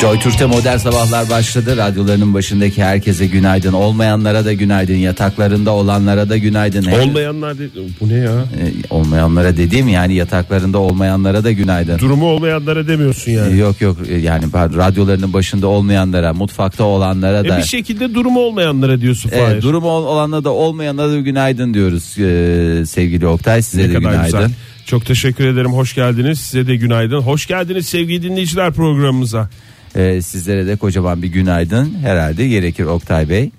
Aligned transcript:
Joy 0.00 0.18
Türk'te 0.18 0.46
modern 0.46 0.76
sabahlar 0.76 1.30
başladı. 1.30 1.76
Radyolarının 1.76 2.34
başındaki 2.34 2.82
herkese 2.84 3.26
günaydın. 3.26 3.72
Olmayanlara 3.72 4.44
da 4.44 4.52
günaydın. 4.52 4.94
Yataklarında 4.94 5.70
olanlara 5.70 6.28
da 6.28 6.36
günaydın. 6.36 6.84
Olmayanlar 6.84 7.58
dedi. 7.58 7.70
Bu 8.00 8.08
ne 8.08 8.14
ya? 8.14 8.30
Ee, 8.32 8.72
olmayanlara 8.90 9.56
dediğim 9.56 9.88
yani 9.88 10.14
yataklarında 10.14 10.78
olmayanlara 10.78 11.44
da 11.44 11.52
günaydın. 11.52 11.98
Durumu 11.98 12.26
olmayanlara 12.26 12.88
demiyorsun 12.88 13.32
yani. 13.32 13.58
Yok 13.58 13.80
yok 13.80 13.96
e, 14.08 14.14
yani 14.14 14.44
radyolarının 14.54 15.32
başında 15.32 15.66
olmayanlara, 15.66 16.34
mutfakta 16.34 16.84
olanlara 16.84 17.38
E 17.46 17.48
da. 17.48 17.58
bir 17.58 17.62
şekilde 17.62 18.14
durumu 18.14 18.40
olmayanlara 18.40 19.00
diyorsun 19.00 19.30
Fahir. 19.30 19.62
durumu 19.62 19.88
ol- 19.88 20.04
olanlara 20.06 20.44
da 20.44 20.50
olmayanlara 20.50 21.10
da 21.12 21.18
günaydın 21.20 21.74
diyoruz 21.74 22.18
ee, 22.18 22.86
sevgili 22.86 23.26
Oktay 23.26 23.62
size 23.62 23.82
ne 23.82 23.88
de 23.88 23.94
kadar 23.94 24.10
günaydın. 24.10 24.24
güzel. 24.40 24.50
Çok 24.86 25.06
teşekkür 25.06 25.46
ederim. 25.46 25.72
Hoş 25.72 25.94
geldiniz. 25.94 26.40
Size 26.40 26.66
de 26.66 26.76
günaydın. 26.76 27.18
Hoş 27.20 27.46
geldiniz 27.46 27.86
sevgili 27.86 28.22
dinleyiciler 28.22 28.72
programımıza. 28.72 29.48
Ee, 29.96 30.22
sizlere 30.22 30.66
de 30.66 30.76
kocaman 30.76 31.22
bir 31.22 31.28
günaydın 31.28 31.94
herhalde 32.02 32.48
gerekir 32.48 32.84
Oktay 32.84 33.28
Bey. 33.28 33.50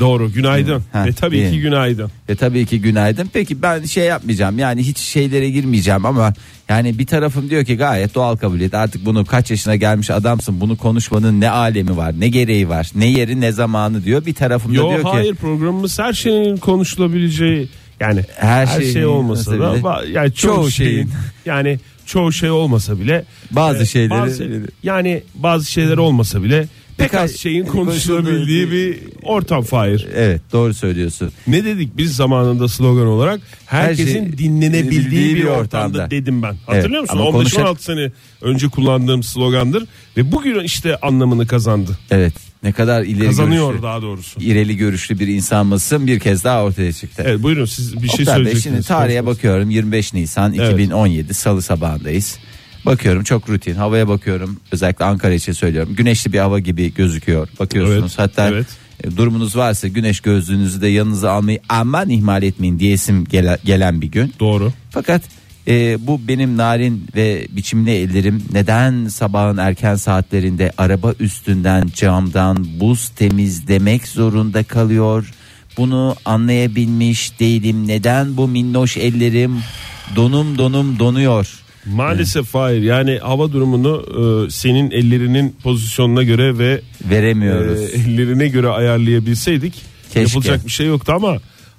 Doğru. 0.00 0.32
Günaydın. 0.32 0.82
Ha, 0.92 1.04
Ve 1.06 1.12
tabii 1.12 1.38
iyi. 1.38 1.50
ki 1.50 1.60
günaydın. 1.60 2.10
Ve 2.28 2.36
tabii 2.36 2.66
ki 2.66 2.80
günaydın. 2.80 3.30
Peki 3.32 3.62
ben 3.62 3.84
şey 3.84 4.04
yapmayacağım 4.04 4.58
yani 4.58 4.82
hiç 4.82 4.98
şeylere 4.98 5.50
girmeyeceğim 5.50 6.06
ama 6.06 6.32
yani 6.68 6.98
bir 6.98 7.06
tarafım 7.06 7.50
diyor 7.50 7.64
ki 7.64 7.76
gayet 7.76 8.14
doğal 8.14 8.36
kabul 8.36 8.60
et. 8.60 8.74
Artık 8.74 9.06
bunu 9.06 9.24
kaç 9.24 9.50
yaşına 9.50 9.76
gelmiş 9.76 10.10
adamsın 10.10 10.60
bunu 10.60 10.76
konuşmanın 10.76 11.40
ne 11.40 11.50
alemi 11.50 11.96
var 11.96 12.14
ne 12.18 12.28
gereği 12.28 12.68
var 12.68 12.90
ne 12.94 13.06
yeri 13.06 13.40
ne 13.40 13.52
zamanı 13.52 14.04
diyor. 14.04 14.26
Bir 14.26 14.34
tarafım 14.34 14.72
da 14.72 14.76
Yo 14.76 14.90
diyor 14.90 15.02
hayır 15.02 15.34
ki 15.34 15.40
programımız 15.40 15.98
her 15.98 16.12
şeyin 16.12 16.56
konuşulabileceği 16.56 17.68
yani 18.00 18.24
Her 18.36 18.66
her, 18.66 18.82
şey 18.82 19.06
olmasa 19.06 19.52
da 19.58 20.04
yani 20.12 20.32
çoğu, 20.32 20.54
çoğu 20.54 20.70
şeyin, 20.70 20.90
şeyin. 20.90 21.10
yani 21.46 21.78
çoğu 22.08 22.32
şey 22.32 22.50
olmasa 22.50 23.00
bile 23.00 23.24
Bazı 23.50 23.86
şeyleri- 23.86 24.10
bazı- 24.20 24.62
yani 24.82 25.22
bazı 25.34 25.70
şeyler 25.72 25.96
olmasa 25.96 26.42
bile 26.42 26.66
pek 26.98 27.14
az 27.14 27.36
şeyin 27.36 27.64
konuşulabildiği 27.64 28.70
bir 28.70 28.98
ortam 29.22 29.62
Fahir. 29.62 30.06
evet 30.14 30.40
doğru 30.52 30.74
söylüyorsun. 30.74 31.32
Ne 31.46 31.64
dedik 31.64 31.96
biz 31.96 32.16
zamanında 32.16 32.68
slogan 32.68 33.06
olarak? 33.06 33.40
Herkesin 33.66 34.12
şey 34.28 34.38
dinlenebildiği 34.38 35.36
bir 35.36 35.44
ortamda, 35.44 35.58
ortamda. 35.98 36.10
dedim 36.10 36.42
ben. 36.42 36.56
Hatırlıyor 36.66 37.02
musun? 37.02 37.18
ama 37.18 37.24
15-16 37.28 37.32
konuşacak- 37.32 37.80
sene 37.80 38.10
önce 38.42 38.68
kullandığım 38.68 39.22
slogandır 39.22 39.84
ve 40.16 40.32
bugün 40.32 40.60
işte 40.60 40.96
anlamını 40.96 41.46
kazandı. 41.46 41.98
Evet 42.10 42.34
ne 42.62 42.72
kadar 42.72 43.02
ileri 43.02 43.26
Kazanıyor 43.26 43.66
görüşlü, 43.68 43.82
daha 43.82 44.02
doğrusu. 44.02 44.40
ireli 44.40 44.76
görüşlü 44.76 45.18
bir 45.18 45.26
insan 45.28 45.66
mısın 45.66 46.06
bir 46.06 46.20
kez 46.20 46.44
daha 46.44 46.64
ortaya 46.64 46.92
çıktı. 46.92 47.22
Evet 47.26 47.42
buyurun 47.42 47.64
siz 47.64 47.94
bir 48.02 48.08
şey 48.08 48.08
Oktay 48.08 48.26
Bey, 48.26 48.34
söyleyeceksiniz. 48.34 48.62
şimdi 48.74 48.86
tarihe 48.86 49.16
Konuşmanız. 49.18 49.36
bakıyorum 49.38 49.70
25 49.70 50.14
Nisan 50.14 50.54
Evet. 50.54 50.72
2017 50.72 51.34
Salı 51.34 51.62
sabahındayız. 51.62 52.38
Bakıyorum 52.86 53.24
çok 53.24 53.48
rutin 53.50 53.74
havaya 53.74 54.08
bakıyorum 54.08 54.60
özellikle 54.72 55.04
Ankara 55.04 55.34
için 55.34 55.52
söylüyorum 55.52 55.94
güneşli 55.96 56.32
bir 56.32 56.38
hava 56.38 56.58
gibi 56.58 56.94
gözüküyor 56.94 57.48
bakıyorsunuz 57.60 58.16
Evet, 58.18 58.30
hatta 58.30 58.48
evet. 58.48 58.66
e, 59.04 59.16
durumunuz 59.16 59.56
varsa 59.56 59.88
güneş 59.88 60.20
gözlüğünüzü 60.20 60.80
de 60.80 60.88
yanınıza 60.88 61.30
almayı 61.32 61.60
aman 61.68 62.10
ihmal 62.10 62.42
etmeyin 62.42 62.78
diyesim 62.78 63.24
gele- 63.24 63.58
gelen 63.64 64.00
bir 64.00 64.06
gün. 64.06 64.34
Doğru. 64.40 64.72
Fakat 64.90 65.22
e, 65.68 66.06
bu 66.06 66.20
benim 66.28 66.56
narin 66.56 67.06
ve 67.16 67.46
biçimli 67.50 67.90
ellerim 67.90 68.42
neden 68.52 69.08
sabahın 69.08 69.56
erken 69.56 69.96
saatlerinde 69.96 70.72
araba 70.78 71.14
üstünden 71.20 71.88
camdan 71.94 72.66
buz 72.80 73.08
temizlemek 73.08 74.06
zorunda 74.08 74.62
kalıyor? 74.62 75.30
Bunu 75.76 76.16
anlayabilmiş 76.24 77.40
değilim. 77.40 77.88
Neden 77.88 78.36
bu 78.36 78.48
minnoş 78.48 78.96
ellerim 78.96 79.56
donum 80.16 80.58
donum 80.58 80.98
donuyor? 80.98 81.48
Maalesef 81.86 82.54
hayır 82.54 82.82
yani 82.82 83.18
hava 83.18 83.52
durumunu 83.52 84.04
e, 84.46 84.50
senin 84.50 84.90
ellerinin 84.90 85.56
pozisyonuna 85.62 86.22
göre 86.22 86.58
ve 86.58 86.80
Veremiyoruz. 87.10 87.78
e, 87.80 87.84
ellerine 87.84 88.48
göre 88.48 88.68
ayarlayabilseydik 88.68 89.74
Keşke. 90.04 90.20
yapılacak 90.20 90.66
bir 90.66 90.70
şey 90.70 90.86
yoktu 90.86 91.12
ama 91.16 91.38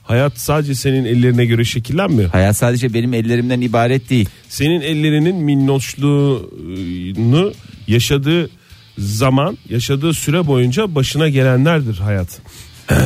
hayat 0.10 0.40
sadece 0.40 0.76
senin 0.76 1.06
ellerine 1.06 1.46
göre 1.46 1.66
şekillenmiyor. 1.66 2.30
Hayat 2.30 2.58
sadece 2.58 2.94
benim 2.94 3.14
ellerimden 3.14 3.62
ibaret 3.62 4.10
değil. 4.10 4.30
senin 4.50 4.82
ellerinin 4.82 5.36
minnoşluğunu 5.36 7.54
yaşadığı 7.88 8.50
zaman 8.98 9.58
yaşadığı 9.70 10.14
süre 10.14 10.48
boyunca 10.48 10.96
başına 10.96 11.30
gelenlerdir 11.30 11.98
hayat. 11.98 12.40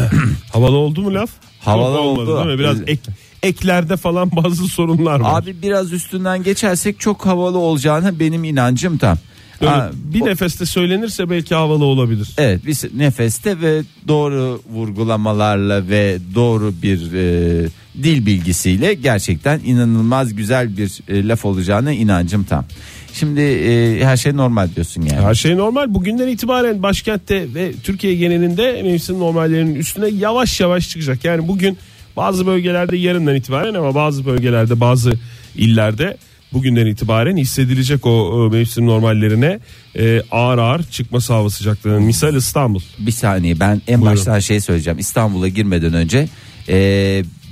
Havalı 0.53 0.78
oldu 0.78 1.02
mu 1.02 1.14
laf? 1.14 1.30
Havalı 1.59 2.00
olmadı 2.00 2.31
oldu. 2.31 2.46
Değil 2.46 2.56
mi? 2.56 2.59
Biraz 2.59 2.78
ek, 2.88 3.02
eklerde 3.44 3.97
falan 3.97 4.31
bazı 4.35 4.68
sorunlar 4.68 5.20
var. 5.20 5.41
Abi 5.41 5.62
biraz 5.62 5.94
üstünden 5.94 6.44
geçersek 6.44 7.00
çok 7.00 7.25
havalı 7.25 7.58
olacağına 7.58 8.20
benim 8.20 8.44
inancım 8.44 8.97
tam. 8.97 9.18
Böyle 9.63 9.75
Ha, 9.75 9.91
bir 9.94 10.25
nefeste 10.25 10.66
söylenirse 10.66 11.29
belki 11.29 11.56
havalı 11.56 11.85
olabilir. 11.85 12.29
Evet 12.38 12.66
bir 12.66 12.78
nefeste 13.00 13.62
ve 13.62 13.81
doğru 14.07 14.62
vurgulamalarla 14.74 15.90
ve 15.90 16.18
doğru 16.35 16.74
bir 16.84 17.13
e, 17.13 17.68
dil 18.03 18.25
bilgisiyle 18.25 18.94
gerçekten 18.94 19.59
inanılmaz 19.66 20.35
güzel 20.35 20.78
bir 20.78 21.00
e, 21.09 21.28
laf 21.28 21.46
olacağına 21.46 21.91
inancım 21.91 22.44
tam. 22.44 22.66
Şimdi 23.13 23.41
e, 23.41 24.06
her 24.06 24.18
şey 24.18 24.38
normal 24.38 24.69
diyorsun 24.75 25.02
yani. 25.02 25.22
Her 25.22 25.34
şey 25.35 25.57
normal. 25.57 25.94
Bugünden 25.94 26.28
itibaren 26.28 26.84
başkentte 26.84 27.53
ve 27.53 27.72
Türkiye 27.84 28.16
genelinde 28.16 28.81
mevsim 28.84 29.19
normallerinin 29.19 29.75
üstüne 29.75 30.07
yavaş 30.07 30.59
yavaş 30.59 30.90
çıkacak. 30.90 31.25
Yani 31.25 31.47
bugün 31.47 31.78
bazı 32.18 32.47
bölgelerde 32.47 32.97
yarından 32.97 33.35
itibaren 33.35 33.73
ama 33.73 33.96
bazı 33.96 34.25
bölgelerde 34.25 34.79
bazı 34.79 35.13
illerde 35.56 36.18
bugünden 36.53 36.86
itibaren 36.86 37.38
hissedilecek 37.38 38.06
o, 38.06 38.09
o 38.31 38.50
mevsim 38.50 38.86
normallerine 38.86 39.59
e, 39.96 40.22
ağır 40.31 40.58
ağır 40.58 40.84
çıkması 40.84 41.34
hava 41.34 41.50
sıcaklığının. 41.50 42.03
Misal 42.03 42.36
İstanbul. 42.36 42.81
Bir 43.00 43.12
saniye 43.12 43.59
ben 43.59 43.81
en 43.88 44.02
Buyurun. 44.02 44.18
baştan 44.18 44.40
şey 44.40 44.62
söyleyeceğim. 44.62 45.00
İstanbul'a 45.00 45.47
girmeden 45.47 45.94
önce 45.94 46.28
e, 46.69 46.75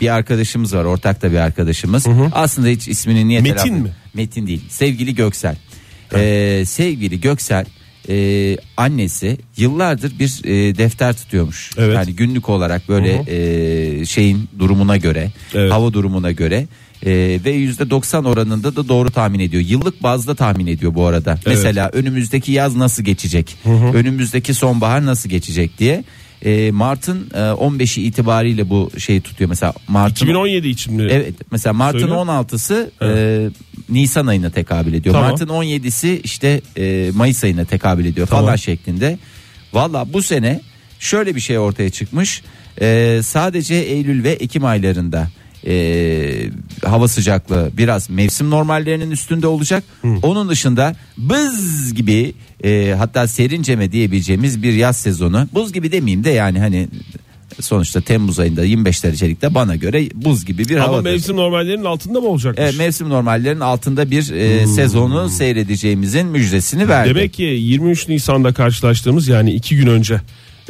bir 0.01 0.13
arkadaşımız 0.13 0.75
var 0.75 0.85
ortak 0.85 1.21
da 1.21 1.31
bir 1.31 1.37
arkadaşımız. 1.37 2.07
Aslında 2.31 2.67
hiç 2.67 2.87
ismini 2.87 3.27
niye 3.27 3.41
Metin 3.41 3.55
telaffuz- 3.55 3.81
mi? 3.81 3.91
Metin 4.13 4.47
değil 4.47 4.61
sevgili 4.69 5.15
Göksel. 5.15 5.55
E, 6.15 6.63
sevgili 6.65 7.21
Göksel 7.21 7.65
e, 8.09 8.57
annesi 8.77 9.37
yıllardır 9.57 10.19
bir 10.19 10.41
e, 10.43 10.77
defter 10.77 11.13
tutuyormuş. 11.13 11.71
Evet. 11.77 11.95
Yani 11.95 12.15
günlük 12.15 12.49
olarak 12.49 12.89
böyle 12.89 13.23
e, 13.27 14.05
şeyin 14.05 14.49
durumuna 14.59 14.97
göre 14.97 15.31
Evet. 15.53 15.71
hava 15.71 15.93
durumuna 15.93 16.31
göre 16.31 16.67
e, 17.05 17.39
ve 17.45 17.51
yüzde 17.51 17.89
90 17.89 18.25
oranında 18.25 18.75
da 18.75 18.87
doğru 18.87 19.11
tahmin 19.11 19.39
ediyor. 19.39 19.63
Yıllık 19.67 20.03
bazda 20.03 20.35
tahmin 20.35 20.67
ediyor 20.67 20.95
bu 20.95 21.05
arada. 21.05 21.39
Mesela 21.45 21.89
önümüzdeki 21.93 22.51
yaz 22.51 22.75
nasıl 22.75 23.03
geçecek? 23.03 23.55
Önümüzdeki 23.93 24.53
sonbahar 24.53 25.05
nasıl 25.05 25.29
geçecek 25.29 25.77
diye. 25.79 26.03
E, 26.45 26.71
Mart'ın 26.71 27.29
e, 27.33 27.37
15'i 27.37 28.03
itibariyle 28.03 28.69
bu 28.69 28.91
şeyi 28.97 29.21
tutuyor. 29.21 29.49
Mesela 29.49 29.73
Mart'ın 29.87 30.25
2017 30.25 30.67
için 30.67 30.93
mi? 30.93 31.07
Evet 31.11 31.33
mesela 31.51 31.73
Mart'ın 31.73 31.99
Söyle. 31.99 32.13
16'sı 32.13 32.91
e, 33.01 33.49
Nisan 33.89 34.27
ayına 34.27 34.49
tekabül 34.49 34.93
ediyor. 34.93 35.15
Tamam. 35.15 35.29
Mart'ın 35.29 35.47
17'si 35.47 36.21
işte 36.23 36.61
e, 36.77 37.11
Mayıs 37.13 37.43
ayına 37.43 37.65
tekabül 37.65 38.05
ediyor 38.05 38.27
Tamam. 38.27 38.45
falan 38.45 38.55
şeklinde. 38.55 39.19
Valla 39.73 40.13
bu 40.13 40.21
sene 40.21 40.61
şöyle 40.99 41.35
bir 41.35 41.41
şey 41.41 41.57
ortaya 41.57 41.89
çıkmış. 41.89 42.43
E, 42.81 43.19
sadece 43.23 43.75
Eylül 43.75 44.23
ve 44.23 44.31
Ekim 44.31 44.65
aylarında 44.65 45.27
e, 45.67 46.49
hava 46.85 47.07
sıcaklığı 47.07 47.71
biraz 47.77 48.09
mevsim 48.09 48.49
normallerinin 48.49 49.11
üstünde 49.11 49.47
olacak. 49.47 49.83
Onun 50.23 50.49
dışında 50.49 50.95
bız 51.17 51.93
gibi 51.93 52.33
e, 52.63 52.95
hatta 52.97 53.27
serinceme 53.27 53.91
diyebileceğimiz 53.91 54.63
bir 54.63 54.73
yaz 54.73 54.97
sezonu. 54.97 55.47
Buz 55.53 55.73
gibi 55.73 55.91
demeyeyim 55.91 56.23
de 56.23 56.29
yani 56.29 56.59
hani 56.59 56.87
sonuçta 57.59 58.01
Temmuz 58.01 58.39
ayında 58.39 58.63
25 58.63 59.03
derecelikte 59.03 59.55
bana 59.55 59.75
göre 59.75 60.09
buz 60.13 60.45
gibi 60.45 60.69
bir 60.69 60.77
Ama 60.77 60.87
hava. 60.87 61.01
mevsim 61.01 61.35
normallerinin 61.35 61.85
altında 61.85 62.21
mı 62.21 62.27
olacakmış? 62.27 62.63
Evet, 62.63 62.77
mevsim 62.77 63.09
normallerinin 63.09 63.59
altında 63.59 64.11
bir 64.11 64.31
e, 64.33 64.67
sezonu 64.67 65.29
seyredeceğimizin 65.29 66.27
müjdesini 66.27 66.89
verdi. 66.89 67.09
Demek 67.09 67.33
ki 67.33 67.43
23 67.43 68.07
Nisan'da 68.07 68.53
karşılaştığımız 68.53 69.27
yani 69.27 69.51
iki 69.51 69.75
gün 69.75 69.87
önce 69.87 70.21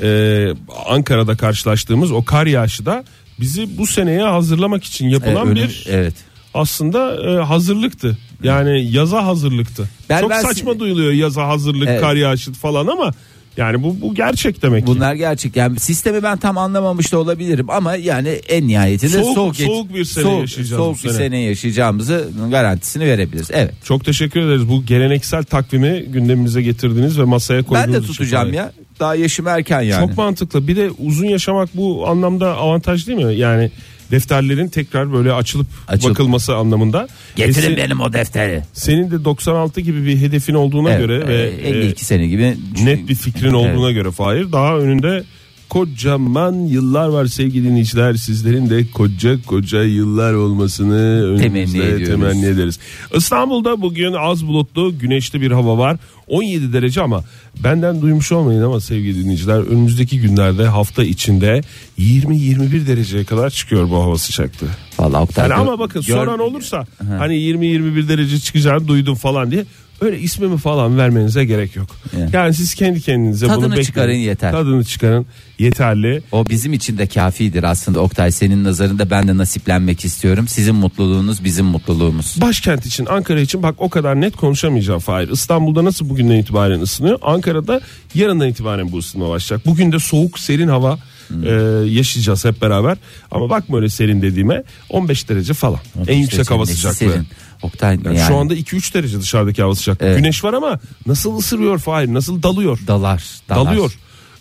e, 0.01 0.48
Ankara'da 0.88 1.38
karşılaştığımız 1.38 2.12
o 2.12 2.25
kar 2.25 2.45
yağışı 2.45 2.86
da 2.86 3.04
bizi 3.41 3.77
bu 3.77 3.88
seneye 3.88 4.23
hazırlamak 4.23 4.83
için 4.83 5.09
yapılan 5.09 5.47
önüm- 5.47 5.55
bir 5.55 5.85
evet. 5.89 6.13
aslında 6.53 7.15
e, 7.31 7.43
hazırlıktı. 7.43 8.17
Yani 8.43 8.91
yaza 8.91 9.25
hazırlıktı. 9.25 9.89
Ben- 10.09 10.21
Çok 10.21 10.33
saçma 10.33 10.79
duyuluyor 10.79 11.11
yaza 11.11 11.47
hazırlık, 11.47 11.88
Evet. 11.89 12.01
kar 12.01 12.15
yağışı 12.15 12.53
falan 12.53 12.88
ama 12.88 13.11
yani 13.57 13.83
bu 13.83 14.01
bu 14.01 14.15
gerçek 14.15 14.61
demek 14.61 14.81
ki. 14.85 14.88
Bunlar 14.88 15.13
gerçek. 15.13 15.55
Yani 15.55 15.79
sistemi 15.79 16.23
ben 16.23 16.38
tam 16.38 16.57
anlamamış 16.57 17.11
da 17.11 17.17
olabilirim 17.19 17.69
ama 17.69 17.95
yani 17.95 18.29
en 18.29 18.67
nihayetinde 18.67 19.11
Soğuk- 19.17 19.35
soğuk, 19.35 19.55
soğuk 19.55 19.93
bir 19.93 20.05
sene 20.05 20.23
soğuk, 20.23 20.41
yaşayacağız 20.41 20.79
soğuk 20.81 20.95
bir 20.95 20.99
sene. 20.99 21.13
sene 21.13 21.39
yaşayacağımızı 21.41 22.29
garantisini 22.51 23.05
verebiliriz. 23.05 23.47
Evet. 23.51 23.73
Çok 23.83 24.05
teşekkür 24.05 24.39
ederiz. 24.39 24.69
Bu 24.69 24.85
geleneksel 24.85 25.43
takvimi 25.43 26.01
gündemimize 26.07 26.61
getirdiniz 26.61 27.19
ve 27.19 27.23
masaya 27.23 27.63
koyduğunuz 27.63 27.88
Ben 27.88 27.93
de 27.93 27.97
için. 27.97 28.07
tutacağım 28.13 28.53
ya. 28.53 28.71
Daha 29.01 29.15
yaşım 29.15 29.48
erken 29.48 29.81
yani. 29.81 30.07
Çok 30.07 30.18
mantıklı. 30.18 30.68
Bir 30.68 30.75
de 30.75 30.89
uzun 31.00 31.25
yaşamak 31.27 31.69
bu 31.77 32.07
anlamda 32.07 32.57
avantaj 32.57 33.07
değil 33.07 33.25
mi? 33.25 33.36
Yani 33.36 33.71
defterlerin 34.12 34.68
tekrar 34.68 35.13
böyle 35.13 35.33
açılıp, 35.33 35.68
Açılıp- 35.88 36.09
bakılması 36.12 36.56
anlamında. 36.56 37.07
Getirin 37.36 37.71
E, 37.71 37.74
se- 37.74 37.77
benim 37.77 38.00
o 38.01 38.13
defteri. 38.13 38.62
senin 38.74 39.12
de 39.12 39.25
96 39.25 39.81
gibi 39.81 40.06
bir 40.06 40.18
hedefin 40.18 40.53
olduğuna 40.53 40.89
Evet, 40.89 41.00
göre 41.00 41.27
ve 41.27 41.50
e, 41.63 41.69
52 41.69 42.06
sene 42.06 42.27
gibi 42.27 42.44
e, 42.81 42.86
net 42.86 43.07
bir 43.09 43.15
fikrin 43.15 43.53
olduğuna 43.53 43.86
Evet. 43.92 43.95
göre 43.95 44.12
Fahir 44.12 44.51
daha 44.51 44.77
önünde 44.77 45.24
kocaman 45.71 46.53
yıllar 46.53 47.07
var 47.07 47.25
sevgili 47.25 47.69
dinleyiciler 47.69 48.13
sizlerin 48.13 48.69
de 48.69 48.91
koca 48.94 49.41
koca 49.41 49.83
yıllar 49.83 50.33
olmasını 50.33 51.38
Temenni 51.38 51.57
önümüzde 51.57 51.85
ediyoruz. 51.85 52.07
temenni 52.07 52.45
ederiz. 52.45 52.79
İstanbul'da 53.15 53.81
bugün 53.81 54.13
az 54.13 54.47
bulutlu 54.47 55.00
güneşli 55.00 55.41
bir 55.41 55.51
hava 55.51 55.77
var 55.77 55.97
17 56.27 56.73
derece 56.73 57.01
ama 57.01 57.23
benden 57.63 58.01
duymuş 58.01 58.31
olmayın 58.31 58.62
ama 58.62 58.79
sevgili 58.79 59.23
dinleyiciler 59.23 59.59
önümüzdeki 59.59 60.19
günlerde 60.21 60.65
hafta 60.65 61.03
içinde 61.03 61.62
20-21 62.00 62.88
dereceye 62.88 63.24
kadar 63.24 63.50
çıkıyor 63.50 63.89
bu 63.89 63.95
hava 63.95 64.17
sıcaklığı. 64.17 64.67
Vallahi 65.01 65.21
Oktay 65.24 65.44
Yani 65.50 65.56
gör- 65.57 65.62
ama 65.68 65.80
bakın 65.80 66.01
gör- 66.07 66.13
soran 66.15 66.39
olursa 66.39 66.86
hani 67.18 67.36
20-21 67.36 68.07
derece 68.07 68.39
çıkacağını 68.39 68.88
duydum 68.88 69.15
falan 69.15 69.51
diye 69.51 69.65
öyle 70.01 70.19
ismimi 70.19 70.57
falan 70.57 70.98
vermenize 70.98 71.45
gerek 71.45 71.75
yok. 71.75 71.88
Evet. 72.18 72.33
Yani 72.33 72.53
siz 72.53 72.74
kendi 72.75 73.01
kendinize 73.01 73.48
Tadını 73.48 73.62
bunu 73.62 73.69
bekleyin. 73.71 73.86
çıkarın 73.86 74.13
yeter. 74.13 74.51
Tadını 74.51 74.83
çıkarın 74.83 75.25
yeterli. 75.59 76.21
O 76.31 76.45
bizim 76.50 76.74
için 76.74 76.98
de 76.98 77.07
kafidir 77.07 77.63
aslında 77.63 78.00
Oktay 78.00 78.31
senin 78.31 78.63
nazarında 78.63 79.09
ben 79.09 79.27
de 79.27 79.38
nasiplenmek 79.38 80.06
istiyorum. 80.06 80.48
Sizin 80.48 80.75
mutluluğunuz 80.75 81.44
bizim 81.44 81.65
mutluluğumuz. 81.65 82.42
Başkent 82.42 82.86
için 82.86 83.06
Ankara 83.06 83.39
için 83.39 83.63
bak 83.63 83.75
o 83.77 83.89
kadar 83.89 84.21
net 84.21 84.36
konuşamayacağım 84.38 85.00
Fahir. 85.00 85.27
İstanbul'da 85.30 85.83
nasıl 85.86 86.09
bugünden 86.09 86.36
itibaren 86.36 86.80
ısınıyor? 86.81 87.19
Ankara'da 87.21 87.81
yarından 88.15 88.48
itibaren 88.48 88.92
bu 88.92 88.98
ısınma 88.98 89.30
başlayacak. 89.30 89.65
Bugün 89.65 89.92
de 89.92 90.00
soğuk 90.00 90.39
serin 90.39 90.68
hava 90.68 91.00
Hmm. 91.33 91.48
e, 91.48 91.89
yaşayacağız 91.92 92.45
hep 92.45 92.62
beraber. 92.62 92.98
Ama 93.31 93.50
bakma 93.50 93.78
öyle 93.78 93.89
serin 93.89 94.22
dediğime 94.22 94.63
15 94.89 95.30
derece 95.30 95.54
falan. 95.54 95.80
en 96.07 96.18
yüksek 96.18 96.51
hava 96.51 96.60
Nesi 96.62 96.74
sıcaklığı. 96.74 96.98
serin? 96.98 97.28
Oktay 97.62 97.95
Yani 98.06 98.18
yani 98.18 98.28
Şu 98.28 98.36
anda 98.36 98.56
2-3 98.56 98.94
derece 98.94 99.19
dışarıdaki 99.22 99.62
hava 99.62 99.75
sıcaklığı. 99.75 100.06
Evet. 100.06 100.18
Güneş 100.18 100.44
var 100.44 100.54
ama 100.54 100.80
nasıl 101.06 101.38
ısırıyor 101.38 101.80
Fahir 101.80 102.13
nasıl 102.13 102.44
dalıyor. 102.44 102.80
dalar, 102.88 103.24
dalar. 103.50 103.66
Dalıyor. 103.66 103.92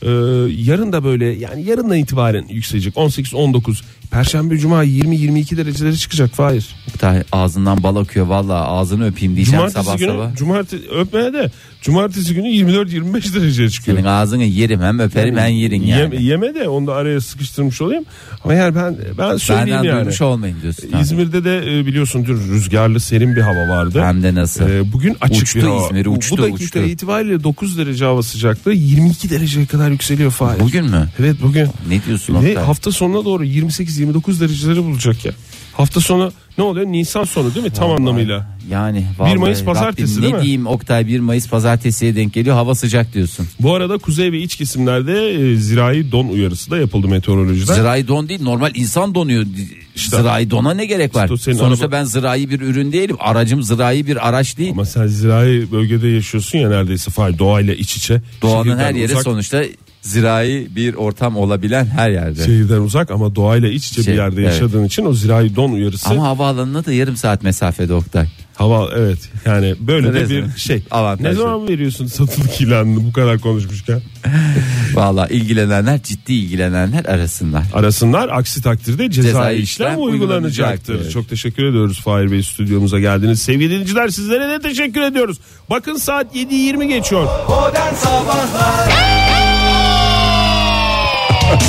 Ee, 0.02 0.08
yarın 0.62 0.92
da 0.92 1.04
böyle 1.04 1.26
yani 1.26 1.64
yarından 1.64 1.96
itibaren 1.96 2.46
yükselecek 2.48 2.94
18-19 2.94 3.82
Perşembe 4.10 4.58
Cuma 4.58 4.84
20-22 4.84 5.56
derecelere 5.56 5.96
çıkacak 5.96 6.30
Fahir. 6.30 6.68
Oktay 6.88 7.22
ağzından 7.32 7.82
bal 7.82 7.96
akıyor 7.96 8.26
valla 8.26 8.54
ağzını 8.68 9.06
öpeyim 9.06 9.36
diyeceğim 9.36 9.58
Cumartesi 9.58 9.84
sabah 9.86 9.98
günü 9.98 10.08
sabah. 10.10 10.36
cumartesi 10.36 10.88
öpmeye 10.90 11.32
de 11.32 11.50
cumartesi 11.82 12.34
günü 12.34 12.46
24-25 12.48 13.34
dereceye 13.34 13.70
çıkıyor. 13.70 13.96
Senin 13.96 14.08
ağzını 14.08 14.44
yerim 14.44 14.80
hem 14.80 14.98
öperim 14.98 15.36
hem 15.38 15.52
yerin 15.54 15.82
yani. 15.82 16.00
Yeme, 16.00 16.22
yeme 16.22 16.54
de 16.54 16.68
onu 16.68 16.86
da 16.86 16.94
araya 16.94 17.20
sıkıştırmış 17.20 17.80
olayım. 17.82 18.04
Ama 18.44 18.54
yani 18.54 18.74
ben 18.74 18.96
ben 19.18 19.36
söyleyeyim 19.36 19.70
Benden 19.70 19.88
yani. 19.88 19.96
duymuş 20.00 20.20
olmayın 20.22 20.56
diyorsun. 20.62 20.88
İzmir'de 21.02 21.44
de 21.44 21.78
e, 21.78 21.86
biliyorsun 21.86 22.24
dün 22.26 22.36
rüzgarlı 22.36 23.00
serin 23.00 23.36
bir 23.36 23.40
hava 23.40 23.68
vardı. 23.68 24.02
Hem 24.04 24.22
de 24.22 24.34
nasıl? 24.34 24.68
Ee, 24.68 24.92
bugün 24.92 25.16
açık 25.20 25.42
Uçtu 25.42 25.58
bir 25.58 25.62
hava. 25.64 25.86
İzmir, 25.86 26.06
uçtu, 26.06 26.36
Bu 26.36 26.42
dakika 26.42 26.64
uçtu. 26.64 26.78
itibariyle 26.78 27.44
9 27.44 27.78
derece 27.78 28.04
hava 28.04 28.22
sıcaklığı 28.22 28.72
22 28.72 29.30
dereceye 29.30 29.66
kadar 29.66 29.90
yükseliyor 29.90 30.30
Fahir. 30.30 30.60
Bugün 30.60 30.84
mü? 30.84 31.08
Evet 31.20 31.36
bugün. 31.42 31.68
Ne 31.88 32.04
diyorsun 32.06 32.34
Ve 32.34 32.38
Oktay? 32.38 32.54
hafta 32.54 32.92
sonuna 32.92 33.24
doğru 33.24 33.44
28-29 34.00 34.40
dereceleri 34.40 34.84
bulacak 34.84 35.24
ya. 35.24 35.32
Hafta 35.72 36.00
sonu 36.00 36.32
ne 36.58 36.64
oluyor? 36.64 36.86
Nisan 36.86 37.24
sonu 37.24 37.54
değil 37.54 37.66
mi? 37.66 37.72
Tam 37.72 37.90
anlamıyla. 37.90 38.46
Yani 38.70 39.06
vallahi 39.18 39.36
Mayıs 39.36 39.64
pazartesi 39.64 40.12
Rabbim, 40.12 40.22
değil 40.22 40.32
ne 40.32 40.38
mi? 40.38 40.42
diyeyim 40.42 40.66
Oktay 40.66 41.06
1 41.06 41.20
Mayıs 41.20 41.48
pazartesiye 41.48 42.16
denk 42.16 42.32
geliyor 42.32 42.54
hava 42.56 42.74
sıcak 42.74 43.14
diyorsun. 43.14 43.46
Bu 43.60 43.74
arada 43.74 43.98
kuzey 43.98 44.32
ve 44.32 44.38
iç 44.38 44.56
kesimlerde 44.56 45.30
e, 45.52 45.56
zirai 45.56 46.12
don 46.12 46.28
uyarısı 46.28 46.70
da 46.70 46.78
yapıldı 46.78 47.08
meteorolojiden. 47.08 47.74
Zirai 47.74 48.08
don 48.08 48.28
değil 48.28 48.42
normal 48.42 48.70
insan 48.74 49.14
donuyor. 49.14 49.46
zirai 49.96 50.50
dona 50.50 50.74
ne 50.74 50.86
gerek 50.86 51.14
var? 51.14 51.30
İşte 51.34 51.54
Sonuçta 51.54 51.84
araba- 51.86 51.92
ben 51.92 52.04
zirai 52.04 52.50
bir 52.50 52.60
ürün 52.60 52.92
değilim. 52.92 53.16
Aracım 53.20 53.62
zirai 53.62 54.06
bir 54.06 54.28
araç 54.28 54.58
değil. 54.58 54.70
Ama 54.72 54.84
sen 54.84 55.06
zirai 55.06 55.72
bölgede 55.72 56.08
yaşıyorsun 56.08 56.58
ya 56.58 56.68
neredeyse 56.68 57.10
fay 57.10 57.38
doğayla 57.38 57.74
iç 57.74 57.96
içe. 57.96 58.22
Doğanın 58.42 58.64
Şehirden 58.64 58.84
her 58.84 58.94
yeri 58.94 59.12
uzak, 59.12 59.24
sonuçta 59.24 59.62
zirai 60.02 60.66
bir 60.76 60.94
ortam 60.94 61.36
olabilen 61.36 61.86
her 61.86 62.10
yerde. 62.10 62.44
Şehirden 62.44 62.80
uzak 62.80 63.10
ama 63.10 63.34
doğayla 63.34 63.68
iç 63.68 63.88
içe 63.88 64.02
Şey, 64.02 64.12
bir 64.12 64.18
yerde 64.18 64.40
evet. 64.42 64.52
yaşadığın 64.52 64.84
için 64.84 65.04
o 65.04 65.12
zirai 65.12 65.56
don 65.56 65.72
uyarısı 65.72 66.10
Ama 66.10 66.24
havaalanına 66.26 66.84
da 66.84 66.92
yarım 66.92 67.16
saat 67.16 67.42
mesafede 67.42 67.94
Oktay. 67.94 68.26
hava 68.54 68.88
evet 68.96 69.18
yani 69.46 69.74
böyle 69.80 70.14
de 70.14 70.28
bir 70.30 70.58
şey. 70.58 70.82
Avantajlı. 70.90 71.30
Ne 71.30 71.34
zaman 71.42 71.68
veriyorsun 71.68 72.06
satılık 72.06 72.60
ilanını 72.60 73.04
bu 73.04 73.12
kadar 73.12 73.38
konuşmuşken? 73.38 74.02
Valla 74.94 75.26
ilgilenenler 75.28 76.02
ciddi 76.02 76.32
ilgilenenler 76.32 77.04
arasınlar. 77.04 77.64
Arasınlar 77.72 78.28
aksi 78.28 78.62
takdirde 78.62 79.10
cezai, 79.10 79.30
Cezai 79.32 79.56
işlem, 79.56 79.62
işlem 79.88 80.02
uygulanacaktır. 80.02 80.92
uygulanacaktır. 80.92 81.10
Çok 81.12 81.28
teşekkür 81.28 81.64
ediyoruz 81.64 82.00
Fahir 82.00 82.30
Bey 82.32 82.42
stüdyomuza 82.42 83.00
geldiniz. 83.00 83.42
Sevgili 83.42 83.70
dinleyiciler 83.70 84.08
sizlere 84.08 84.48
de 84.48 84.60
teşekkür 84.68 85.00
ediyoruz. 85.00 85.38
Bakın 85.70 85.96
saat 85.96 86.36
7.20 86.36 86.84
geçiyor. 86.88 87.28
Modern 87.48 87.94
Sabahlar 87.94 89.39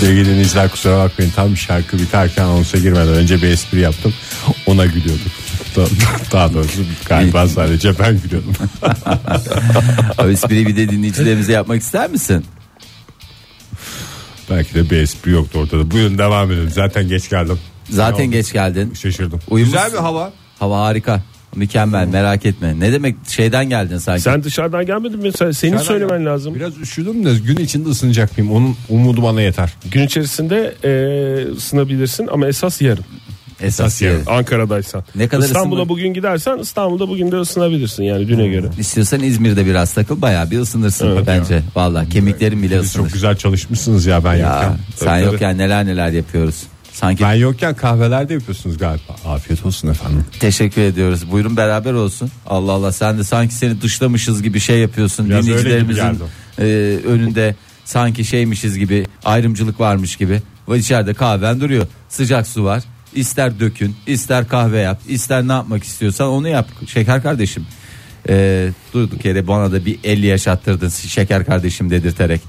Sevgili 0.00 0.26
dinleyiciler 0.26 0.68
kusura 0.70 0.98
bakmayın 0.98 1.32
tam 1.36 1.56
şarkı 1.56 1.98
biterken 1.98 2.44
anonsa 2.44 2.78
girmeden 2.78 3.08
önce 3.14 3.36
bir 3.42 3.48
espri 3.48 3.80
yaptım. 3.80 4.14
Ona 4.66 4.86
gülüyorduk. 4.86 5.26
Da- 5.76 5.86
Daha 6.32 6.54
doğrusu 6.54 6.80
galiba 7.08 7.48
sadece 7.48 7.98
ben 7.98 8.20
gülüyordum. 8.22 8.54
O 10.18 10.28
espriyi 10.28 10.66
bir 10.66 10.76
de 10.76 10.88
dinleyicilerimize 10.88 11.52
yapmak 11.52 11.82
ister 11.82 12.10
misin? 12.10 12.44
Belki 14.50 14.74
de 14.74 14.90
bir 14.90 14.96
espri 14.96 15.30
yoktu 15.30 15.58
ortada. 15.58 15.90
Buyurun 15.90 16.18
devam 16.18 16.50
edelim. 16.52 16.70
Zaten 16.70 17.08
geç 17.08 17.28
geldim. 17.30 17.58
Zaten 17.90 18.26
geç 18.30 18.52
geldin. 18.52 18.94
Şaşırdım. 18.94 19.40
Uyumuşsun. 19.50 19.78
Güzel 19.82 19.92
bir 19.98 20.02
hava. 20.04 20.32
Hava 20.58 20.80
harika. 20.80 21.20
Mükemmel 21.56 22.06
merak 22.08 22.46
etme. 22.46 22.80
Ne 22.80 22.92
demek 22.92 23.16
şeyden 23.28 23.68
geldin 23.68 23.98
sanki. 23.98 24.22
Sen 24.22 24.44
dışarıdan 24.44 24.86
gelmedin 24.86 25.18
mi? 25.18 25.32
Sen, 25.32 25.50
senin 25.50 25.72
Dışarıdan 25.78 25.86
söylemen 26.08 26.26
lazım. 26.26 26.54
Biraz 26.54 26.78
üşüdüm 26.78 27.24
de 27.24 27.34
gün 27.46 27.56
içinde 27.56 27.88
ısınacak 27.88 28.38
mıyım? 28.38 28.52
Onun 28.52 28.76
umudu 28.88 29.22
bana 29.22 29.42
yeter. 29.42 29.72
Gün 29.90 30.02
içerisinde 30.06 30.74
e, 30.84 31.52
ısınabilirsin 31.56 32.26
ama 32.32 32.46
esas 32.48 32.82
yarın. 32.82 33.04
Esas 33.62 34.02
yarın. 34.02 34.22
Ankara'daysan. 34.26 35.04
Ne 35.14 35.28
kadar 35.28 35.44
İstanbul'a 35.46 35.80
ısınma- 35.82 35.88
bugün 35.88 36.14
gidersen 36.14 36.58
İstanbul'da 36.58 37.08
bugün 37.08 37.32
de 37.32 37.36
ısınabilirsin 37.36 38.02
yani 38.02 38.28
düne 38.28 38.48
göre. 38.48 38.66
İstiyorsan 38.78 39.20
İzmir'de 39.22 39.66
biraz 39.66 39.94
takıl 39.94 40.22
bayağı 40.22 40.50
bir 40.50 40.58
ısınırsın 40.60 41.06
Evet 41.16 41.24
bence. 41.26 41.62
Vallahi 41.76 42.08
kemiklerin 42.08 42.62
bile 42.62 42.78
Siz 42.80 42.86
ısınır. 42.90 43.04
çok 43.04 43.12
güzel 43.12 43.36
çalışmışsınız 43.36 44.06
ya 44.06 44.24
ben 44.24 44.34
Ya 44.34 44.38
yokken. 44.54 44.76
sen 44.96 45.06
Tabii, 45.06 45.24
yokken 45.24 45.58
neler 45.58 45.86
neler 45.86 46.08
yapıyoruz. 46.10 46.62
Sanki 47.00 47.24
Ben 47.24 47.34
yokken 47.34 47.74
kahvelerde 47.74 48.34
yapıyorsunuz 48.34 48.78
galiba. 48.78 49.12
Afiyet 49.26 49.66
olsun 49.66 49.88
efendim. 49.88 50.24
teşekkür 50.40 50.82
ediyoruz. 50.82 51.30
Buyurun 51.30 51.56
beraber 51.56 51.92
olsun. 51.92 52.30
Allah 52.46 52.72
Allah 52.72 52.92
sen 52.92 53.18
de 53.18 53.24
sanki 53.24 53.54
seni 53.54 53.82
dışlamışız 53.82 54.42
gibi 54.42 54.60
şey 54.60 54.78
yapıyorsun. 54.78 55.28
Biraz 55.28 55.48
öyle 55.48 55.58
gibi 55.58 55.64
Dinleyicilerimizin 55.64 56.02
geldi. 56.02 56.22
e, 56.58 57.08
önünde 57.08 57.54
sanki 57.84 58.24
şeymişiz 58.24 58.78
gibi 58.78 59.06
ayrımcılık 59.24 59.80
varmış 59.80 60.16
gibi. 60.16 60.42
Ve 60.68 60.78
içeride 60.78 61.14
kahven 61.14 61.60
duruyor. 61.60 61.86
Sıcak 62.08 62.46
su 62.46 62.64
var. 62.64 62.82
İster 63.14 63.60
dökün, 63.60 63.96
ister 64.06 64.48
kahve 64.48 64.78
yap, 64.78 65.00
ister 65.08 65.48
ne 65.48 65.52
yapmak 65.52 65.84
istiyorsan 65.84 66.28
onu 66.28 66.48
yap. 66.48 66.68
Şeker 66.86 67.22
kardeşim. 67.22 67.66
E, 68.28 68.68
durduk 68.94 69.24
yere 69.24 69.46
bana 69.48 69.72
da 69.72 69.84
bir 69.86 69.98
50 70.04 70.26
yaşattırdın 70.26 70.88
şeker 70.88 71.46
kardeşim 71.46 71.90
dedirterek. 71.90 72.40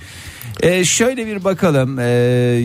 E, 0.61 0.85
şöyle 0.85 1.27
bir 1.27 1.43
bakalım 1.43 1.99
e, 1.99 2.03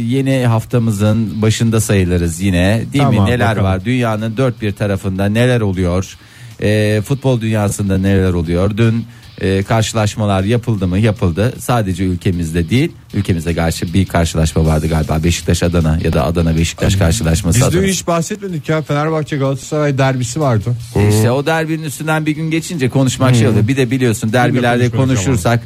yeni 0.07 0.47
haftamızın 0.47 1.43
başında 1.43 1.81
sayılırız 1.81 2.41
yine 2.41 2.85
değil 2.93 3.05
mi? 3.05 3.11
Tamam, 3.11 3.27
neler 3.27 3.49
bakalım. 3.49 3.65
var? 3.65 3.85
Dünyanın 3.85 4.37
dört 4.37 4.63
bir 4.63 4.73
tarafında 4.73 5.27
neler 5.27 5.61
oluyor? 5.61 6.19
E, 6.63 7.01
futbol 7.05 7.41
dünyasında 7.41 7.99
neler 7.99 8.33
oluyor? 8.33 8.77
Dün 8.77 9.05
e, 9.41 9.63
karşılaşmalar 9.63 10.45
yapıldı 10.45 10.87
mı? 10.87 10.99
Yapıldı. 10.99 11.55
Sadece 11.59 12.05
ülkemizde 12.05 12.71
değil 12.71 12.93
ülkemizde 13.15 13.55
karşı 13.55 13.95
bir 13.95 14.07
karşılaşma 14.07 14.67
vardı 14.67 14.89
galiba. 14.89 15.25
Beşiktaş 15.25 15.63
Adana 15.63 15.99
ya 16.05 16.13
da 16.13 16.25
Adana 16.25 16.57
Beşiktaş 16.57 16.97
karşılaşması 16.97 17.59
Biz 17.59 17.67
Adana. 17.67 17.83
dün 17.83 17.89
hiç 17.89 18.07
bahsetmedik 18.07 18.69
ya. 18.69 18.83
Fenerbahçe 18.83 19.37
Galatasaray 19.37 19.99
derbisi 19.99 20.41
vardı. 20.41 20.77
İşte 21.11 21.31
o 21.31 21.47
derbinin 21.47 21.83
üstünden 21.83 22.27
bir 22.27 22.33
gün 22.33 22.51
geçince 22.51 22.89
konuşmak 22.89 23.35
şey 23.35 23.49
oluyor. 23.49 23.69
Bir 23.69 23.77
de 23.77 23.91
biliyorsun 23.91 24.33
derbilerde 24.33 24.91
konuşursak 24.91 25.63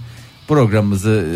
programımızı 0.54 1.26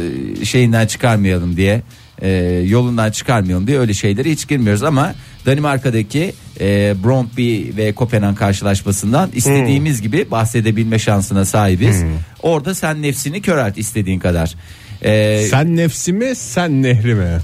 e, 0.41 0.45
şeyinden 0.45 0.87
çıkarmayalım 0.87 1.57
diye 1.57 1.83
e, 2.23 2.31
yolundan 2.67 3.11
çıkarmayalım 3.11 3.67
diye 3.67 3.79
öyle 3.79 3.95
şeylere 3.95 4.31
hiç 4.31 4.49
girmiyoruz 4.49 4.83
ama 4.83 5.15
Danimarka'daki 5.47 6.35
e, 6.61 6.95
Brøndby 7.05 7.77
ve 7.77 7.93
Kopenhag 7.93 8.37
karşılaşmasından 8.39 9.31
istediğimiz 9.35 10.03
gibi 10.03 10.31
bahsedebilme 10.31 10.99
şansına 10.99 11.45
sahibiz. 11.45 12.03
Orada 12.43 12.75
sen 12.75 13.03
nefsini 13.03 13.43
körelt 13.43 13.79
istediğin 13.79 14.19
kadar. 14.19 14.55
E, 15.03 15.47
Sen 15.51 15.77
nefsi 15.77 16.13
mi 16.13 16.33
sen 16.37 16.83
nehri 16.83 17.15
mi? 17.15 17.39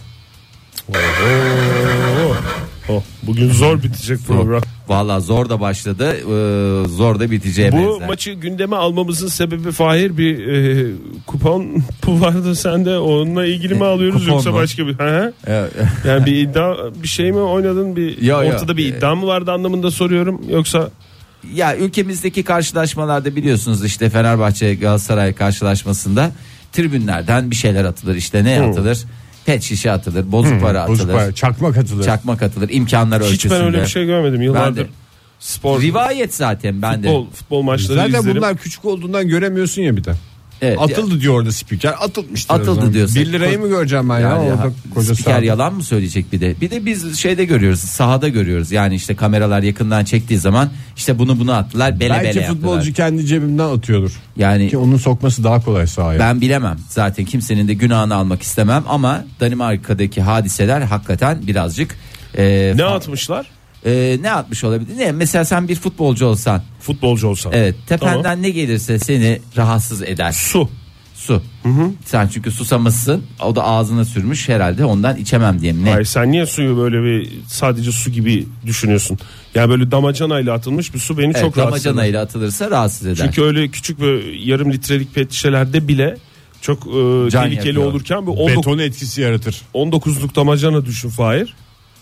Oh, 2.89 3.03
bugün 3.23 3.51
zor 3.53 3.83
bitecek 3.83 4.19
program. 4.27 4.63
Valla 4.91 5.21
zor 5.21 5.49
da 5.49 5.61
başladı, 5.61 6.13
e, 6.13 6.89
zor 6.89 7.21
da 7.21 7.31
biteceğe 7.31 7.73
Bu 7.73 7.77
benzer. 7.77 8.09
maçı 8.09 8.33
gündeme 8.33 8.77
almamızın 8.77 9.29
sebebi 9.29 9.73
Fahir 9.73 10.19
bir 10.19 10.47
e, 10.49 10.87
kupon 11.27 11.67
bu 12.07 12.21
vardı 12.21 12.55
sende 12.55 12.99
onunla 12.99 13.47
ilgili 13.47 13.75
mi 13.75 13.85
alıyoruz 13.85 14.23
kupon 14.23 14.35
yoksa 14.35 14.51
mu? 14.51 14.57
başka 14.57 14.87
bir 14.87 14.99
Hı 14.99 15.19
hı. 15.19 15.33
Evet. 15.47 15.73
yani 16.07 16.27
bir 16.27 16.37
iddia 16.37 16.77
bir 17.03 17.09
şey 17.09 17.33
mi 17.33 17.39
oynadın 17.39 17.97
bir 17.97 18.23
Yo, 18.23 18.43
yo. 18.43 18.49
ortada 18.51 18.77
bir 18.77 18.87
iddia 18.87 19.15
mı 19.15 19.27
vardı 19.27 19.53
anlamında 19.53 19.91
soruyorum 19.91 20.41
yoksa 20.51 20.91
Ya 21.55 21.77
ülkemizdeki 21.77 22.43
karşılaşmalarda 22.43 23.37
biliyorsunuz 23.37 23.85
işte 23.85 24.11
Fenerbahçe 24.11 24.75
Galatasaray 24.75 25.33
karşılaşmasında 25.33 26.31
tribünlerden 26.73 27.51
bir 27.51 27.57
şeyler 27.57 27.85
atılır. 27.85 28.15
İşte 28.15 28.45
ne 28.45 28.61
atılır? 28.63 28.99
Pet 29.51 29.63
şişe 29.63 29.91
atılır, 29.93 30.33
bozuk 30.33 30.61
para 30.61 30.83
atılır, 30.83 30.99
Bozuk 30.99 31.13
para, 31.13 31.33
çakmak 31.35 31.77
atılır. 31.77 32.05
çakmak 32.05 32.43
atılır, 32.43 32.69
imkanlar 32.73 33.23
hiç 33.23 33.31
ölçüsünde. 33.33 33.55
ben 33.55 33.65
öyle 33.67 33.83
bir 33.83 33.87
şey 33.87 34.07
görmedim 34.07 34.43
yıllardır. 34.43 34.87
Spor 35.39 35.81
Rivayet 35.83 36.35
zaten 36.35 36.83
ben 36.83 36.95
futbol, 36.95 37.27
de. 37.27 37.31
futbol 37.31 37.63
maçları 37.63 37.99
Zaten 37.99 38.19
izlerim. 38.21 38.37
bunlar 38.37 38.57
küçük 38.57 38.85
olduğundan 38.85 39.29
göremiyorsun 39.29 39.83
ya 39.83 39.97
bir 39.97 40.05
de. 40.05 40.15
Evet, 40.63 40.79
Atıldı 40.81 41.21
diyor 41.21 41.35
orada 41.35 41.53
spiker. 41.53 41.95
Atılmıştır. 42.01 42.55
Atıldı 42.55 42.93
diyorsun. 42.93 43.17
1 43.17 43.33
lirayı 43.33 43.59
mı 43.59 43.69
göreceğim 43.69 44.09
ben 44.09 44.15
ya, 44.19 44.29
Yani 44.29 44.39
orada 44.53 44.73
koca 44.95 45.15
spiker 45.15 45.33
sahada. 45.33 45.45
yalan 45.45 45.75
mı 45.75 45.83
söyleyecek 45.83 46.33
bir 46.33 46.41
de? 46.41 46.55
Bir 46.61 46.71
de 46.71 46.87
biz 46.87 47.19
şeyde 47.19 47.45
görüyoruz, 47.45 47.81
sahada 47.81 48.29
görüyoruz. 48.29 48.73
Yani 48.73 48.95
işte 48.95 49.17
kameralar 49.17 49.63
yakından 49.63 50.05
çektiği 50.05 50.39
zaman 50.39 50.71
işte 50.97 51.19
bunu 51.19 51.39
bunu 51.41 51.53
attılar, 51.53 52.01
bele 52.01 52.11
Belki 52.11 52.39
bele 52.39 52.47
futbolcu 52.47 52.89
yaptılar. 52.89 53.09
kendi 53.11 53.27
cebinden 53.27 53.65
atıyordur. 53.77 54.13
Yani 54.37 54.69
Ki 54.71 54.79
onun 54.79 54.97
sokması 54.97 55.45
daha 55.45 55.65
kolay 55.65 55.87
sahaya. 55.87 56.21
Ben 56.21 56.41
bilemem. 56.41 56.77
Zaten 56.89 57.25
kimsenin 57.25 57.69
de 57.69 57.75
günahını 57.75 58.15
almak 58.15 58.43
istemem 58.43 58.85
ama 58.89 59.25
Danimarka'daki 59.41 60.23
hadiseler 60.23 60.81
hakikaten 60.81 61.47
birazcık 61.47 61.97
e, 62.39 62.73
Ne 62.77 62.85
atmışlar? 62.85 63.47
E, 63.87 64.19
ne 64.21 64.33
atmış 64.33 64.65
olabilir? 64.65 64.99
Ne 64.99 65.13
mesela 65.13 65.45
sen 65.45 65.69
bir 65.69 65.75
futbolcu 65.77 66.27
olsan, 66.27 66.63
Futbolcu 66.81 67.29
olsa. 67.29 67.51
evet 67.53 67.75
tependen 67.87 68.23
Tamam. 68.23 68.43
ne 68.43 68.51
gelirse 68.51 68.99
seni 68.99 69.41
rahatsız 69.57 70.03
eder. 70.03 70.33
Su. 70.33 70.69
Su. 71.15 71.43
Sen 72.05 72.29
çünkü 72.29 72.51
susamışsın. 72.51 73.23
O 73.45 73.57
da 73.57 73.65
ağzına 73.65 74.05
sürmüş 74.05 74.49
herhalde 74.49 74.85
ondan 74.85 75.17
içemem 75.17 75.61
diye 75.61 75.73
mi? 75.73 75.85
Ne? 75.85 75.91
Hayır 75.91 76.05
sen 76.05 76.33
niye 76.33 76.47
suyu 76.47 76.77
böyle 76.77 77.03
bir 77.03 77.31
sadece 77.47 77.93
su 77.93 78.11
gibi 78.11 78.47
düşünüyorsun? 78.67 79.19
Yani 79.55 79.71
böyle 79.71 79.91
damacanayla 79.91 80.55
atılmış 80.55 80.95
bir 80.95 80.99
su 80.99 81.19
beni 81.19 81.25
Evet, 81.27 81.41
çok 81.41 81.59
rahatsız 81.59 81.81
eder. 81.81 81.91
damacanayla 81.93 82.23
atılırsa 82.23 82.71
rahatsız 82.71 83.07
eder. 83.07 83.17
Çünkü 83.27 83.43
öyle 83.43 83.69
küçük 83.69 84.01
böyle 84.01 84.37
yarım 84.51 84.73
litrelik 84.73 85.15
pet 85.15 85.33
şişelerde 85.33 85.89
bile 85.89 86.17
çok 86.61 86.79
e, 86.87 87.29
tehlikeli 87.31 87.57
yakıyor. 87.69 87.85
olurken 87.85 88.27
bu 88.27 88.33
19, 88.33 88.57
Beton 88.57 88.79
etkisi 88.79 89.21
yaratır. 89.21 89.63
19'luk 89.75 90.35
damacana 90.37 90.85
düşün 90.87 91.09
Fahir. 91.09 91.55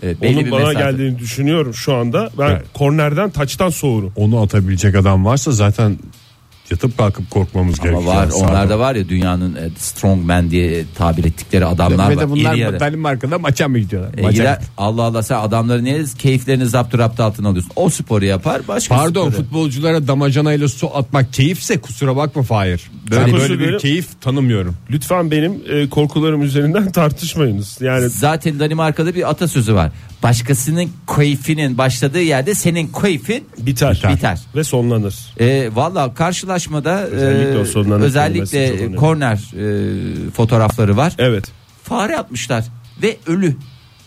Belli 0.03 0.35
Onun 0.37 0.45
bir 0.47 0.51
bana 0.51 0.67
mesafe. 0.67 0.79
geldiğini 0.91 1.19
düşünüyorum 1.19 1.75
şu 1.75 1.95
anda. 1.95 2.31
Ben 2.39 2.51
Evet. 2.51 2.63
kornerden 2.75 3.31
taçtan 3.31 3.71
soğurum. 3.71 4.13
Onu 4.17 4.43
atabilecek 4.43 4.95
adam 4.95 5.25
varsa 5.25 5.53
zaten 5.53 5.99
yatıp 6.71 6.99
kalkıp 6.99 7.31
korkmamız 7.31 7.81
gerekiyor. 7.81 8.03
Ama 8.03 8.15
var 8.21 8.27
sahada. 8.27 8.51
onlarda 8.51 8.79
var 8.79 8.95
ya 8.95 9.09
dünyanın 9.09 9.55
e, 9.55 9.71
strong 9.79 10.25
man 10.25 10.51
diye 10.51 10.85
tabir 10.99 11.25
ettikleri 11.25 11.67
adamlar 11.67 12.11
Ve 12.11 12.17
var. 12.17 12.23
de 12.23 12.31
bunlar 12.31 12.55
İri 12.55 12.61
yarı. 12.61 12.81
Danimarka'da 12.81 13.39
maça 13.39 13.69
mı 13.69 13.79
gidiyorlar? 13.79 14.11
E, 14.19 14.23
Maça 14.23 14.33
gider- 14.33 14.55
gidiyor. 14.55 14.71
Allah 14.79 15.03
Allah 15.03 15.23
sen 15.23 15.37
adamları 15.41 15.85
niye 15.85 16.05
keyiflerini 16.19 16.67
zaptı 16.67 16.99
raptı 16.99 17.25
altına 17.25 17.49
alıyorsun? 17.49 17.73
O 17.77 17.89
sporu 17.91 18.25
yapar 18.25 18.63
başka 18.69 18.95
Pardon 18.97 19.31
sporu. 19.31 19.43
futbolculara 19.43 20.07
damacanayla 20.09 20.69
su 20.69 20.97
atmak 20.97 21.33
keyifse 21.33 21.81
kusura 21.81 22.17
bakma 22.17 22.43
Fahir. 22.43 22.91
Böyle 23.11 23.27
ben 23.27 23.33
böyle 23.33 23.59
bir 23.59 23.79
keyif 23.79 24.21
tanımıyorum. 24.21 24.77
Lütfen 24.91 25.31
benim 25.31 25.63
e, 25.71 25.89
korkularım 25.89 26.43
üzerinden 26.43 26.93
tartışmayınız. 26.93 27.79
Yani 27.81 28.09
Zaten 28.09 28.61
Danimarka'da 28.61 29.15
bir 29.15 29.31
atasözü 29.31 29.75
var. 29.75 29.93
Başkasının 30.23 30.91
keyfinin 31.17 31.79
başladığı 31.79 32.23
yerde 32.23 32.55
senin 32.55 32.93
keyfin 33.03 33.49
biter. 33.59 34.03
biter. 34.15 34.41
Ve 34.57 34.65
sonlanır. 34.65 35.17
E, 35.41 35.71
Valla 35.75 36.15
karşılaşmada 36.15 37.03
Özellikle 37.03 37.87
e, 37.97 38.03
özellikle 38.05 38.97
korner 38.97 39.37
e, 39.37 40.31
fotoğrafları 40.31 40.97
var. 40.97 41.15
Evet. 41.19 41.45
Fare 41.83 42.19
atmışlar 42.19 42.65
ve 43.03 43.17
ölü. 43.27 43.57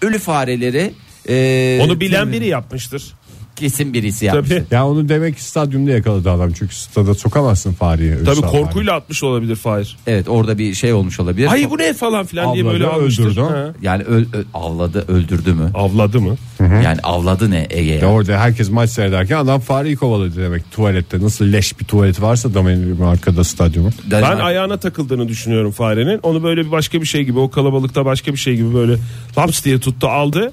Ölü 0.01 0.19
fareleri 0.19 0.93
e, 1.29 1.79
Onu 1.83 1.99
bilen 1.99 2.31
biri 2.31 2.47
yapmıştır. 2.47 3.13
Kesin 3.55 3.93
birisi 3.93 4.25
yapmış. 4.25 4.49
Tabii. 4.49 4.63
Ya 4.71 4.87
onu 4.87 5.09
demek 5.09 5.35
ki 5.35 5.43
stadyumda 5.43 5.91
yakaladı 5.91 6.31
adam. 6.31 6.51
Çünkü 6.53 6.75
stada 6.75 7.13
sokamazsın 7.13 7.73
fareyi. 7.73 8.13
Tabii 8.25 8.35
sağ 8.35 8.47
korkuyla 8.47 8.93
atmış 8.95 9.23
olabilir 9.23 9.55
Fahir. 9.55 9.97
Evet 10.07 10.29
orada 10.29 10.57
bir 10.57 10.73
şey 10.73 10.93
olmuş 10.93 11.19
olabilir. 11.19 11.47
Ay 11.51 11.69
bu 11.69 11.77
ne 11.77 11.93
falan 11.93 12.25
filan 12.25 12.53
diye 12.53 12.63
Avladı, 12.63 12.73
böyle 12.73 12.87
almıştır. 12.87 13.25
öldürdü. 13.25 13.41
Ha. 13.41 13.73
Yani 13.81 14.03
öl, 14.03 14.25
ö- 14.33 14.43
avladı 14.53 15.05
öldürdü 15.07 15.53
mü? 15.53 15.71
Avladı 15.73 16.21
mı? 16.21 16.35
Yani 16.59 16.97
avladı 17.03 17.51
ne 17.51 17.67
Ege? 17.69 17.93
Ya 17.93 18.07
orada 18.07 18.39
herkes 18.39 18.69
maç 18.69 18.89
seyrederken 18.89 19.37
adam 19.37 19.59
fareyi 19.59 19.95
kovaladı 19.95 20.41
demek 20.43 20.71
tuvalette. 20.71 21.21
Nasıl 21.21 21.51
leş 21.51 21.79
bir 21.79 21.85
tuvalet 21.85 22.21
varsa 22.21 22.53
da 22.53 22.59
arkada 23.05 23.43
stadyumun. 23.43 23.93
Ben 24.11 24.21
Danimarka- 24.23 24.41
ayağına 24.43 24.77
takıldığını 24.77 25.27
düşünüyorum 25.27 25.71
farenin. 25.71 26.19
Onu 26.23 26.43
böyle 26.43 26.65
bir 26.65 26.71
başka 26.71 27.01
bir 27.01 27.05
şey 27.05 27.23
gibi 27.23 27.39
o 27.39 27.49
kalabalıkta 27.49 28.05
başka 28.05 28.31
bir 28.33 28.37
şey 28.37 28.55
gibi 28.55 28.73
böyle 28.73 28.95
laps 29.37 29.63
diye 29.65 29.79
tuttu 29.79 30.07
aldı. 30.07 30.51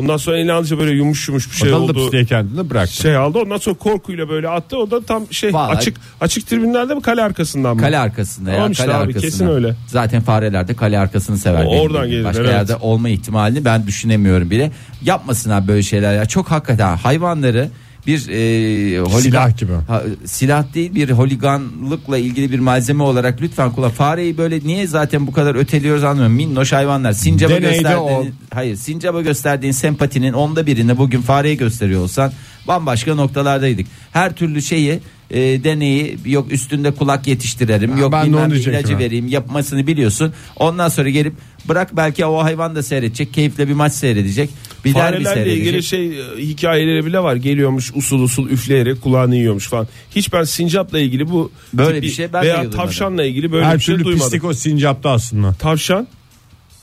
Ondan 0.00 0.16
sonra 0.16 0.36
elini 0.36 0.52
alınca 0.52 0.78
böyle 0.78 0.90
yumuş 0.90 1.28
yumuş 1.28 1.50
bir 1.50 1.56
şey 1.56 1.68
Şey 1.68 1.74
oldu. 1.78 2.12
diye 2.12 2.24
kendini 2.24 2.70
bıraktı. 2.70 2.92
Şey 2.96 3.16
aldı 3.16 3.38
ondan 3.38 3.56
sonra 3.56 3.76
korkuyla 3.76 4.28
böyle 4.28 4.48
attı. 4.48 4.78
O 4.78 4.90
da 4.90 5.00
tam 5.04 5.32
şey 5.32 5.54
Vallahi- 5.54 5.76
açık 5.76 5.96
açık 6.20 6.46
tribünlerde 6.46 6.94
mi 6.94 7.02
kale 7.02 7.22
arkasından 7.22 7.76
mı? 7.76 7.82
Kale 7.82 7.98
arkasında 7.98 8.50
Tamam 8.50 8.66
ya 8.66 8.70
işte 8.72 8.84
kale 8.84 8.94
abi, 8.94 9.02
arkasında. 9.02 9.22
kesin 9.30 9.46
öyle. 9.48 9.74
Zaten 9.86 10.20
fareler 10.22 10.68
de 10.68 10.74
kale 10.76 10.98
arkasını 10.98 11.38
sever. 11.38 11.64
O 11.64 11.70
benim 11.70 11.80
oradan 11.80 12.02
bildiğim. 12.02 12.10
gelir, 12.10 12.24
Başka 12.24 12.42
evet. 12.42 12.52
yerde 12.52 12.76
olma 12.76 13.08
ihtimalini 13.08 13.64
ben 13.64 13.86
düşünemiyorum 13.86 14.50
bile. 14.50 14.70
Yapmasınlar 15.02 15.68
böyle 15.68 15.82
şeyler 15.82 16.14
ya. 16.16 16.26
Çok 16.26 16.50
hakikaten 16.50 16.96
hayvanları 16.96 17.68
bir 18.06 18.28
e, 18.28 18.98
holigan, 19.00 19.20
Silah 19.20 19.58
gibi. 19.58 19.72
Ha, 19.88 20.02
silah 20.24 20.74
değil 20.74 20.94
bir 20.94 21.10
holiganlıkla 21.10 22.18
ilgili 22.18 22.52
bir 22.52 22.58
malzeme 22.58 23.02
olarak 23.02 23.42
lütfen 23.42 23.72
kullan. 23.72 23.90
Fareyi 23.90 24.38
böyle 24.38 24.60
niye 24.64 24.86
zaten 24.86 25.26
bu 25.26 25.32
kadar 25.32 25.54
öteliyoruz 25.54 26.04
anlamıyorum. 26.04 26.36
Minnoş 26.36 26.72
hayvanlar. 26.72 27.12
Sincaba 27.12 27.50
Deneyde 27.50 27.72
gösterdiğin, 27.72 28.30
o. 28.30 28.54
hayır 28.54 28.76
sincaba 28.76 29.22
gösterdiğin 29.22 29.72
sempatinin 29.72 30.32
onda 30.32 30.66
birini 30.66 30.98
bugün 30.98 31.20
fareye 31.22 31.54
gösteriyor 31.54 32.02
olsan 32.02 32.32
bambaşka 32.68 33.14
noktalardaydık. 33.14 33.86
Her 34.12 34.32
türlü 34.32 34.62
şeyi 34.62 35.00
e, 35.30 35.64
deneyi 35.64 36.16
yok 36.26 36.52
üstünde 36.52 36.90
kulak 36.90 37.26
yetiştirelim 37.26 37.92
Ha, 37.92 37.98
yok 38.00 38.12
ben 38.12 38.22
de 38.22 38.26
bilmem 38.26 38.42
onu 38.44 38.50
diyecektim 38.50 38.80
ilacı 38.80 38.92
ha. 38.92 38.98
vereyim 38.98 39.28
yapmasını 39.28 39.86
biliyorsun. 39.86 40.32
Ondan 40.56 40.88
sonra 40.88 41.08
gelip 41.08 41.32
bırak 41.68 41.96
belki 41.96 42.24
o 42.26 42.42
hayvan 42.44 42.74
da 42.76 42.82
seyredecek 42.82 43.34
keyifle 43.34 43.68
bir 43.68 43.72
maç 43.74 43.92
seyredecek. 43.92 44.50
Bir 44.84 44.94
derbi 44.94 45.02
Farelerle 45.24 45.34
seyredecek. 45.34 45.58
ilgili 45.66 45.82
şey 45.82 46.06
e, 46.20 46.24
hikayeleri 46.38 47.06
bile 47.06 47.18
var. 47.22 47.36
Geliyormuş 47.36 47.92
usul 47.94 48.22
usul 48.22 48.50
üfleyerek 48.50 49.02
kulağını 49.02 49.36
yiyormuş 49.36 49.68
falan. 49.68 49.88
Hiç 50.16 50.32
ben 50.32 50.42
sincapla 50.44 50.98
ilgili 50.98 51.30
bu 51.30 51.52
Böyle 51.72 51.94
tip 51.94 52.02
bir 52.02 52.08
şey 52.10 52.32
ben 52.32 52.42
de 52.42 52.46
veya 52.46 52.56
duymadım. 52.56 52.78
tavşanla 52.78 53.24
ilgili 53.24 53.52
böyle 53.52 53.66
Her 53.66 53.74
bir 53.78 53.80
şey 53.82 53.94
türlü 53.94 54.04
duymadım. 54.04 54.26
pislik 54.26 54.44
o 54.44 54.54
sincapta 54.54 55.10
aslında. 55.10 55.52
Tavşan 55.54 56.06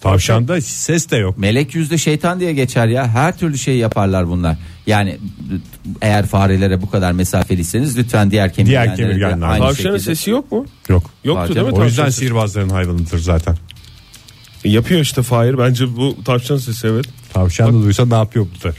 Tavşanda 0.01 0.61
ses 0.61 1.11
de 1.11 1.17
yok. 1.17 1.37
Melek 1.37 1.75
yüzlü 1.75 1.99
şeytan 1.99 2.39
diye 2.39 2.53
geçer 2.53 2.87
ya. 2.87 3.07
Her 3.07 3.37
türlü 3.37 3.57
şey 3.57 3.77
yaparlar 3.77 4.27
bunlar. 4.29 4.57
Yani 4.87 5.17
eğer 6.01 6.25
farelere 6.25 6.81
bu 6.81 6.89
kadar 6.89 7.11
mesafeliyseniz 7.11 7.97
lütfen 7.97 8.31
diğer 8.31 8.53
kemirgenlere 8.53 8.91
de 8.91 8.95
kemirgenler. 9.01 9.47
aynı 9.47 9.59
tavşanın 9.63 9.97
şekilde. 9.97 10.15
sesi 10.15 10.29
yok 10.29 10.51
mu? 10.51 10.65
Yok. 10.89 11.03
Yoktu 11.23 11.41
Var 11.41 11.55
değil 11.55 11.67
mi? 11.67 11.71
O 11.73 11.83
yüzden 11.83 11.87
tavşan 11.97 12.05
sesi? 12.05 12.19
sihirbazların 12.19 12.69
hayvanıdır 12.69 13.19
zaten. 13.19 13.55
E, 14.63 14.69
Yapıyor 14.69 15.01
işte 15.01 15.21
Fahir. 15.23 15.57
Bence 15.57 15.95
bu 15.97 16.17
tavşan 16.25 16.57
sesi 16.57 16.87
evet. 16.87 17.05
Tavşan 17.33 17.67
da 17.79 17.83
duysa 17.83 18.05
ne 18.05 18.15
yapıyor 18.15 18.47
bu 18.59 18.63
da? 18.63 18.73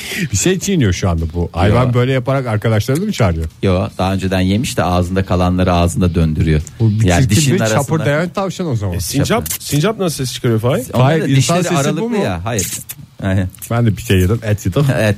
bir 0.32 0.36
şey 0.36 0.58
çiğniyor 0.58 0.92
şu 0.92 1.10
anda 1.10 1.24
bu. 1.34 1.50
Hayvan 1.52 1.86
Ya. 1.86 1.94
böyle 1.94 2.12
yaparak 2.12 2.46
arkadaşlarını 2.46 3.04
mı 3.04 3.12
çağırıyor? 3.12 3.46
Yo 3.62 3.88
daha 3.98 4.14
önceden 4.14 4.40
yemiş 4.40 4.76
de 4.76 4.82
ağzında 4.84 5.24
kalanları 5.24 5.72
ağzında 5.72 6.14
döndürüyor. 6.14 6.62
Bu 6.80 6.90
bir 6.90 7.04
yani 7.04 7.28
çirkin 7.28 7.54
bir 7.54 7.60
arasında. 7.60 7.78
çapırdayan 7.78 8.28
tavşan 8.28 8.66
o 8.66 8.76
zaman. 8.76 8.94
E, 8.96 9.00
sincap, 9.00 9.48
sincap 9.58 9.98
nasıl 9.98 10.16
ses 10.16 10.32
çıkarıyor 10.34 10.60
Fahir? 10.60 10.92
Da 10.92 11.14
insan 11.26 11.36
dişleri 11.36 11.62
sesi 11.62 11.74
bu 11.74 11.78
aralıklı 11.78 12.08
mu? 12.08 12.16
ya. 12.24 12.40
Hayır. 12.44 12.66
Yani, 13.22 13.46
Ben 13.70 13.86
de 13.86 13.96
bir 13.96 14.02
şey 14.02 14.18
yedim 14.20 14.40
et 14.42 14.66
yedim. 14.66 14.84
evet 14.98 15.16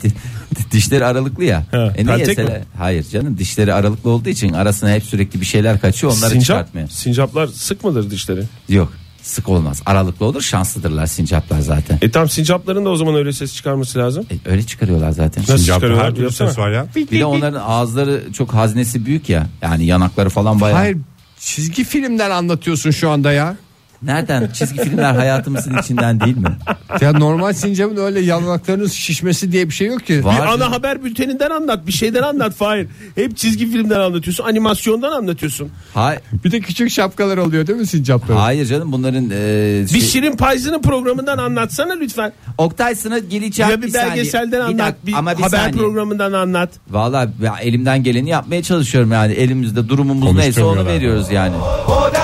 dişleri 0.72 1.04
aralıklı 1.04 1.44
ya. 1.44 1.66
Ha, 1.70 1.92
e 1.96 2.06
niye 2.06 2.16
peltek 2.16 2.38
sele- 2.38 2.58
mi? 2.58 2.64
Hayır 2.78 3.06
canım 3.12 3.38
dişleri 3.38 3.74
aralıklı 3.74 4.10
olduğu 4.10 4.28
için 4.28 4.52
arasına 4.52 4.90
hep 4.90 5.02
sürekli 5.04 5.40
bir 5.40 5.46
şeyler 5.46 5.80
kaçıyor 5.80 6.12
onları 6.12 6.30
Sincap, 6.30 6.46
çıkartmıyor. 6.46 6.88
sincaplar 6.88 7.46
sık 7.46 7.84
mıdır 7.84 8.10
dişleri? 8.10 8.42
Yok 8.68 8.92
sık 9.22 9.48
olmaz. 9.48 9.82
Aralıklı 9.86 10.26
olur 10.26 10.42
şanslıdırlar 10.42 11.06
sincaplar 11.06 11.60
zaten. 11.60 11.98
E 12.02 12.10
tam 12.10 12.28
sincapların 12.28 12.84
da 12.84 12.88
o 12.88 12.96
zaman 12.96 13.14
öyle 13.14 13.32
ses 13.32 13.54
çıkarması 13.54 13.98
lazım. 13.98 14.26
E, 14.30 14.50
öyle 14.50 14.62
çıkarıyorlar 14.62 15.10
zaten. 15.10 15.44
Nasıl 15.48 15.64
çıkarıyorlar? 15.64 16.04
her 16.04 16.10
türlü 16.10 16.24
Yapsana. 16.24 16.48
ses 16.48 16.58
var 16.58 16.70
ya. 16.70 16.86
Bir 16.96 17.20
de 17.20 17.24
onların 17.24 17.60
ağızları 17.60 18.22
çok 18.32 18.54
haznesi 18.54 19.06
büyük 19.06 19.28
ya. 19.28 19.46
Yani 19.62 19.86
yanakları 19.86 20.28
falan 20.28 20.60
bayağı. 20.60 20.78
Hayır 20.78 20.96
çizgi 21.38 21.84
filmden 21.84 22.30
anlatıyorsun 22.30 22.90
şu 22.90 23.10
anda 23.10 23.32
ya. 23.32 23.56
Nereden? 24.02 24.48
Çizgi 24.52 24.78
filmler 24.82 25.14
hayatımızın 25.14 25.78
içinden 25.78 26.20
değil 26.20 26.36
mi? 26.36 26.56
Ya 27.00 27.12
normal 27.12 27.52
sincapın 27.52 27.96
öyle 27.96 28.20
yanaklarının 28.20 28.86
şişmesi 28.86 29.52
diye 29.52 29.66
bir 29.68 29.74
şey 29.74 29.86
yok 29.86 30.06
ki. 30.06 30.24
Var. 30.24 30.36
Bir 30.36 30.46
ana 30.46 30.70
haber 30.70 31.04
bülteninden 31.04 31.50
anlat, 31.50 31.86
bir 31.86 31.92
şeyden 31.92 32.22
anlat 32.22 32.54
Fahir. 32.54 32.86
Hep 33.14 33.36
çizgi 33.36 33.70
filmden 33.70 34.00
anlatıyorsun, 34.00 34.44
animasyondan 34.44 35.12
anlatıyorsun. 35.12 35.68
Hay- 35.94 36.18
Bir 36.44 36.52
de 36.52 36.60
küçük 36.60 36.90
şapkalar 36.90 37.36
oluyor 37.38 37.66
değil 37.66 37.78
mi 37.78 37.86
sincapların? 37.86 38.38
Hayır 38.38 38.66
canım 38.66 38.92
bunların 38.92 39.30
e, 39.32 39.82
Bir 39.84 39.88
şey- 39.88 40.00
Şirin 40.00 40.36
Payzı'nın 40.36 40.82
programından 40.82 41.38
anlatsana 41.38 41.92
lütfen. 41.92 42.32
Oktay 42.58 42.94
sana 42.94 43.18
geleceğim 43.18 43.70
Ya 43.70 43.82
bir 43.82 43.88
saniye. 43.88 44.10
belgeselden 44.10 44.60
Bir 44.60 44.64
anlat, 44.64 44.78
dakika, 44.78 45.06
bir 45.06 45.12
ama 45.12 45.38
bir 45.38 45.42
haber 45.42 45.58
saniye. 45.58 45.72
programından 45.82 46.32
anlat. 46.32 46.70
Valla 46.90 47.28
ben 47.42 47.52
elimden 47.62 48.02
geleni 48.02 48.28
yapmaya 48.30 48.62
çalışıyorum 48.62 49.12
yani 49.12 49.32
elimizde 49.32 49.88
durumumuz 49.88 50.24
neyse 50.34 50.60
onu 50.64 50.68
Konuşturmuyorlar. 50.68 50.94
veriyoruz 50.94 51.30
yani. 51.30 51.54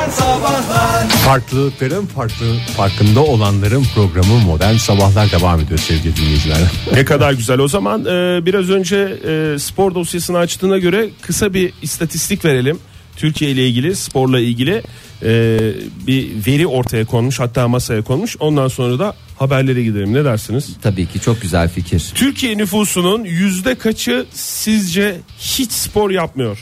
Modern 0.04 0.16
Sabahlar 0.16 1.08
Farklılıkların 1.08 2.06
farklı 2.06 2.56
farkında 2.76 3.20
olanların 3.24 3.84
programı 3.94 4.38
Modern 4.38 4.76
Sabahlar 4.76 5.32
devam 5.32 5.60
ediyor 5.60 5.78
sevgili 5.78 6.16
dinleyiciler. 6.16 6.58
Ne 6.92 7.04
kadar 7.04 7.32
güzel. 7.32 7.58
O 7.58 7.68
zaman 7.68 8.00
e, 8.04 8.46
biraz 8.46 8.70
önce 8.70 8.96
e, 8.96 9.58
spor 9.58 9.94
dosyasını 9.94 10.38
açtığına 10.38 10.78
göre 10.78 11.10
kısa 11.22 11.54
bir 11.54 11.72
istatistik 11.82 12.44
verelim. 12.44 12.78
Türkiye 13.16 13.50
ile 13.50 13.68
ilgili, 13.68 13.96
sporla 13.96 14.40
ilgili 14.40 14.82
e, 15.22 15.58
bir 16.06 16.46
veri 16.46 16.66
ortaya 16.66 17.04
konmuş, 17.04 17.40
hatta 17.40 17.68
masaya 17.68 18.02
konmuş. 18.02 18.36
Ondan 18.40 18.68
sonra 18.68 18.98
da 18.98 19.14
haberlere 19.38 19.82
gidelim. 19.82 20.14
Ne 20.14 20.24
dersiniz? 20.24 20.70
Tabii 20.82 21.06
ki 21.06 21.20
çok 21.20 21.42
güzel 21.42 21.68
fikir. 21.68 22.12
Türkiye 22.14 22.58
nüfusunun 22.58 23.24
yüzde 23.24 23.74
kaçı 23.74 24.26
sizce 24.34 25.20
hiç 25.38 25.72
spor 25.72 26.10
yapmıyor? 26.10 26.58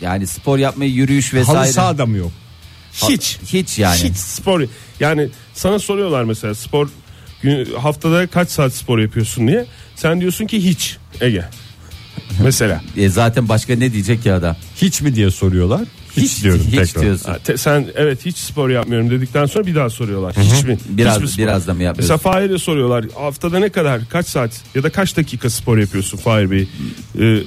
Yani 0.00 0.26
spor 0.26 0.58
yapmayı 0.58 0.90
yürüyüş 0.90 1.32
Halı 1.32 1.40
vesaire. 1.40 1.72
sahada 1.72 2.06
mı 2.06 2.16
yok? 2.16 2.32
Hiç. 2.94 3.38
Hiç 3.52 3.78
yani. 3.78 3.98
Hiç 3.98 4.16
spor. 4.16 4.62
Yani 5.00 5.28
sana 5.54 5.78
soruyorlar 5.78 6.24
mesela 6.24 6.54
spor 6.54 6.88
haftada 7.78 8.26
kaç 8.26 8.48
saat 8.50 8.72
spor 8.72 8.98
yapıyorsun 8.98 9.48
diye. 9.48 9.66
Sen 9.96 10.20
diyorsun 10.20 10.46
ki 10.46 10.64
hiç 10.64 10.96
Ege. 11.20 11.44
Mesela. 12.42 12.82
E 12.96 13.08
zaten 13.08 13.48
başka 13.48 13.74
ne 13.76 13.92
diyecek 13.92 14.22
ki 14.22 14.32
adam? 14.32 14.56
Hiç 14.76 15.00
mi 15.00 15.14
diye 15.14 15.30
soruyorlar. 15.30 15.80
Hiç, 16.16 16.42
diyorum 16.42 16.62
hiç 16.66 16.74
tekrar. 16.92 17.02
diyorsun. 17.02 17.30
Ha, 17.30 17.38
te- 17.38 17.56
sen 17.56 17.86
evet 17.96 18.26
hiç 18.26 18.36
spor 18.36 18.70
yapmıyorum 18.70 19.10
dedikten 19.10 19.46
sonra 19.46 19.66
bir 19.66 19.74
daha 19.74 19.90
soruyorlar. 19.90 20.34
Hiç 20.36 20.64
mi? 20.64 20.78
Biraz- 20.88 21.16
Hiç 21.16 21.22
mi 21.22 21.28
spor? 21.28 21.42
biraz 21.42 21.66
da 21.66 21.74
mı 21.74 21.82
yapmıyorsun? 21.82 22.14
Mesela 22.16 22.32
Fahir'e 22.32 22.58
soruyorlar. 22.58 23.04
Haftada 23.14 23.58
ne 23.58 23.68
kadar 23.68 24.08
kaç 24.08 24.26
saat 24.26 24.50
ya 24.74 24.82
da 24.82 24.90
kaç 24.90 25.16
dakika 25.16 25.50
spor 25.50 25.78
yapıyorsun 25.78 26.18
Fahir 26.18 26.50
Bey? 26.50 26.68
Ee, 27.20 27.38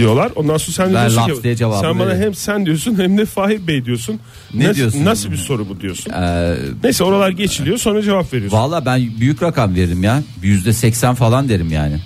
diyorlar. 0.00 0.32
Ondan 0.36 0.56
sonra 0.56 0.72
sen 0.86 0.94
Ben 0.94 1.10
diyorsun 1.10 1.34
ki 1.34 1.42
diye 1.42 1.56
cevabı 1.56 1.80
sen 1.80 1.98
bana 1.98 2.08
veriyorum. 2.08 2.22
hem 2.22 2.34
sen 2.34 2.66
diyorsun 2.66 2.98
hem 2.98 3.18
de 3.18 3.26
Fahir 3.26 3.66
Bey 3.66 3.84
diyorsun. 3.84 4.20
Ne 4.54 4.64
Nas- 4.64 4.74
diyorsun? 4.74 5.04
Nasıl 5.04 5.30
bir 5.30 5.36
soru 5.36 5.68
bu 5.68 5.80
diyorsun? 5.80 6.12
Ee, 6.12 6.56
Neyse 6.84 7.04
oralar 7.04 7.30
geçiliyor 7.30 7.78
sonra 7.78 8.02
cevap 8.02 8.32
veriyorsun. 8.32 8.58
Valla 8.58 8.86
ben 8.86 9.02
büyük 9.20 9.42
rakam 9.42 9.74
veririm 9.74 10.02
ya. 10.02 10.22
Yüzde 10.42 10.72
seksen 10.72 11.14
falan 11.14 11.48
derim 11.48 11.72
yani. 11.72 12.00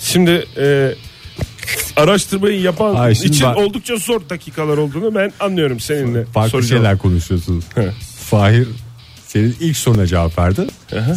Şimdi 0.00 0.46
e, 0.58 0.94
araştırmayı 1.96 2.60
yapan 2.60 2.94
Ay, 2.94 3.12
için 3.12 3.46
bak- 3.46 3.56
oldukça 3.56 3.96
zor 3.96 4.20
dakikalar 4.30 4.76
olduğunu 4.78 5.14
ben 5.14 5.32
anlıyorum 5.40 5.80
seninle. 5.80 6.24
Farklı 6.24 6.50
soracağım. 6.50 6.82
şeyler 6.82 6.98
konuşuyorsunuz. 6.98 7.64
Fahir 8.30 8.68
senin 9.28 9.56
ilk 9.60 9.76
soruna 9.76 10.06
cevap 10.06 10.38
verdi. 10.38 10.66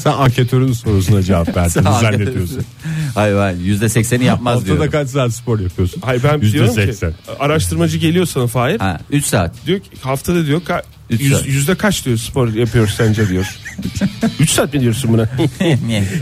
Sen 0.04 0.12
anketörün 0.12 0.74
sorusuna 0.74 1.24
cevap 1.24 1.48
verdin 1.58 1.82
zannediyorsun. 1.82 2.64
Hayır 3.16 3.36
hayır 3.36 3.60
yüzde 3.60 3.90
sekseni 3.90 4.24
yapmaz 4.26 4.56
Haftada 4.56 4.76
diyorum. 4.76 4.92
kaç 4.92 5.10
saat 5.10 5.34
spor 5.34 5.60
yapıyorsun? 5.60 6.02
Hayır 6.06 6.24
ben 6.24 6.38
Yüzde 6.42 6.54
diyorum 6.54 6.74
seksen. 6.74 7.12
ki 7.12 7.18
araştırmacı 7.40 7.98
geliyor 7.98 8.26
sana 8.26 8.48
Fahir. 8.48 8.80
Ha, 8.80 9.00
3 9.10 9.26
saat. 9.26 9.56
Diyor 9.66 9.80
ki 9.80 9.90
haftada 10.02 10.46
diyor 10.46 10.62
ka- 10.62 10.84
Üç 11.10 11.22
yüz- 11.22 11.34
saat. 11.34 11.48
yüzde 11.48 11.76
kaç 11.76 12.06
diyor 12.06 12.18
spor 12.18 12.54
yapıyor 12.54 12.88
sence 12.88 13.30
diyor. 13.30 13.56
3 14.40 14.50
saat 14.50 14.74
mi 14.74 14.82
diyorsun 14.82 15.14
buna? 15.14 15.30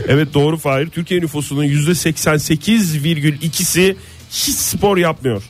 evet 0.08 0.34
doğru 0.34 0.56
Fahir. 0.58 0.86
Türkiye 0.88 1.20
nüfusunun 1.20 1.64
yüzde 1.64 1.90
88,2'si 1.90 3.96
hiç 4.30 4.54
spor 4.54 4.96
yapmıyor. 4.96 5.42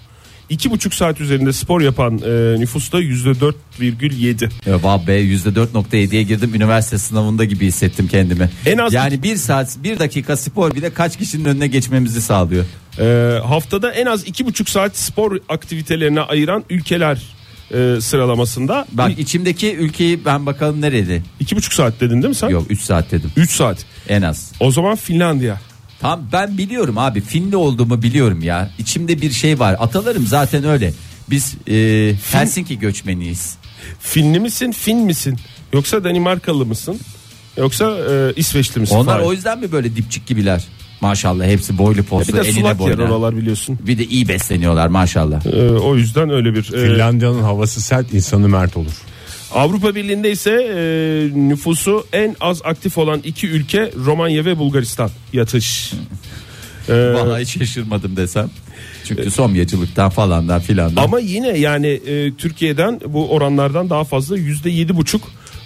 İki 0.49 0.71
buçuk 0.71 0.95
saat 0.95 1.21
üzerinde 1.21 1.53
spor 1.53 1.81
yapan 1.81 2.19
e, 2.19 2.61
nüfusta 2.61 2.99
yüzde 3.01 3.31
4,7. 3.31 4.51
Ya 4.67 4.83
Vah 4.83 5.07
be 5.07 5.15
yüzde 5.15 5.49
4.7'ye 5.49 6.23
girdim 6.23 6.55
üniversite 6.55 6.99
sınavında 6.99 7.45
gibi 7.45 7.67
hissettim 7.67 8.09
kendimi. 8.09 8.51
En 8.67 8.79
az- 8.79 8.93
yani 8.93 9.23
bir 9.23 9.37
saat 9.37 9.77
bir 9.83 9.99
dakika 9.99 10.37
spor 10.37 10.75
bile 10.75 10.91
kaç 10.95 11.19
kişinin 11.19 11.45
önüne 11.45 11.67
geçmemizi 11.67 12.21
sağlıyor. 12.23 12.65
E, 12.99 13.39
haftada 13.39 13.93
en 13.93 14.07
az 14.07 14.27
iki 14.27 14.47
buçuk 14.47 14.69
saat 14.69 14.97
spor 14.97 15.39
aktivitelerine 15.49 16.21
ayıran 16.21 16.65
ülkeler 16.71 17.23
e, 17.75 18.01
sıralamasında. 18.01 18.87
Bak 18.93 19.19
içimdeki 19.19 19.75
ülkeyi 19.77 20.25
ben 20.25 20.47
bakalım 20.47 20.81
nerede? 20.81 21.23
iki 21.41 21.57
buçuk 21.57 21.73
saat 21.73 22.01
dedin 22.01 22.15
değil 22.23 22.29
mi 22.29 22.35
sen? 22.35 22.49
Yok 22.49 22.67
3 22.71 22.81
saat 22.81 23.11
dedim 23.13 23.31
3 23.37 23.51
saat. 23.51 23.85
en 24.09 24.23
az. 24.23 24.53
O 24.61 24.71
zaman 24.71 24.97
Finlandiya. 24.97 25.61
Tam 26.01 26.21
ben 26.33 26.59
biliyorum 26.59 26.99
abi 26.99 27.21
Finli 27.21 27.57
olduğumu 27.57 28.03
biliyorum 28.03 28.43
ya. 28.43 28.71
İçimde 28.79 29.21
bir 29.23 29.31
şey 29.31 29.59
var. 29.59 29.77
Atalarım 29.79 30.27
zaten 30.27 30.65
öyle. 30.65 30.93
Biz 31.31 31.55
e, 31.69 32.15
Helsinki 32.33 32.79
göçmeniyiz. 32.79 33.57
Finli 34.01 34.41
misin, 34.41 34.73
Fin 34.73 34.99
misin? 34.99 35.39
Yoksa 35.73 36.05
Danimarkalı 36.05 36.67
mısın? 36.67 36.99
Yoksa 37.57 37.97
e, 38.11 38.33
İsveçli 38.37 38.81
misin? 38.81 38.97
Onlar 38.97 39.17
Fahir? 39.17 39.27
o 39.29 39.33
yüzden 39.33 39.59
mi 39.59 39.73
böyle 39.73 39.97
dipçik 39.97 40.27
gibiler? 40.27 40.65
Maşallah 41.01 41.45
hepsi 41.47 41.79
boylu 41.79 41.99
bir 41.99 42.03
poslu 42.03 42.33
de 42.33 42.41
enine 42.41 42.53
sulak 42.53 42.65
yer 42.67 42.79
boyuna. 42.79 43.03
oralar 43.03 43.37
biliyorsun. 43.37 43.79
Bir 43.87 43.99
de 43.99 44.05
iyi 44.05 44.29
besleniyorlar 44.29 44.87
maşallah. 44.87 45.47
E, 45.47 45.71
o 45.71 45.97
yüzden 45.97 46.31
öyle 46.31 46.55
bir. 46.55 46.73
e, 46.75 46.87
Finlandiya'nın 46.93 47.43
havası 47.43 47.81
sert 47.81 48.15
insanı 48.15 48.49
mert 48.49 48.77
olur. 48.77 48.93
Avrupa 49.55 49.95
Birliği'nde 49.95 50.31
ise 50.31 50.51
e, 50.51 50.79
nüfusu 51.49 52.07
en 52.13 52.37
az 52.41 52.61
aktif 52.65 52.99
olan 52.99 53.21
iki 53.25 53.49
ülke 53.49 53.91
Romanya 54.05 54.45
ve 54.45 54.59
Bulgaristan. 54.59 55.11
Yatış. 55.33 55.93
E, 56.89 56.93
Vallahi 57.15 57.43
hiç 57.43 57.59
şaşırmadım 57.59 58.17
desem. 58.17 58.51
Çünkü 59.05 59.31
somyacılıktan 59.31 60.11
falandan 60.11 60.61
filandan. 60.61 61.03
ama 61.05 61.21
yine 61.21 61.59
yani 61.59 61.87
e, 61.87 62.35
Türkiye'den 62.35 63.01
bu 63.07 63.31
oranlardan 63.31 63.91
daha 63.91 64.05
fazla 64.05 64.37
yüzde 64.37 64.71
yedi 64.71 64.97
buçuk 64.97 65.23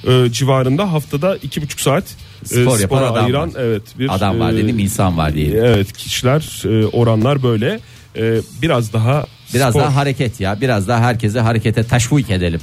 e, 0.09 0.33
civarında 0.33 0.93
haftada 0.93 1.37
iki 1.37 1.63
buçuk 1.63 1.81
saat 1.81 2.05
e, 2.43 2.47
Spor 2.47 2.79
spora 2.79 3.11
adam 3.11 3.25
ayıran 3.25 3.55
var. 3.55 3.61
evet 3.61 3.83
bir 3.99 4.15
Adam 4.15 4.41
var 4.41 4.53
e, 4.53 4.57
dedim 4.57 4.79
insan 4.79 5.19
var 5.19 5.35
diyelim. 5.35 5.65
Evet 5.65 5.93
kişiler 5.93 6.63
e, 6.83 6.87
oranlar 6.87 7.43
böyle 7.43 7.81
E, 8.17 8.41
biraz 8.63 8.93
daha 8.93 9.25
Biraz 9.55 9.71
spor. 9.71 9.81
daha 9.81 9.97
hareket 9.97 10.41
ya. 10.41 10.61
Biraz 10.61 10.89
daha 10.89 11.01
herkese 11.01 11.41
harekete 11.41 11.85
teşvik 11.85 12.31
edelim. 12.31 12.61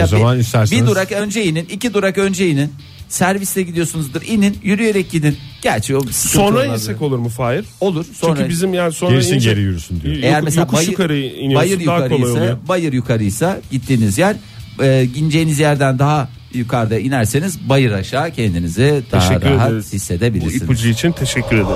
Ya 0.00 0.06
zaman 0.06 0.36
bir, 0.36 0.42
isterseniz- 0.44 0.82
bir 0.82 0.86
durak 0.86 1.12
önce 1.12 1.44
inin, 1.44 1.64
iki 1.64 1.94
durak 1.94 2.18
önce 2.18 2.48
inin. 2.48 2.72
Servisle 3.08 3.62
gidiyorsunuzdur. 3.62 4.22
inin, 4.22 4.58
yürüyerek 4.62 5.10
gidin. 5.10 5.36
Gerçi 5.62 5.96
o 5.96 6.02
sonra 6.12 6.62
olmaz. 6.64 6.82
insek 6.82 7.02
olur 7.02 7.18
mu 7.18 7.28
Fahir? 7.28 7.64
olur. 7.80 8.06
Sonra 8.20 8.36
Çünkü 8.36 8.48
bizim 8.48 8.74
yani 8.74 8.92
sonra 8.92 9.10
Gerisin 9.12 9.34
ince- 9.34 9.44
geri 9.44 9.60
yürüsün 9.60 10.00
diyor. 10.00 10.14
Yok- 10.14 10.24
eğer 10.24 10.40
mesela 10.42 10.60
yokuş 10.60 10.76
bayır, 10.78 10.88
yukarı 10.88 11.16
iniyorsun 11.18 11.54
bayır 11.70 11.86
daha 11.86 11.96
kolay 11.96 12.10
yukarıysa, 12.18 12.40
oluyor. 12.40 12.58
bayır 12.68 12.92
yukarıysa 12.92 13.60
gittiğiniz 13.70 14.18
yer 14.18 14.36
e, 14.82 15.08
ineceğiniz 15.16 15.58
yerden 15.58 15.98
daha 15.98 16.28
yukarıda 16.54 16.98
inerseniz 16.98 17.68
bayır 17.68 17.92
aşağı 17.92 18.30
kendinizi 18.30 19.02
daha 19.12 19.28
Teşekkür 19.28 19.50
rahat 19.50 19.70
ederiz. 19.70 19.88
Bu 19.92 19.96
hissedebilirsiniz. 19.96 20.62
ipucu 20.62 20.88
için 20.88 21.12
teşekkür 21.12 21.56
ederim. 21.56 21.66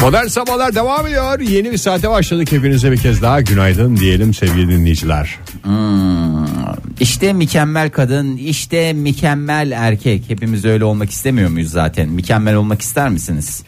Modern 0.00 0.26
Sabahlar 0.26 0.74
devam 0.74 1.06
ediyor. 1.06 1.40
Yeni 1.40 1.72
bir 1.72 1.76
saate 1.76 2.10
başladık. 2.10 2.52
Hepinize 2.52 2.92
bir 2.92 2.96
kez 2.96 3.22
daha 3.22 3.40
günaydın 3.40 3.96
diyelim 3.96 4.34
sevgili 4.34 4.68
dinleyiciler. 4.68 5.38
İşte 7.00 7.32
mükemmel 7.32 7.90
kadın, 7.90 8.36
işte 8.36 8.92
mükemmel 8.92 9.70
erkek. 9.70 10.22
Hepimiz 10.28 10.64
öyle 10.64 10.84
olmak 10.84 11.10
istemiyor 11.10 11.50
muyuz 11.50 11.70
zaten? 11.70 12.08
Mükemmel 12.08 12.54
olmak 12.54 12.82
ister 12.82 13.08
misiniz? 13.08 13.62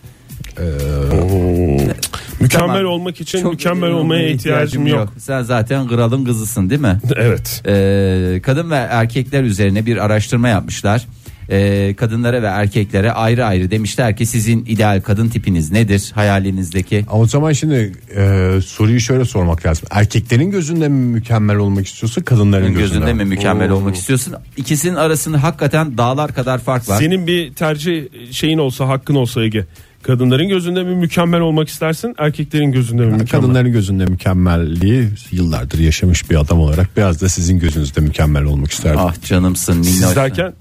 Mükemmel 2.40 2.76
Tamam. 2.76 2.84
olmak 2.84 3.20
için 3.20 3.42
Çok 3.42 3.52
mükemmel 3.52 3.90
olmaya 3.90 4.28
ihtiyacım 4.28 4.86
yok. 4.86 5.12
Sen 5.18 5.42
zaten 5.42 5.88
kralın 5.88 6.24
kızısın 6.24 6.70
değil 6.70 6.80
mi? 6.80 6.98
Evet. 7.16 7.62
Ee, 7.66 8.40
kadın 8.42 8.70
ve 8.70 8.76
erkekler 8.76 9.42
üzerine 9.42 9.86
bir 9.86 9.96
araştırma 9.96 10.48
yapmışlar. 10.48 11.06
Ee, 11.50 11.94
kadınlara 11.96 12.42
ve 12.42 12.46
erkeklere 12.46 13.12
ayrı 13.12 13.44
ayrı 13.44 13.70
demişler 13.70 14.16
ki 14.16 14.26
sizin 14.26 14.64
ideal 14.64 15.00
kadın 15.00 15.28
tipiniz 15.28 15.72
nedir 15.72 16.12
hayalinizdeki? 16.14 17.04
O 17.12 17.26
zaman 17.26 17.52
şimdi 17.52 17.92
e, 18.16 18.50
soruyu 18.64 19.00
şöyle 19.00 19.24
sormak 19.24 19.66
lazım. 19.66 19.88
Erkeklerin 19.90 20.50
gözünde 20.50 20.88
mi 20.88 21.06
mükemmel 21.06 21.56
olmak 21.56 21.86
istiyorsa 21.86 22.22
kadınların 22.22 22.74
gözünde, 22.74 22.98
Gözünde 22.98 23.12
mi 23.12 23.24
mükemmel 23.24 23.70
olmak 23.70 23.96
istiyorsun? 23.96 24.34
İkisinin 24.56 24.94
arasında 24.94 25.42
hakikaten 25.42 25.98
dağlar 25.98 26.34
kadar 26.34 26.58
fark 26.58 26.88
var. 26.88 26.98
Senin 26.98 27.26
bir 27.26 27.54
tercih 27.54 28.04
şeyin 28.30 28.58
olsa 28.58 28.88
hakkın 28.88 29.14
olsa 29.14 29.42
Ege. 29.42 29.66
Kadınların 30.02 30.48
gözünde 30.48 30.84
mi 30.84 30.94
mükemmel 30.94 31.40
olmak 31.40 31.68
istersin 31.68 32.14
erkeklerin 32.18 32.72
gözünde 32.72 33.02
mi 33.02 33.12
mükemmel? 33.12 33.28
Kadınların 33.28 33.72
gözünde 33.72 34.04
mükemmelliği 34.06 35.08
yıllardır 35.32 35.78
yaşamış 35.78 36.30
bir 36.30 36.36
adam 36.36 36.60
olarak 36.60 36.96
biraz 36.96 37.20
da 37.20 37.28
sizin 37.28 37.58
gözünüzde 37.58 38.00
mükemmel 38.00 38.44
olmak 38.44 38.70
isterdim. 38.70 39.00
Ah 39.00 39.22
canımsın 39.24 39.76
minnoş. 39.76 39.90
Siz 39.90 40.16
derken 40.16 40.52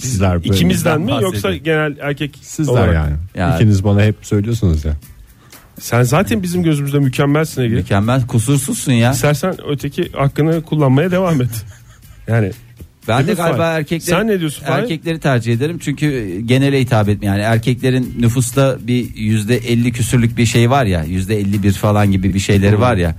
Sizler 0.00 0.34
böyle- 0.34 0.48
ikimizden 0.54 1.00
mi 1.00 1.12
yoksa 1.22 1.56
genel 1.56 1.96
erkek 2.00 2.38
Sizler 2.42 2.72
olarak? 2.72 2.94
yani. 2.94 3.12
Ya- 3.34 3.56
İkiniz 3.56 3.84
bana 3.84 4.02
hep 4.02 4.16
söylüyorsunuz 4.22 4.84
ya. 4.84 4.92
Sen 5.80 6.02
zaten 6.02 6.42
bizim 6.42 6.62
gözümüzde 6.62 6.98
mükemmelsin 6.98 7.62
Ege. 7.62 7.74
Mükemmel 7.74 8.26
kusursuzsun 8.26 8.92
ya. 8.92 9.12
İstersen 9.12 9.54
öteki 9.68 10.12
hakkını 10.12 10.62
kullanmaya 10.62 11.10
devam 11.10 11.40
et. 11.42 11.50
Yani 12.28 12.50
Ben 13.08 13.22
de 13.22 13.26
Değil 13.26 13.38
mi 13.38 13.42
galiba 13.44 13.56
Fahir? 13.58 13.78
erkekler 13.78 14.16
Sen 14.16 14.26
ne 14.26 14.40
diyorsun 14.40 14.64
Fahir? 14.64 14.82
Erkekleri 14.82 15.18
tercih 15.20 15.52
ederim 15.52 15.78
çünkü 15.78 16.38
genele 16.40 16.80
hitap 16.80 17.08
etmiyor. 17.08 17.34
Yani 17.34 17.44
erkeklerin 17.44 18.14
nüfusta 18.20 18.78
bir 18.80 19.14
yüzde 19.16 19.56
elli 19.56 19.92
küsürlük 19.92 20.36
bir 20.38 20.46
şey 20.46 20.70
var 20.70 20.84
ya 20.84 21.04
yüzde 21.04 21.38
elli 21.40 21.62
bir 21.62 21.72
falan 21.72 22.12
gibi 22.12 22.34
bir 22.34 22.38
şeyleri 22.38 22.80
var 22.80 22.96
ya. 22.96 23.14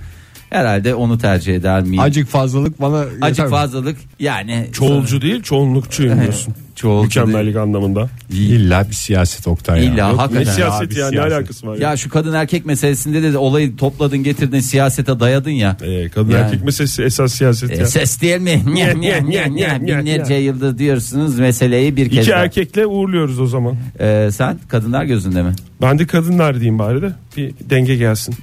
Herhalde 0.50 0.94
onu 0.94 1.18
tercih 1.18 1.54
eder 1.54 1.82
miyim? 1.82 2.00
Acık 2.00 2.28
fazlalık 2.28 2.80
bana 2.80 2.98
yeter 2.98 3.16
Acık 3.20 3.44
mi? 3.44 3.50
fazlalık 3.50 3.96
yani 4.20 4.66
çoğulcu 4.72 5.22
değil 5.22 5.42
çoğunlukçuyum 5.42 6.20
diyorsun. 6.20 6.54
çoğulcu 6.76 7.04
Mükemmellik 7.20 7.56
anlamında. 7.56 8.08
İlla 8.30 8.88
bir 8.88 8.94
siyaset 8.94 9.46
Oktay 9.48 9.84
ya. 9.84 9.92
İlla 9.92 10.08
Yok, 10.10 10.18
hakikaten. 10.18 10.48
ne 10.48 10.54
siyaset 10.54 10.86
Abi 10.92 10.98
ya 10.98 11.10
ne 11.10 11.20
alakası 11.20 11.66
var 11.66 11.76
ya? 11.76 11.90
Ya 11.90 11.96
şu 11.96 12.10
kadın 12.10 12.32
erkek 12.32 12.66
meselesinde 12.66 13.22
de 13.32 13.38
olayı 13.38 13.76
topladın 13.76 14.18
getirdin 14.18 14.60
siyasete 14.60 15.20
dayadın 15.20 15.50
ya. 15.50 15.76
Ee, 15.82 16.08
kadın 16.08 16.30
Yani. 16.30 16.44
erkek 16.44 16.64
meselesi 16.64 17.02
esas 17.02 17.32
siyaset 17.32 17.70
E, 17.70 17.76
ya. 17.76 17.86
ses 17.86 18.20
değil 18.20 18.40
mi? 18.40 18.62
Nya, 18.74 18.94
nya, 18.94 19.20
nya, 19.22 19.46
nya. 19.46 19.80
Binlerce 19.80 20.34
yıldır 20.34 20.78
diyorsunuz 20.78 21.38
meseleyi 21.38 21.96
bir 21.96 22.10
kez 22.10 22.18
İki 22.18 22.30
daha. 22.30 22.40
erkekle 22.42 22.86
uğurluyoruz 22.86 23.40
o 23.40 23.46
zaman. 23.46 23.76
E, 24.00 24.28
sen 24.32 24.58
kadınlar 24.68 25.04
gözünde 25.04 25.42
mi? 25.42 25.52
Ben 25.82 25.98
de 25.98 26.06
kadınlar 26.06 26.54
diyeyim 26.54 26.78
bari 26.78 27.02
de 27.02 27.12
bir 27.36 27.52
denge 27.70 27.96
gelsin 27.96 28.34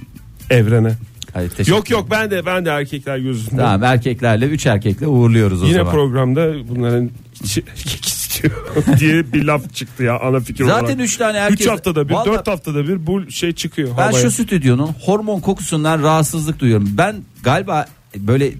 evrene. 0.50 0.92
Hayır, 1.38 1.50
teşekkür 1.50 1.72
Yok 1.72 1.90
yok 1.90 2.06
ben 2.10 2.30
de 2.30 2.46
ben 2.46 2.64
de 2.64 2.70
erkekler 2.70 3.18
gözünde. 3.18 3.56
Tamam 3.56 3.84
erkeklerle 3.84 4.46
üç 4.46 4.66
erkekle 4.66 5.06
uğurluyoruz 5.06 5.62
o 5.62 5.66
Yine 5.66 5.74
zaman. 5.76 5.92
programda 5.92 6.68
bunların 6.68 7.10
içi- 7.44 7.64
erkek 7.76 8.06
istiyor 8.06 8.52
diye 9.00 9.32
bir 9.32 9.44
laf 9.44 9.74
çıktı 9.74 10.02
ya 10.02 10.20
ana 10.20 10.40
fikir 10.40 10.64
olarak. 10.64 10.80
Zaten 10.80 10.98
üç 10.98 11.16
tane 11.16 11.38
erkek. 11.38 11.60
3 11.60 11.66
haftada 11.66 12.08
bir, 12.08 12.14
Vallahi 12.14 12.26
4 12.28 12.48
haftada 12.48 12.88
bir 12.88 13.06
bu 13.06 13.30
şey 13.30 13.52
çıkıyor 13.52 13.88
Ben 13.98 14.02
havaya. 14.02 14.22
şu 14.22 14.30
stüdyonun 14.30 14.90
hormon 15.00 15.40
kokusundan 15.40 16.02
rahatsızlık 16.02 16.58
duyuyorum. 16.58 16.88
Ben 16.92 17.16
galiba 17.42 17.86
böyle 18.16 18.52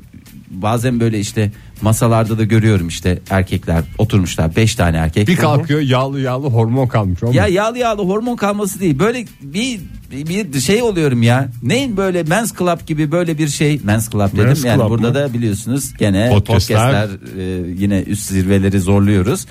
bazen 0.50 1.00
böyle 1.00 1.20
işte 1.20 1.52
masalarda 1.82 2.38
da 2.38 2.44
görüyorum 2.44 2.88
işte 2.88 3.18
erkekler 3.30 3.84
oturmuşlar 3.98 4.56
beş 4.56 4.74
tane 4.74 4.96
erkek. 4.96 5.28
Bir 5.28 5.36
kalkıyor 5.36 5.80
yağlı 5.80 6.20
yağlı 6.20 6.46
hormon 6.46 6.86
kalmış. 6.86 7.20
Ya 7.32 7.46
yağlı 7.46 7.78
yağlı 7.78 8.02
hormon 8.02 8.36
kalması 8.36 8.80
değil. 8.80 8.98
Böyle 8.98 9.24
bir 9.42 9.80
bir 10.12 10.60
şey 10.60 10.82
oluyorum 10.82 11.22
ya. 11.22 11.48
Neyin 11.62 11.96
böyle 11.96 12.22
Men's 12.22 12.58
Club 12.58 12.86
gibi 12.86 13.12
böyle 13.12 13.38
bir 13.38 13.48
şey. 13.48 13.80
Men's 13.84 14.10
Club 14.10 14.32
dedim. 14.32 14.44
Men's 14.44 14.64
yani 14.64 14.80
Club 14.80 14.90
burada 14.90 15.08
mı? 15.08 15.14
da 15.14 15.34
biliyorsunuz 15.34 15.94
gene 15.98 16.28
Podcastler. 16.30 17.08
podcastler 17.08 17.40
e, 17.40 17.70
yine 17.78 18.00
üst 18.00 18.26
zirveleri 18.26 18.80
zorluyoruz. 18.80 19.46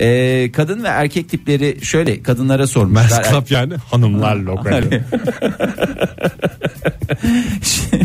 E, 0.00 0.50
kadın 0.52 0.82
ve 0.84 0.88
erkek 0.88 1.28
tipleri 1.28 1.78
şöyle 1.82 2.22
kadınlara 2.22 2.66
sormuşlar. 2.66 3.10
Men's 3.22 3.30
Club 3.30 3.50
yani 3.50 3.74
hanımlar 3.90 4.36
lokali. 4.36 5.02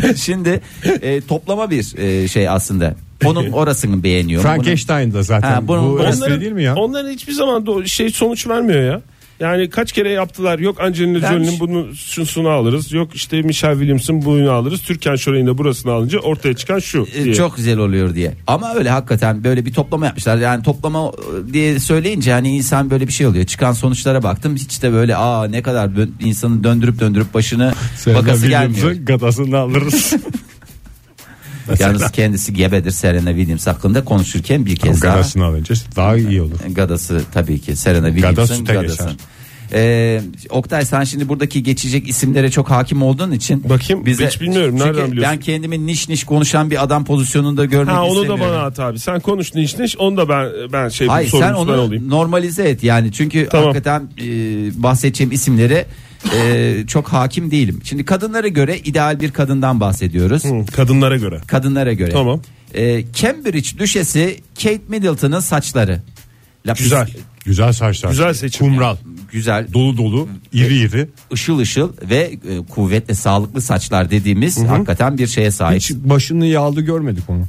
Şimdi 0.16 0.60
e, 1.02 1.20
toplama 1.20 1.70
bir 1.70 1.98
e, 1.98 2.28
şey 2.28 2.48
aslında. 2.48 2.94
Onun 3.24 3.52
orasını 3.52 4.02
beğeniyorum. 4.02 4.44
Bunun- 4.50 4.54
Frankenstein 4.56 5.12
da 5.12 5.22
zaten 5.22 5.52
Ha, 5.52 5.68
bunun- 5.68 5.98
bu 5.98 6.02
espri 6.04 6.40
değil 6.40 6.52
mi 6.52 6.62
ya? 6.62 6.74
Onların 6.74 7.10
hiçbir 7.10 7.32
zaman 7.32 7.62
do- 7.64 7.88
şey 7.88 8.10
sonuç 8.10 8.46
vermiyor 8.48 8.84
ya. 8.92 9.00
Yani 9.40 9.70
kaç 9.70 9.92
kere 9.92 10.10
yaptılar 10.10 10.58
yok 10.58 10.80
Angelina 10.80 11.18
Jolie'nin 11.28 11.60
bunu 11.60 11.94
şusunu 11.94 12.48
alırız 12.48 12.92
yok 12.92 13.14
işte 13.14 13.42
Michelle 13.42 13.74
Williams'ın 13.74 14.24
bunu 14.24 14.50
alırız 14.50 14.82
Türkan 14.82 15.16
Şoray'ın 15.16 15.46
da 15.46 15.58
burasını 15.58 15.92
alınca 15.92 16.18
ortaya 16.18 16.54
çıkan 16.54 16.78
şu 16.78 17.06
E, 17.14 17.24
diye. 17.24 17.34
çok 17.34 17.56
güzel 17.56 17.78
oluyor 17.78 18.14
diye. 18.14 18.34
Ama 18.46 18.74
öyle 18.74 18.90
hakikaten 18.90 19.44
böyle 19.44 19.64
bir 19.66 19.72
toplama 19.72 20.06
yapmışlar. 20.06 20.36
Yani 20.36 20.62
toplama 20.62 21.08
e, 21.50 21.52
diye 21.52 21.78
söyleyince 21.78 22.32
hani 22.32 22.56
insan 22.56 22.90
böyle 22.90 23.06
bir 23.06 23.12
şey 23.12 23.26
oluyor. 23.26 23.44
Çıkan 23.44 23.72
sonuçlara 23.72 24.22
baktım. 24.22 24.56
Hiç 24.56 24.82
de 24.82 24.92
böyle 24.92 25.16
aa 25.16 25.44
ne 25.48 25.62
kadar 25.62 25.90
insanın 26.20 26.64
döndürüp 26.64 27.00
döndürüp 27.00 27.34
başını 27.34 27.72
Serena 27.96 28.18
bakası 28.22 28.46
gelmiyor. 28.48 28.90
Gadasını 28.92 29.58
alırız. 29.58 30.12
Yalnız 31.78 32.10
kendisi 32.12 32.54
gebedir 32.54 32.90
Serena 32.90 33.30
Williams 33.30 33.66
hakkında 33.66 34.04
konuşurken 34.04 34.66
bir 34.66 34.76
kez 34.76 35.02
daha 35.02 35.14
gadasını 35.14 35.44
alınca 35.44 35.74
daha 35.96 36.16
iyi 36.16 36.42
olur. 36.42 36.58
gadası 36.70 37.22
tabii 37.34 37.58
ki 37.60 37.76
Serena 37.76 38.08
Gada 38.08 38.20
Williams'ın 38.20 38.54
süte 38.54 38.72
gadası. 38.72 39.02
geçer. 39.02 39.12
Ee, 39.72 40.20
Oktay 40.50 40.84
sen 40.84 41.04
şimdi 41.04 41.28
buradaki 41.28 41.62
geçecek 41.62 42.08
isimlere 42.08 42.50
çok 42.50 42.70
hakim 42.70 43.02
olduğun 43.02 43.32
için 43.32 43.64
Bakayım, 43.68 44.06
hiç 44.06 44.40
bilmiyorum. 44.40 44.74
Çünkü 44.78 44.90
Nereden 44.92 45.12
biliyorsun? 45.12 45.32
Ben 45.36 45.40
kendimi 45.40 45.86
niş 45.86 46.08
niş 46.08 46.24
konuşan 46.24 46.70
bir 46.70 46.82
adam 46.84 47.04
pozisyonunda 47.04 47.64
görmek 47.64 47.94
Ha 47.94 48.04
onu 48.04 48.16
da 48.16 48.22
istemiyorum. 48.22 48.54
bana 48.54 48.62
at 48.62 48.80
abi. 48.80 48.98
Sen 48.98 49.20
konuş 49.20 49.54
niş 49.54 49.78
niş 49.78 49.96
onu 49.98 50.16
da 50.16 50.28
ben 50.28 50.48
ben 50.72 50.88
şey 50.88 51.06
Hayır 51.08 51.28
sen 51.30 51.52
onu 51.52 51.80
olayım. 51.80 52.10
normalize 52.10 52.68
et 52.68 52.82
yani 52.82 53.12
çünkü 53.12 53.48
Tamam. 53.50 53.66
hakikaten 53.66 54.00
e, 54.22 54.26
bahsedeceğim 54.82 55.32
isimlere 55.32 55.86
e, 56.34 56.84
çok 56.86 57.08
hakim 57.08 57.50
değilim. 57.50 57.80
Şimdi 57.84 58.04
kadınlara 58.04 58.48
göre 58.48 58.78
ideal 58.78 59.20
bir 59.20 59.30
kadından 59.30 59.80
bahsediyoruz. 59.80 60.44
Hı, 60.44 60.66
kadınlara 60.72 61.16
göre. 61.16 61.40
Kadınlara 61.46 61.92
göre. 61.92 62.12
Tamam. 62.12 62.40
E, 62.74 63.04
Cambridge 63.12 63.78
düşesi 63.78 64.40
Kate 64.54 64.80
Middleton'ın 64.88 65.40
saçları. 65.40 66.02
Lapis- 66.66 66.82
Güzel. 66.82 67.08
Güzel 67.44 67.72
saçlar. 67.72 68.10
Güzel 68.10 68.34
seçim. 68.34 68.66
Kumral. 68.66 68.96
Güzel. 69.32 69.66
Dolu 69.72 69.96
dolu. 69.96 70.28
iri 70.52 70.76
iri. 70.78 71.08
ışıl 71.32 71.58
ışıl 71.58 71.92
ve 72.10 72.18
e, 72.48 72.58
kuvvetli 72.70 73.14
sağlıklı 73.14 73.60
saçlar 73.62 74.10
dediğimiz 74.10 74.58
hakikaten 74.64 75.18
bir 75.18 75.26
şeye 75.26 75.50
sahip. 75.50 75.76
Hiç 75.80 75.92
başını 75.94 76.46
yağlı 76.46 76.80
görmedik 76.80 77.30
onu. 77.30 77.46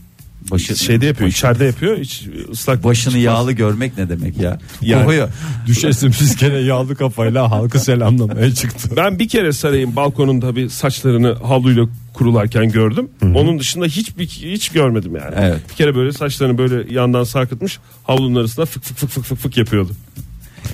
Başı, 0.51 0.77
Şeyde 0.77 1.05
yapıyor, 1.05 1.29
içeride 1.29 1.65
yapıyor. 1.65 1.97
Hiç 1.97 2.27
ıslak 2.51 2.83
başını 2.83 3.13
çıkmaz. 3.13 3.23
yağlı 3.23 3.51
görmek 3.51 3.97
ne 3.97 4.09
demek 4.09 4.37
ya? 4.37 4.59
Yani- 4.81 5.01
Kokuyor. 5.03 5.29
Düşesimiz 5.67 6.35
gene 6.35 6.57
yağlı 6.57 6.95
kafayla 6.95 7.51
halkı 7.51 7.79
selamlamaya 7.79 8.53
çıktı. 8.53 8.89
Ben 8.97 9.19
bir 9.19 9.27
kere 9.27 9.53
sarayın 9.53 9.95
balkonunda 9.95 10.55
bir 10.55 10.69
saçlarını 10.69 11.33
havluyla 11.33 11.85
kurularken 12.13 12.71
gördüm. 12.71 13.09
Onun 13.21 13.59
dışında 13.59 13.85
hiç 13.85 14.17
bir 14.17 14.27
hiç 14.27 14.69
görmedim 14.69 15.15
yani. 15.15 15.35
Evet. 15.39 15.59
Bir 15.69 15.75
kere 15.75 15.95
böyle 15.95 16.11
saçlarını 16.13 16.57
böyle 16.57 16.93
yandan 16.93 17.23
sarkıtmış 17.23 17.79
havlunun 18.03 18.39
arasında 18.39 18.65
fık 18.65 18.83
fık 18.83 18.97
fık 18.97 19.09
fık 19.09 19.23
fık 19.25 19.37
fık 19.37 19.57
yapıyordu. 19.57 19.91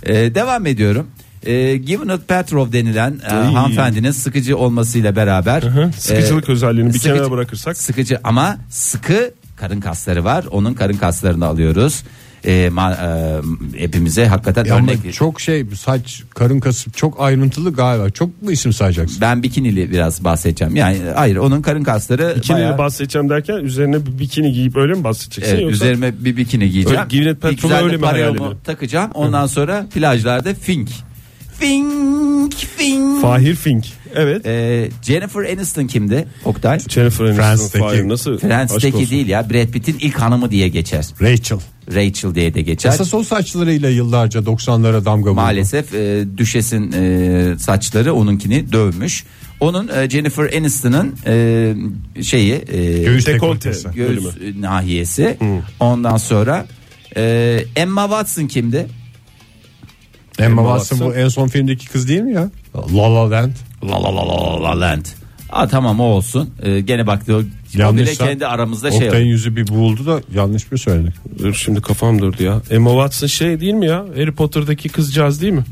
Ee, 0.03 0.35
devam 0.35 0.65
ediyorum. 0.65 1.07
Ee, 1.45 1.77
Gwyneth 1.77 2.23
Paltrow 2.27 2.73
denilen 2.79 3.19
e, 3.25 3.33
hanımefendinin 3.33 4.11
sıkıcı 4.11 4.57
olmasıyla 4.57 5.15
beraber 5.15 5.61
hı. 5.63 5.91
Sıkıcılık 5.97 6.49
özelliğini 6.49 6.89
bir 6.93 6.99
sıkıcı- 6.99 7.13
kenara 7.13 7.31
bırakırsak. 7.31 7.77
sıkıcı 7.77 8.19
ama 8.23 8.57
sıkı 8.69 9.33
karın 9.63 9.79
kasları 9.79 10.23
var. 10.23 10.45
Onun 10.51 10.73
karın 10.73 10.97
kaslarını 10.97 11.45
alıyoruz. 11.45 12.03
Ee, 12.45 12.69
ma- 12.73 12.95
e, 13.75 13.79
hepimize 13.79 14.25
hakikaten 14.27 14.65
Ya 14.65 14.75
ama 14.75 14.91
örnek. 14.91 15.13
çok 15.13 15.41
şey 15.41 15.65
saç 15.75 16.23
karın 16.35 16.59
kasıp 16.59 16.97
çok 16.97 17.21
ayrıntılı 17.21 17.73
galiba. 17.73 18.09
Çok 18.09 18.41
mu 18.41 18.51
isim 18.51 18.73
sayacaksın? 18.73 19.17
Ben 19.21 19.43
bikinili 19.43 19.91
biraz 19.91 20.23
bahsedeceğim. 20.23 20.75
Yani 20.75 20.97
hayır 21.15 21.35
onun 21.35 21.61
karın 21.61 21.83
kasları 21.83 22.33
Bikiniyle 22.37 22.63
bayağı- 22.65 22.77
bahsedeceğim 22.77 23.29
derken 23.29 23.53
üzerine 23.53 24.05
bir 24.05 24.19
bikini 24.19 24.51
giyip 24.53 24.77
öyle 24.77 24.93
mi 24.93 25.03
bahsedeceksin? 25.03 25.51
Evet, 25.53 25.61
yoksa 25.63 25.75
üzerime 25.75 26.25
bir 26.25 26.37
bikini 26.37 26.69
giyeceğim. 26.69 26.99
Öyle 26.99 27.23
Gwyneth 27.23 27.63
Bir 27.65 27.69
de 27.69 27.73
öyle 27.75 27.97
mi 27.97 28.05
hayal 28.05 28.35
takacağım. 28.63 29.11
Ondan 29.13 29.47
sonra 29.47 29.85
plajlarda 29.93 30.53
fink. 30.53 30.89
Fink 31.59 32.53
fink. 32.53 33.21
Fahir 33.21 33.55
Fink. 33.55 33.85
Evet. 34.15 34.45
Ee, 34.45 34.89
Jennifer 35.01 35.39
Aniston 35.53 35.87
kimdi? 35.87 36.27
Oktay. 36.45 36.79
Jennifer 36.79 37.25
Aniston 37.25 37.79
Friends'teki- 37.79 38.09
nasıl? 38.09 38.37
Friends'teki 38.37 39.09
değil 39.09 39.27
ya 39.27 39.49
Brad 39.49 39.67
Pitt'in 39.67 39.97
ilk 39.99 40.15
hanımı 40.19 40.51
diye 40.51 40.67
geçer. 40.67 41.05
Rachel. 41.21 41.59
Rachel 41.95 42.35
diye 42.35 42.53
de 42.53 42.61
geçer. 42.61 42.89
Esas 42.89 43.13
o 43.13 43.23
saçlarıyla 43.23 43.89
yıllarca 43.89 44.39
90'lara 44.39 45.05
damga 45.05 45.29
vurdu. 45.29 45.35
Maalesef 45.41 45.93
e, 45.93 46.25
düşesin 46.37 46.91
e, 46.91 47.59
saçları 47.59 48.13
onunkini 48.13 48.71
dövmüş. 48.71 49.23
Onun 49.59 49.87
e, 49.87 50.09
Jennifer 50.09 50.53
Aniston'ın 50.57 51.15
e, 51.27 51.73
şeyi 52.23 52.53
e, 52.53 53.03
Göğüs 53.03 53.25
Dekolte. 53.27 53.33
dekoltesi. 53.69 53.87
göğüs 53.95 54.09
bölümü. 54.35 54.61
nahiyesi. 54.61 55.37
Ondan 55.79 56.17
sonra 56.17 56.65
e, 57.17 57.59
Emma 57.75 58.01
Watson 58.03 58.47
kimdi? 58.47 58.87
Emma 60.39 60.61
Emma 60.61 60.77
Watson 60.77 60.99
bu 60.99 61.03
Watson. 61.03 61.23
en 61.25 61.27
son 61.29 61.47
filmdeki 61.47 61.87
kız 61.89 62.07
değil 62.07 62.21
mi 62.21 62.33
ya? 62.33 62.49
La 62.95 63.13
La 63.13 63.31
Land. 63.31 63.51
La 63.83 64.03
la 64.03 64.15
la 64.15 64.23
la 64.27 64.63
la 64.63 64.79
land. 64.81 65.05
Aa, 65.49 65.67
tamam 65.67 65.99
o 65.99 66.03
olsun. 66.03 66.49
E, 66.63 66.79
gene 66.79 67.07
bak 67.07 67.21
o, 67.29 67.39
bile 67.39 67.47
Yanlışsa 67.81 68.25
kendi 68.25 68.47
aramızda 68.47 68.91
şey 68.91 69.05
Oktay'ın 69.07 69.25
yüzü 69.27 69.55
bir 69.55 69.67
buldu 69.67 70.05
da 70.05 70.21
yanlış 70.35 70.71
mı 70.71 70.77
söyledik? 70.77 71.13
Dur 71.39 71.53
şimdi 71.53 71.81
kafam 71.81 72.19
durdu 72.19 72.43
ya. 72.43 72.61
Emma 72.69 72.89
Watson 72.91 73.27
şey 73.27 73.59
değil 73.59 73.73
mi 73.73 73.85
ya? 73.85 73.97
Harry 74.15 74.31
Potter'daki 74.31 74.89
kızcağız 74.89 75.41
değil 75.41 75.53
mi? 75.53 75.63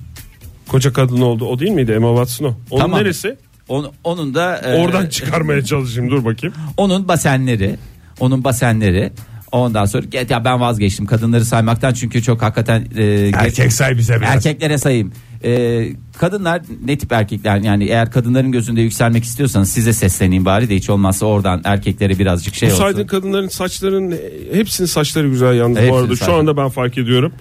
Koca 0.68 0.94
kadın 0.94 1.22
oldu. 1.22 1.46
O 1.46 1.60
değil 1.60 1.72
miydi? 1.72 1.92
Emma 1.92 2.10
Watson 2.16 2.46
o. 2.46 2.54
Onun 2.70 2.82
Tamam. 2.82 3.00
neresi? 3.00 3.36
Onun, 3.68 3.92
onun 4.04 4.34
da 4.36 4.58
e, 4.58 4.82
Oradan 4.84 5.08
çıkarmaya 5.08 5.66
çalışayım. 5.66 6.12
Dur 6.12 6.26
bakayım. 6.26 6.56
onun 6.78 7.08
basenleri, 7.08 7.76
onun 8.20 8.44
basenleri. 8.44 9.12
Ondan 9.52 9.86
sonra 9.86 10.04
"Get 10.06 10.32
ya 10.32 10.46
ben 10.46 10.60
vazgeçtim 10.62 11.06
kadınları 11.06 11.46
saymaktan 11.46 11.94
çünkü 11.94 12.22
çok 12.24 12.42
hakikaten 12.42 12.88
e, 12.98 13.32
Erkek 13.34 13.74
say 13.74 13.98
bize 13.98 14.18
biraz. 14.22 14.36
erkeklere 14.36 14.78
sayayım. 14.78 15.12
E, 15.44 15.88
kadınlar 16.18 16.62
ne 16.86 16.98
tip 16.98 17.12
erkekler 17.12 17.58
yani 17.58 17.84
eğer 17.84 18.12
kadınların 18.12 18.52
gözünde 18.52 18.82
yükselmek 18.82 19.24
istiyorsanız 19.24 19.70
size 19.70 19.94
sesleneyim 19.94 20.46
bari 20.46 20.70
de 20.70 20.76
hiç 20.76 20.90
olmazsa 20.90 21.26
oradan 21.26 21.62
erkeklere 21.64 22.20
birazcık 22.20 22.56
şey 22.56 22.70
Bu 22.70 22.74
olsun. 22.74 22.84
saydığın 22.84 23.08
kadınların 23.08 23.48
saçlarının 23.48 24.18
hepsinin 24.54 24.88
saçları 24.88 25.30
güzel 25.30 25.54
yalnız 25.56 25.76
bu 25.78 25.82
Hepsinin 25.82 25.98
arada. 26.00 26.08
Şu 26.14 26.18
saçları. 26.18 26.38
anda 26.40 26.58
ben 26.58 26.70
fark 26.70 26.98
ediyorum. 26.98 27.34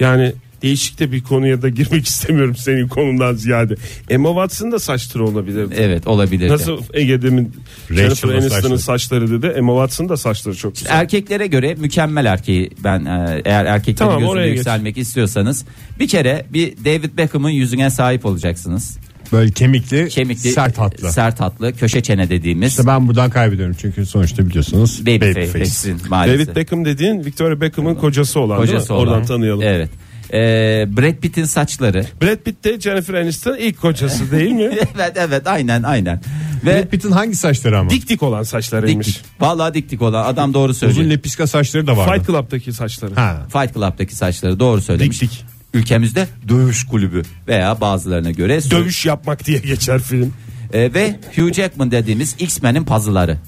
Yani 0.00 0.32
değişik 0.64 0.98
de 1.00 1.12
bir 1.12 1.22
konuya 1.22 1.62
da 1.62 1.68
girmek 1.68 2.06
istemiyorum 2.08 2.56
senin 2.56 2.88
konundan 2.88 3.34
ziyade. 3.34 3.74
Emma 4.10 4.28
Watson 4.28 4.72
da 4.72 4.78
saçları 4.78 5.24
olabilir. 5.24 5.68
Evet 5.76 6.06
olabilir. 6.06 6.48
Nasıl 6.50 6.78
Ege 6.94 7.22
demin 7.22 7.52
Jennifer 7.90 8.28
Aniston'ın 8.28 8.48
saçları. 8.50 8.78
saçları 8.78 9.30
dedi. 9.30 9.46
Emma 9.56 9.72
Watson 9.72 10.08
da 10.08 10.16
saçları 10.16 10.56
çok 10.56 10.74
güzel. 10.74 10.90
Erkeklere 10.90 11.46
göre 11.46 11.74
mükemmel 11.74 12.24
erkeği 12.24 12.70
ben 12.84 13.04
e, 13.04 13.42
eğer 13.44 13.64
erkeklerin 13.64 13.96
Tamam, 13.96 14.14
gözünde 14.18 14.30
oraya 14.32 14.48
geç. 14.48 14.56
yükselmek 14.56 14.98
istiyorsanız 14.98 15.64
bir 16.00 16.08
kere 16.08 16.46
bir 16.52 16.72
David 16.84 17.16
Beckham'ın 17.18 17.50
yüzüne 17.50 17.90
sahip 17.90 18.26
olacaksınız. 18.26 18.98
Böyle 19.32 19.50
kemikli, 19.50 20.08
Kemikli, 20.08 20.52
sert 20.52 20.78
hatlı. 20.78 21.12
sert 21.12 21.40
hatlı, 21.40 21.72
köşe 21.72 22.02
çene 22.02 22.30
dediğimiz 22.30 22.70
İşte 22.70 22.86
ben 22.86 23.08
buradan 23.08 23.30
kaybediyorum 23.30 23.76
çünkü 23.80 24.06
sonuçta 24.06 24.46
biliyorsunuz 24.46 25.00
baby, 25.06 25.16
babyface. 25.16 25.58
face'in 25.64 25.96
maalesef. 26.08 26.46
David 26.48 26.56
Beckham 26.56 26.84
dediğin 26.84 27.24
Victoria 27.24 27.60
Beckham'ın 27.60 27.94
kocası 27.94 28.40
olan 28.40 28.58
değil 28.58 28.68
mi? 28.70 28.74
kocası 28.74 28.94
olan. 28.94 29.02
Oradan 29.08 29.24
tanıyalım. 29.26 29.62
Evet. 29.62 29.90
Ee, 30.34 30.86
Brad 30.96 31.16
Pitt'in 31.20 31.44
saçları. 31.44 32.06
Brad 32.22 32.36
Pitt 32.36 32.64
de 32.64 32.80
Jennifer 32.80 33.14
Aniston 33.14 33.56
ilk 33.56 33.80
kocası 33.80 34.30
değil 34.30 34.50
mi? 34.50 34.62
evet 34.94 35.12
evet 35.16 35.46
aynen 35.46 35.82
aynen. 35.82 36.20
Ve 36.64 36.76
Brad 36.76 36.88
Pitt'in 36.88 37.10
hangi 37.10 37.36
saçları 37.36 37.78
ama? 37.78 37.90
dik 37.90 38.08
dik 38.08 38.22
olan 38.22 38.42
saçlarıymış. 38.42 39.06
dik 39.06 39.14
dik. 39.14 39.24
Vallahi 39.40 39.74
dik 39.74 39.90
dik 39.90 40.02
olan 40.02 40.24
adam 40.24 40.54
doğru 40.54 40.74
söylüyor. 40.74 41.00
Uzun 41.00 41.10
lepiska 41.10 41.46
saçları 41.46 41.86
da 41.86 41.96
vardı. 41.96 42.12
Fight 42.14 42.26
Club'daki 42.26 42.72
saçları. 42.72 43.14
Ha. 43.14 43.46
Fight 43.52 43.74
Club'daki 43.74 44.16
saçları 44.16 44.60
doğru 44.60 44.80
söylemiş. 44.82 45.22
Dik 45.22 45.30
dik. 45.30 45.44
Ülkemizde 45.74 46.26
dövüş 46.48 46.86
kulübü 46.86 47.22
veya 47.48 47.80
bazılarına 47.80 48.30
göre 48.30 48.60
Dövüş 48.70 49.06
yapmak 49.06 49.44
diye 49.46 49.58
geçer 49.58 50.00
film. 50.00 50.32
Ee, 50.72 50.94
ve 50.94 51.16
Hugh 51.36 51.52
Jackman 51.52 51.90
dediğimiz 51.90 52.36
X-Men'in 52.38 52.84
puzzle'ları. 52.84 53.38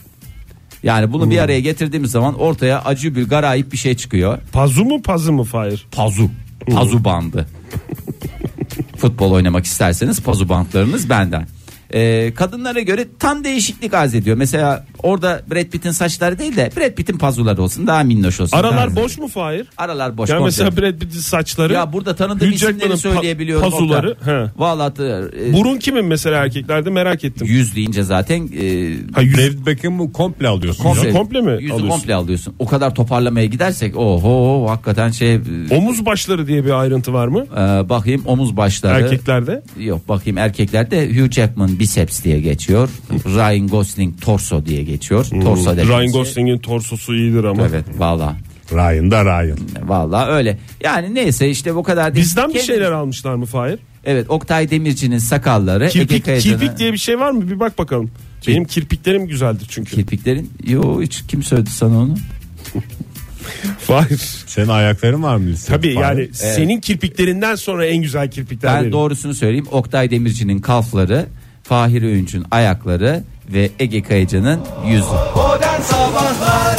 Yani 0.83 1.13
bunu 1.13 1.31
bir 1.31 1.39
araya 1.39 1.61
getirdiğimiz 1.61 2.11
zaman 2.11 2.35
ortaya 2.35 2.85
acı 2.85 3.17
bir 3.17 3.29
garayip 3.29 3.73
bir 3.73 3.77
şey 3.77 3.97
çıkıyor. 3.97 4.39
Pazu 4.53 4.85
mu 4.85 5.03
pazı 5.03 5.33
mı 5.33 5.45
Fahir? 5.45 5.87
Pazu. 5.93 6.31
Pazu 6.75 7.05
bandı. 7.05 7.47
Futbol 8.97 9.33
oynamak 9.33 9.65
isterseniz 9.65 10.23
pazu 10.23 10.49
bantlarınız 10.49 11.11
benden. 11.11 11.47
Ee, 11.91 12.33
kadınlara 12.35 12.81
göre 12.81 13.07
tam 13.19 13.45
değişiklik 13.45 13.95
arz 13.95 14.15
ediyor. 14.15 14.37
Mesela 14.37 14.87
orada 15.07 15.43
Brad 15.51 15.65
Pitt'in 15.65 15.91
saçları 15.91 16.39
değil 16.39 16.57
de 16.57 16.71
Brad 16.77 16.95
Pitt'in 16.95 17.19
pazuları 17.19 17.63
olsun 17.63 17.87
daha 17.87 18.03
minnoş 18.03 18.41
olsun. 18.41 18.57
Aralar 18.57 18.97
Daha- 18.97 19.05
boş 19.05 19.19
mu 19.19 19.29
Fahir? 19.29 19.67
Aralar 19.77 20.17
boş. 20.19 20.31
Komple. 20.31 20.45
mesela 20.45 20.77
Brad 20.77 20.99
Pitt'in 20.99 21.21
saçları. 21.21 21.73
ya 21.73 21.93
burada 21.93 22.17
tanıdığım 22.17 22.49
Hugh 22.49 22.55
isimleri 22.55 22.97
söyleyebiliyorum. 22.99 23.71
pazuları, 23.71 24.17
he. 24.25 24.51
Vallahi 24.57 24.87
e, 25.03 25.53
Burun 25.53 25.79
kimin 25.79 26.05
mesela 26.05 26.37
erkeklerde 26.45 26.91
merak 26.91 27.25
ettim. 27.25 27.47
yüz 27.47 27.77
deyince 27.77 28.03
zaten 28.03 28.37
e, 28.61 28.95
Ha, 29.15 29.23
yüz- 29.23 29.37
David 29.39 29.67
Beckham'ı 29.67 30.13
komple 30.13 30.49
alıyorsun. 30.49 30.83
komple, 30.83 31.09
ya. 31.09 31.15
komple 31.15 31.41
mi 31.41 31.53
Yüzü 31.53 31.73
alıyorsun? 31.73 31.89
komple 31.89 32.15
alıyorsun. 32.15 32.55
O 32.59 32.67
kadar 32.67 32.95
toparlamaya 32.95 33.47
gidersek 33.47 33.97
oho 33.97 34.67
hakikaten 34.71 35.11
şey 35.11 35.35
e, 35.35 35.41
Omuz 35.71 36.07
başları 36.07 36.47
diye 36.47 36.65
bir 36.65 36.71
ayrıntı 36.71 37.13
var 37.13 37.27
mı? 37.29 37.47
e, 37.53 37.89
bakayım 37.89 38.23
omuz 38.27 38.57
başları. 38.57 39.03
Erkeklerde. 39.05 39.63
Yok 39.79 40.09
bakayım 40.09 40.39
erkeklerde 40.39 41.09
Hugh 41.21 41.31
Jackman 41.33 41.79
biceps 41.79 42.25
diye 42.25 42.41
geçiyor. 42.41 42.89
Ryan 43.27 43.69
Gosling 43.69 44.21
torso 44.21 44.67
diye 44.67 44.83
geçiyor. 44.83 44.96
Torso 45.01 45.33
dediğimiz 45.33 45.85
Hmm. 45.85 45.89
Ryan 45.91 46.01
şey- 46.01 46.13
Gosling'in 46.13 46.59
torsosu 46.59 47.15
iyidir 47.15 47.45
ama. 47.45 47.67
Evet 47.67 47.85
valla. 47.99 48.37
Ryan 48.73 49.11
da 49.11 49.25
Ryan. 49.25 49.59
Valla 49.83 50.27
öyle. 50.27 50.59
Yani 50.85 51.15
neyse 51.15 51.49
işte 51.51 51.75
bu 51.75 51.83
kadar 51.83 52.15
değil. 52.15 52.25
Bizden 52.27 52.55
bir 52.55 52.61
şeyler 52.61 52.93
almışlar 52.93 53.35
mı 53.35 53.47
Fahir? 53.47 53.79
Evet 54.05 54.31
Oktay 54.31 54.71
Demirci'nin 54.71 55.19
sakalları. 55.19 55.89
Kirpik, 55.89 56.25
kirpik 56.25 56.79
diye 56.79 56.93
bir 56.93 56.99
şey 56.99 57.19
var 57.21 57.31
mı? 57.31 57.51
Bir 57.51 57.61
bak 57.61 57.79
bakalım. 57.79 58.11
Benim 58.49 58.65
kirpiklerim 58.65 59.27
güzeldir 59.27 59.67
çünkü. 59.71 59.97
Kirpiklerin. 59.97 60.51
Yo 60.67 61.03
hiç 61.03 61.23
kim 61.29 61.43
söyledi 61.43 61.71
sana 61.71 61.99
onu? 61.99 62.15
Fahir. 63.79 64.19
Senin 64.47 64.69
ayakların 64.69 65.23
var 65.23 65.37
mı? 65.37 65.55
Tabii 65.67 65.95
Fahir? 65.95 66.19
yani 66.19 66.29
senin 66.33 66.81
kirpiklerinden 66.81 67.55
sonra 67.55 67.87
en 67.87 68.03
güzel 68.03 68.31
kirpikler 68.31 68.75
Ben 68.75 68.81
benim. 68.81 68.93
doğrusunu 68.93 69.35
söyleyeyim. 69.35 69.67
Oktay 69.71 70.11
Demirci'nin 70.11 70.59
kalfları, 70.59 71.27
Fahir 71.63 72.03
Öğünç'ün 72.03 72.45
ayakları 72.51 73.23
ve 73.53 73.71
Ege 73.79 74.03
Kayacan'ın 74.03 74.61
yüzü. 74.87 75.07
Modern 75.37 75.81
Sabahlar 75.81 76.77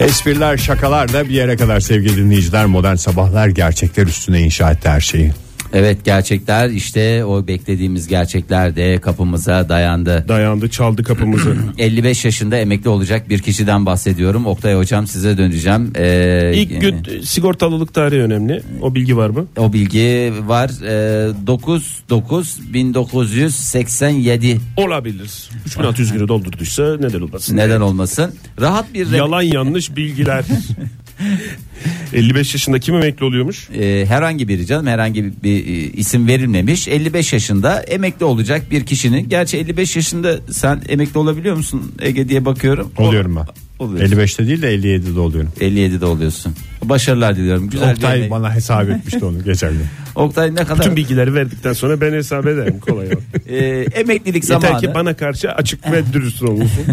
Espriler 0.00 0.56
şakalar 0.56 1.12
da 1.12 1.24
bir 1.24 1.34
yere 1.34 1.56
kadar 1.56 1.80
sevgili 1.80 2.16
dinleyiciler 2.16 2.66
modern 2.66 2.94
sabahlar 2.94 3.48
gerçekler 3.48 4.06
üstüne 4.06 4.40
inşa 4.40 4.70
etti 4.70 4.88
her 4.88 5.00
şeyi. 5.00 5.32
Evet 5.72 6.04
gerçekler 6.04 6.68
işte 6.70 7.24
o 7.24 7.46
beklediğimiz 7.46 8.08
gerçekler 8.08 8.76
de 8.76 8.98
kapımıza 9.00 9.68
dayandı. 9.68 10.24
Dayandı 10.28 10.70
çaldı 10.70 11.02
kapımızı. 11.02 11.56
55 11.78 12.24
yaşında 12.24 12.56
emekli 12.56 12.88
olacak 12.88 13.28
bir 13.28 13.38
kişiden 13.38 13.86
bahsediyorum. 13.86 14.46
Oktay 14.46 14.74
hocam 14.74 15.06
size 15.06 15.38
döneceğim. 15.38 15.92
Ee, 15.96 16.52
İlk 16.54 16.80
gün 16.80 16.96
sigortalılık 17.22 17.94
tarihi 17.94 18.20
önemli. 18.20 18.62
O 18.82 18.94
bilgi 18.94 19.16
var 19.16 19.30
mı? 19.30 19.46
o 19.56 19.72
bilgi 19.72 20.32
var. 20.46 20.70
Ee, 20.84 21.46
9 21.46 21.98
9 22.10 22.58
1987 22.74 24.60
Olabilir. 24.76 25.50
3600 25.66 26.12
günü 26.12 26.28
doldurduysa 26.28 26.96
neden 27.00 27.20
olmasın? 27.20 27.56
neden 27.56 27.80
olmasın? 27.80 28.34
Rahat 28.60 28.94
bir 28.94 29.10
Yalan 29.10 29.42
yanlış 29.42 29.96
bilgiler. 29.96 30.44
55 32.14 32.54
yaşında 32.54 32.78
kim 32.78 32.94
emekli 32.94 33.24
oluyormuş? 33.24 33.68
e, 33.70 34.06
herhangi 34.06 34.48
biri 34.48 34.66
canım 34.66 34.86
herhangi 34.86 35.24
bir, 35.24 35.32
bir, 35.42 35.66
e, 35.66 35.70
isim 35.92 36.28
verilmemiş 36.28 36.88
55 36.88 37.32
yaşında 37.32 37.80
emekli 37.82 38.24
olacak 38.24 38.70
bir 38.70 38.86
kişinin 38.86 39.28
gerçi 39.28 39.56
55 39.58 39.96
yaşında 39.96 40.38
sen 40.50 40.82
emekli 40.88 41.18
olabiliyor 41.18 41.56
musun 41.56 41.92
Ege 42.00 42.28
diye 42.28 42.44
bakıyorum 42.44 42.90
Oluyorum 42.96 43.36
ben. 43.36 43.44
Oluyorsun. 43.84 44.16
55'te 44.16 44.46
değil 44.46 44.62
de 44.62 44.74
57'de 44.74 45.20
oluyorum. 45.20 45.50
57'de 45.60 46.06
oluyorsun 46.06 46.54
başarılar 46.84 47.36
diliyorum 47.36 47.70
güzel 47.70 47.88
bir 47.90 47.94
Oktay 47.94 48.18
emek. 48.18 48.30
bana 48.30 48.54
hesap 48.54 48.90
etmişti 48.90 49.24
onu 49.24 49.44
geçen 49.44 49.72
gün. 49.72 49.86
Oktay 50.14 50.54
ne 50.54 50.64
kadar 50.64 50.78
Bütün 50.78 50.96
bilgileri 50.96 51.34
verdikten 51.34 51.72
sonra 51.72 52.00
ben 52.00 52.12
hesap 52.12 52.46
ederim 52.46 52.80
kolay 52.80 53.06
ol. 53.14 53.20
e, 53.48 53.56
emeklilik 53.94 54.44
Yeter 54.44 54.60
zamanı 54.60 54.80
ki 54.80 54.94
bana 54.94 55.14
karşı 55.16 55.52
açık 55.52 55.92
ve 55.92 56.12
dürüst 56.12 56.42
olursun. 56.42 56.84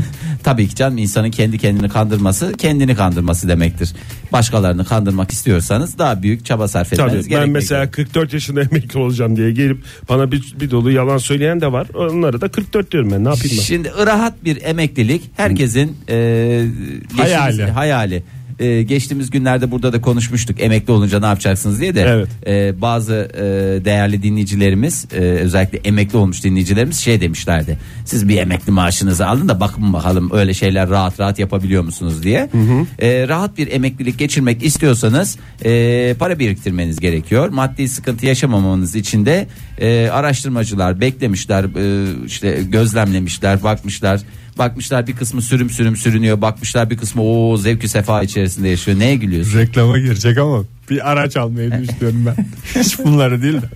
Tabii 0.46 0.68
ki 0.68 0.76
canım 0.76 0.98
insanın 0.98 1.32
kendi 1.32 1.58
kendini 1.58 1.90
kandırması 1.90 2.54
kendini 2.58 2.96
kandırması 2.96 3.48
demektir 3.48 3.94
başkalarını 4.32 4.86
kandırmak 4.86 5.32
istiyorsanız 5.32 5.98
daha 5.98 6.22
büyük 6.22 6.46
çaba 6.46 6.68
sarf 6.68 6.94
etmeniz 6.94 7.12
Tabii 7.12 7.24
ben 7.24 7.30
gerekmektedir. 7.30 7.54
mesela 7.54 7.92
44 7.92 8.34
yaşında 8.34 8.62
emekli 8.62 9.00
olacağım 9.00 9.36
diye 9.38 9.52
gelip 9.52 9.84
bana 10.10 10.32
bir, 10.32 10.56
bir 10.60 10.72
dolu 10.72 10.92
yalan 10.92 11.18
söyleyen 11.18 11.62
de 11.62 11.72
var. 11.72 11.88
Onları 11.96 12.42
da 12.42 12.48
44 12.48 12.92
diyorum 12.92 13.12
ben 13.12 13.24
ne 13.24 13.30
yapayım 13.30 13.58
ben? 13.58 13.64
Şimdi 13.64 13.92
rahat 14.06 14.44
bir 14.44 14.64
emeklilik 14.64 15.22
herkesin 15.38 15.98
e, 16.10 16.66
Hayali. 17.18 17.64
hayali. 17.64 18.24
E, 18.60 18.84
geçtiğimiz 18.84 19.30
günlerde 19.30 19.72
burada 19.72 19.94
da 19.94 20.02
konuşmuştuk 20.02 20.62
emekli 20.62 20.94
olunca 20.94 21.20
ne 21.20 21.26
yapacaksınız 21.26 21.82
diye 21.82 21.96
de. 21.96 22.02
Evet. 22.02 22.28
e, 22.48 22.82
bazı 22.82 23.14
e, 23.34 23.42
değerli 23.86 24.24
dinleyicilerimiz 24.24 25.06
e, 25.14 25.18
özellikle 25.20 25.78
emekli 25.78 26.18
olmuş 26.18 26.44
dinleyicilerimiz 26.44 27.00
şey 27.00 27.22
demişlerdi. 27.22 27.78
Siz 28.06 28.30
bir 28.30 28.38
emekli 28.38 28.72
maaşınızı 28.72 29.28
alın 29.28 29.50
da 29.50 29.60
bakın 29.60 29.94
bakalım 29.94 30.30
öyle 30.34 30.54
şeyler 30.54 30.90
rahat 30.90 31.20
rahat 31.20 31.40
yapabiliyor 31.40 31.84
musunuz 31.84 32.24
diye. 32.24 32.50
E, 33.00 33.28
rahat 33.28 33.58
bir 33.58 33.72
emeklilik 33.72 34.20
geçirmek 34.20 34.64
istiyorsanız 34.64 35.38
e, 35.66 36.16
para 36.20 36.40
biriktirmeniz 36.40 37.00
gerekiyor. 37.00 37.50
Maddi 37.50 37.88
sıkıntı 37.90 38.26
yaşamamanız 38.26 38.96
için 38.96 39.26
de 39.26 39.48
e, 39.82 40.10
araştırmacılar 40.10 41.02
beklemişler 41.02 41.64
e, 41.64 42.26
işte 42.26 42.60
gözlemlemişler 42.70 43.64
bakmışlar 43.64 44.22
Bakmışlar 44.58 45.08
bir 45.08 45.16
kısmı 45.16 45.42
sürüm 45.42 45.70
sürüm 45.70 45.96
sürünüyor. 45.96 46.42
Bakmışlar 46.42 46.90
bir 46.90 46.98
kısmı 46.98 47.24
o 47.24 47.58
zevkü 47.58 47.88
sefa 47.88 48.24
içerisinde 48.24 48.68
yaşıyor. 48.70 49.00
Neye 49.00 49.16
gülüyorsun? 49.16 49.60
Reklama 49.60 50.00
girecek 50.00 50.38
ama 50.38 50.64
bir 50.90 51.12
araç 51.12 51.38
almayı 51.38 51.72
düşünüyorum 51.72 52.26
ben. 52.26 52.46
Hiç 52.82 53.00
bunları 53.00 53.42
değil 53.42 53.62
de. 53.62 53.70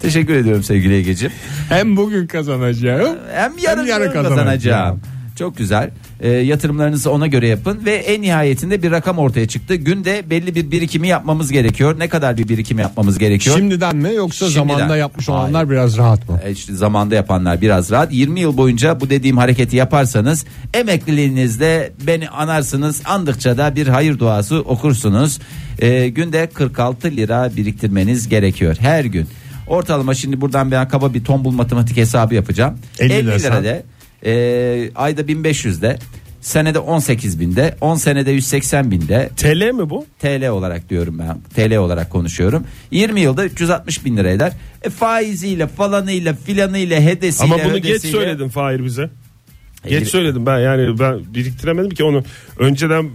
Teşekkür 0.00 0.34
ediyorum 0.34 0.62
sevgili 0.62 0.94
Ege'ciğim. 0.94 1.32
Hem 1.68 1.96
bugün 1.96 2.26
kazanacağım. 2.26 3.18
Hem 3.32 3.52
yarın, 3.58 3.86
yarın 3.86 4.12
kazanacağım. 4.12 4.36
kazanacağım. 4.36 5.00
Çok 5.38 5.56
güzel. 5.56 5.90
Ee, 6.22 6.28
yatırımlarınızı 6.28 7.10
ona 7.10 7.26
göre 7.26 7.48
yapın 7.48 7.80
ve 7.84 7.94
en 7.94 8.22
nihayetinde 8.22 8.82
bir 8.82 8.90
rakam 8.90 9.18
ortaya 9.18 9.48
çıktı. 9.48 9.74
Günde 9.74 10.22
belli 10.30 10.54
bir 10.54 10.70
birikimi 10.70 11.08
yapmamız 11.08 11.52
gerekiyor. 11.52 11.98
Ne 11.98 12.08
kadar 12.08 12.36
bir 12.38 12.48
birikim 12.48 12.78
yapmamız 12.78 13.18
gerekiyor? 13.18 13.56
Şimdiden 13.58 13.96
mi 13.96 14.14
yoksa 14.14 14.50
Şimdiden. 14.50 14.74
zamanda 14.74 14.96
yapmış 14.96 15.28
Hayır. 15.28 15.38
olanlar 15.40 15.70
biraz 15.70 15.98
rahat 15.98 16.28
mı? 16.28 16.40
E, 16.44 16.50
işte 16.50 16.74
zamanda 16.74 17.14
yapanlar 17.14 17.60
biraz 17.60 17.90
rahat. 17.90 18.12
20 18.12 18.40
yıl 18.40 18.56
boyunca 18.56 19.00
bu 19.00 19.10
dediğim 19.10 19.36
hareketi 19.36 19.76
yaparsanız 19.76 20.44
emekliliğinizde 20.74 21.92
beni 22.06 22.28
anarsınız. 22.28 23.02
Andıkça 23.04 23.58
da 23.58 23.76
bir 23.76 23.86
hayır 23.86 24.18
duası 24.18 24.56
okursunuz. 24.60 25.38
E, 25.78 26.08
günde 26.08 26.46
46 26.54 27.10
lira 27.10 27.50
biriktirmeniz 27.56 28.28
gerekiyor 28.28 28.76
her 28.80 29.04
gün. 29.04 29.26
Ortalama 29.66 30.14
şimdi 30.14 30.40
buradan 30.40 30.70
ben 30.70 30.88
kaba 30.88 31.14
bir 31.14 31.24
tombul 31.24 31.50
matematik 31.50 31.96
hesabı 31.96 32.34
yapacağım. 32.34 32.78
50 32.98 33.12
50 33.12 33.26
desen. 33.26 33.52
lira 33.52 33.64
de 33.64 33.82
e, 34.24 34.90
ayda 34.94 35.20
1500'de 35.22 35.98
senede 36.40 36.78
18 36.78 37.40
binde 37.40 37.76
10 37.80 37.94
senede 37.94 38.30
180 38.30 38.90
binde 38.90 39.28
TL 39.36 39.70
mi 39.72 39.90
bu? 39.90 40.06
TL 40.20 40.48
olarak 40.48 40.90
diyorum 40.90 41.18
ben. 41.18 41.38
TL 41.54 41.76
olarak 41.76 42.10
konuşuyorum. 42.10 42.64
20 42.90 43.20
yılda 43.20 43.44
360 43.44 44.04
bin 44.04 44.16
lira 44.16 44.30
eder. 44.30 44.52
E, 44.82 44.90
faiziyle 44.90 45.66
falanıyla 45.66 46.34
filanıyla 46.34 47.00
hedesiyle 47.00 47.54
Ama 47.54 47.64
bunu 47.64 47.78
geç 47.78 47.84
ödesiyle- 48.04 48.12
söyledin 48.12 48.48
Fahir 48.48 48.84
bize. 48.84 49.10
Geç 49.88 50.08
söyledim 50.08 50.46
ben 50.46 50.58
yani 50.58 50.98
ben 50.98 51.34
biriktiremedim 51.34 51.90
ki 51.90 52.04
onu 52.04 52.24
önceden 52.58 53.10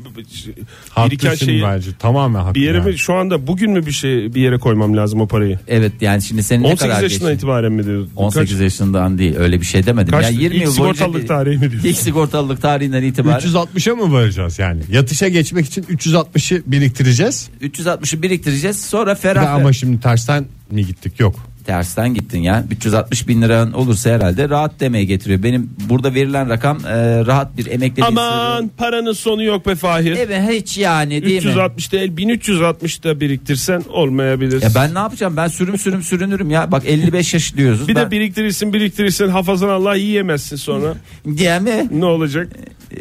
biriken 0.98 1.36
şeyi 1.36 1.64
bence. 1.64 1.92
Tamamen 2.00 2.40
haklı. 2.40 2.56
bir 2.56 2.62
yere 2.62 2.78
yani. 2.78 2.90
mi 2.90 2.98
şu 2.98 3.14
anda 3.14 3.48
bugün 3.48 3.72
mü 3.72 3.86
bir 3.86 3.92
şey 3.92 4.36
bir 4.36 4.42
yere 4.42 4.58
koymam 4.58 4.98
lazım 4.98 5.22
o 5.22 5.28
parayı? 5.28 5.60
Evet 5.68 5.92
yani 6.02 6.22
şimdi 6.22 6.44
senin 6.44 6.64
ne 6.64 6.68
18 6.68 6.82
kadar 6.88 7.04
yaşından 7.04 7.32
geçti? 7.32 7.38
itibaren 7.38 7.72
mi 7.72 7.86
diyor? 7.86 8.08
18 8.16 8.54
Kaç- 8.54 8.62
yaşından 8.62 9.18
değil 9.18 9.36
öyle 9.38 9.62
bir 9.62 9.66
şey 9.66 9.86
demedim. 9.86 10.12
Kaç- 10.12 10.24
ya 10.24 10.30
20 10.30 10.56
ilk 10.56 10.64
yıl 10.64 10.72
sigortalılık 10.72 11.14
boyunca 11.14 11.28
tarihi 11.36 11.58
mi 11.58 11.62
diyorsun? 11.72 11.90
İlk 11.90 11.98
sigortalılık 11.98 12.62
tarihinden 12.62 13.04
itibaren 13.04 13.40
360'a 13.40 13.96
mı 13.96 14.14
varacağız 14.14 14.60
yani? 14.60 14.82
Yatışa 14.92 15.28
geçmek 15.28 15.66
için 15.66 15.84
360'ı 15.84 16.64
biriktireceğiz. 16.66 17.50
360'ı 17.62 18.22
biriktireceğiz 18.22 18.82
sonra 18.86 19.16
ferah 19.16 19.54
ama 19.54 19.74
şimdi 19.74 20.00
tersten 20.00 20.46
mi 20.72 20.86
gittik? 20.86 21.20
Yok. 21.20 21.47
Tersten 21.68 22.14
gittin 22.14 22.40
ya 22.40 22.66
360 22.72 23.28
bin 23.28 23.42
liran 23.42 23.74
olursa 23.74 24.10
herhalde 24.10 24.50
rahat 24.50 24.80
demeye 24.80 25.04
getiriyor. 25.06 25.44
Benim 25.44 25.70
burada 25.90 26.14
verilen 26.14 26.50
rakam 26.50 26.78
e, 26.78 27.26
rahat 27.26 27.58
bir 27.58 27.66
emekli 27.66 28.04
Aman 28.04 28.72
paranın 28.78 29.14
sonu 29.14 29.44
yok 29.44 29.66
be 29.66 29.76
Fahir. 29.76 30.12
Evet 30.12 30.42
hiç 30.52 30.78
yani 30.78 31.24
değil 31.24 31.44
mi? 31.44 31.50
360 31.50 31.92
değil 31.92 32.18
1360 32.18 33.04
da 33.04 33.20
biriktirsen 33.20 33.84
olmayabilir. 33.90 34.62
Ya 34.62 34.70
ben 34.76 34.94
ne 34.96 35.00
yapacağım? 35.00 35.38
Ben 35.38 35.48
sürüm 35.48 35.78
sürüm 35.78 36.04
sürünürüm 36.04 36.50
ya. 36.52 36.72
Bak 36.72 36.84
55 36.86 37.34
yaş 37.34 37.56
diyoruz. 37.58 37.88
bir 37.88 37.96
ben... 37.96 38.06
de 38.06 38.12
biriktirirsin 38.12 38.74
biriktirirsin 38.74 39.28
hafazan 39.28 39.70
Allah 39.70 39.96
yiyemezsin 39.96 40.56
sonra. 40.56 40.96
Diye 41.38 41.60
mi? 41.60 41.88
ne 41.92 42.06
olacak? 42.06 42.48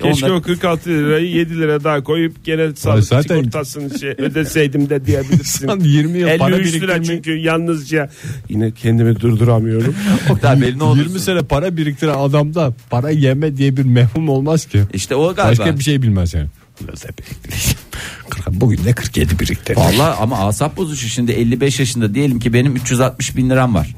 Keşke 0.03 0.27
Onlar- 0.27 0.37
o 0.37 0.43
46 0.43 0.91
lirayı 0.91 1.31
7 1.31 1.59
lira 1.59 1.85
daha 1.85 2.03
koyup 2.03 2.45
gene 2.45 2.75
sağlık 2.77 3.05
zaten- 3.05 3.37
sigortasını 3.39 3.99
şey 3.99 4.11
ödeseydim 4.19 4.91
de 4.91 5.07
diyebilirsin. 5.07 5.69
Sen 5.69 5.81
20 5.81 6.19
yıl 6.19 6.39
para 6.39 6.57
53 6.57 6.75
lira 6.75 6.97
biriktirmeyi- 6.97 7.07
çünkü 7.07 7.37
yalnızca 7.37 8.11
yine 8.57 8.71
kendimi 8.71 9.21
durduramıyorum. 9.21 9.95
Oktay 10.31 10.61
Bey 10.61 10.79
ne 10.79 10.85
olursun. 10.85 11.03
20 11.03 11.21
sene 11.21 11.43
para 11.43 11.77
biriktiren 11.77 12.19
adamda 12.19 12.73
para 12.91 13.11
yeme 13.11 13.57
diye 13.57 13.77
bir 13.77 13.85
mefhum 13.85 14.29
olmaz 14.29 14.67
ki. 14.67 14.83
İşte 14.95 15.15
o 15.15 15.35
galiba. 15.35 15.51
Başka 15.51 15.79
bir 15.79 15.85
şey 15.85 16.03
bilmez 16.03 16.35
yani. 16.35 16.47
Bugün 18.51 18.85
de 18.85 18.93
47 18.93 19.39
biriktirdim. 19.39 19.83
Vallahi 19.83 20.17
ama 20.21 20.39
asap 20.39 20.77
bozucu 20.77 21.09
şimdi 21.09 21.33
55 21.33 21.81
yaşında 21.81 22.15
diyelim 22.15 22.39
ki 22.39 22.53
benim 22.53 22.77
360 22.77 23.37
bin 23.37 23.51
liram 23.51 23.75
var. 23.75 23.95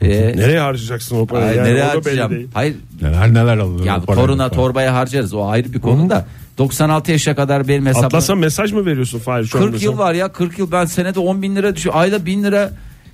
Ee, 0.00 0.08
Nereye 0.08 0.60
harcayacaksın 0.60 1.16
o 1.16 1.26
parayı? 1.26 1.50
ay, 1.50 1.56
yani? 1.56 1.68
nereye 1.68 1.84
O 1.84 1.86
belli 1.86 1.94
harcayacağım? 2.20 2.50
Hayır 2.54 2.74
Neler 3.02 3.34
neler 3.34 3.58
alınır. 3.58 3.84
ya 3.84 3.96
o 3.98 4.04
parayla 4.04 4.26
toruna 4.26 4.48
falan. 4.48 4.50
torbaya 4.52 4.94
harcarız 4.94 5.34
o 5.34 5.46
ayrı 5.46 5.72
bir 5.72 5.80
konu 5.80 6.10
da 6.10 6.26
96 6.58 7.12
yaşa 7.12 7.34
kadar 7.34 7.68
benim 7.68 7.86
hesabım. 7.86 8.06
Atlas'a 8.06 8.34
mesaj 8.34 8.72
mı 8.72 8.86
veriyorsun 8.86 9.18
Fahir 9.18 9.44
şu 9.44 9.58
40 9.58 9.62
anda 9.62 9.76
yıl 9.76 9.98
var 9.98 10.14
ya 10.14 10.28
40 10.32 10.58
yıl 10.58 10.72
ben 10.72 10.84
senede 10.84 11.20
10 11.20 11.42
bin 11.42 11.56
lira 11.56 11.76
düşüyor 11.76 11.94
ayda 11.98 12.26
1000 12.26 12.42
lira 12.44 12.70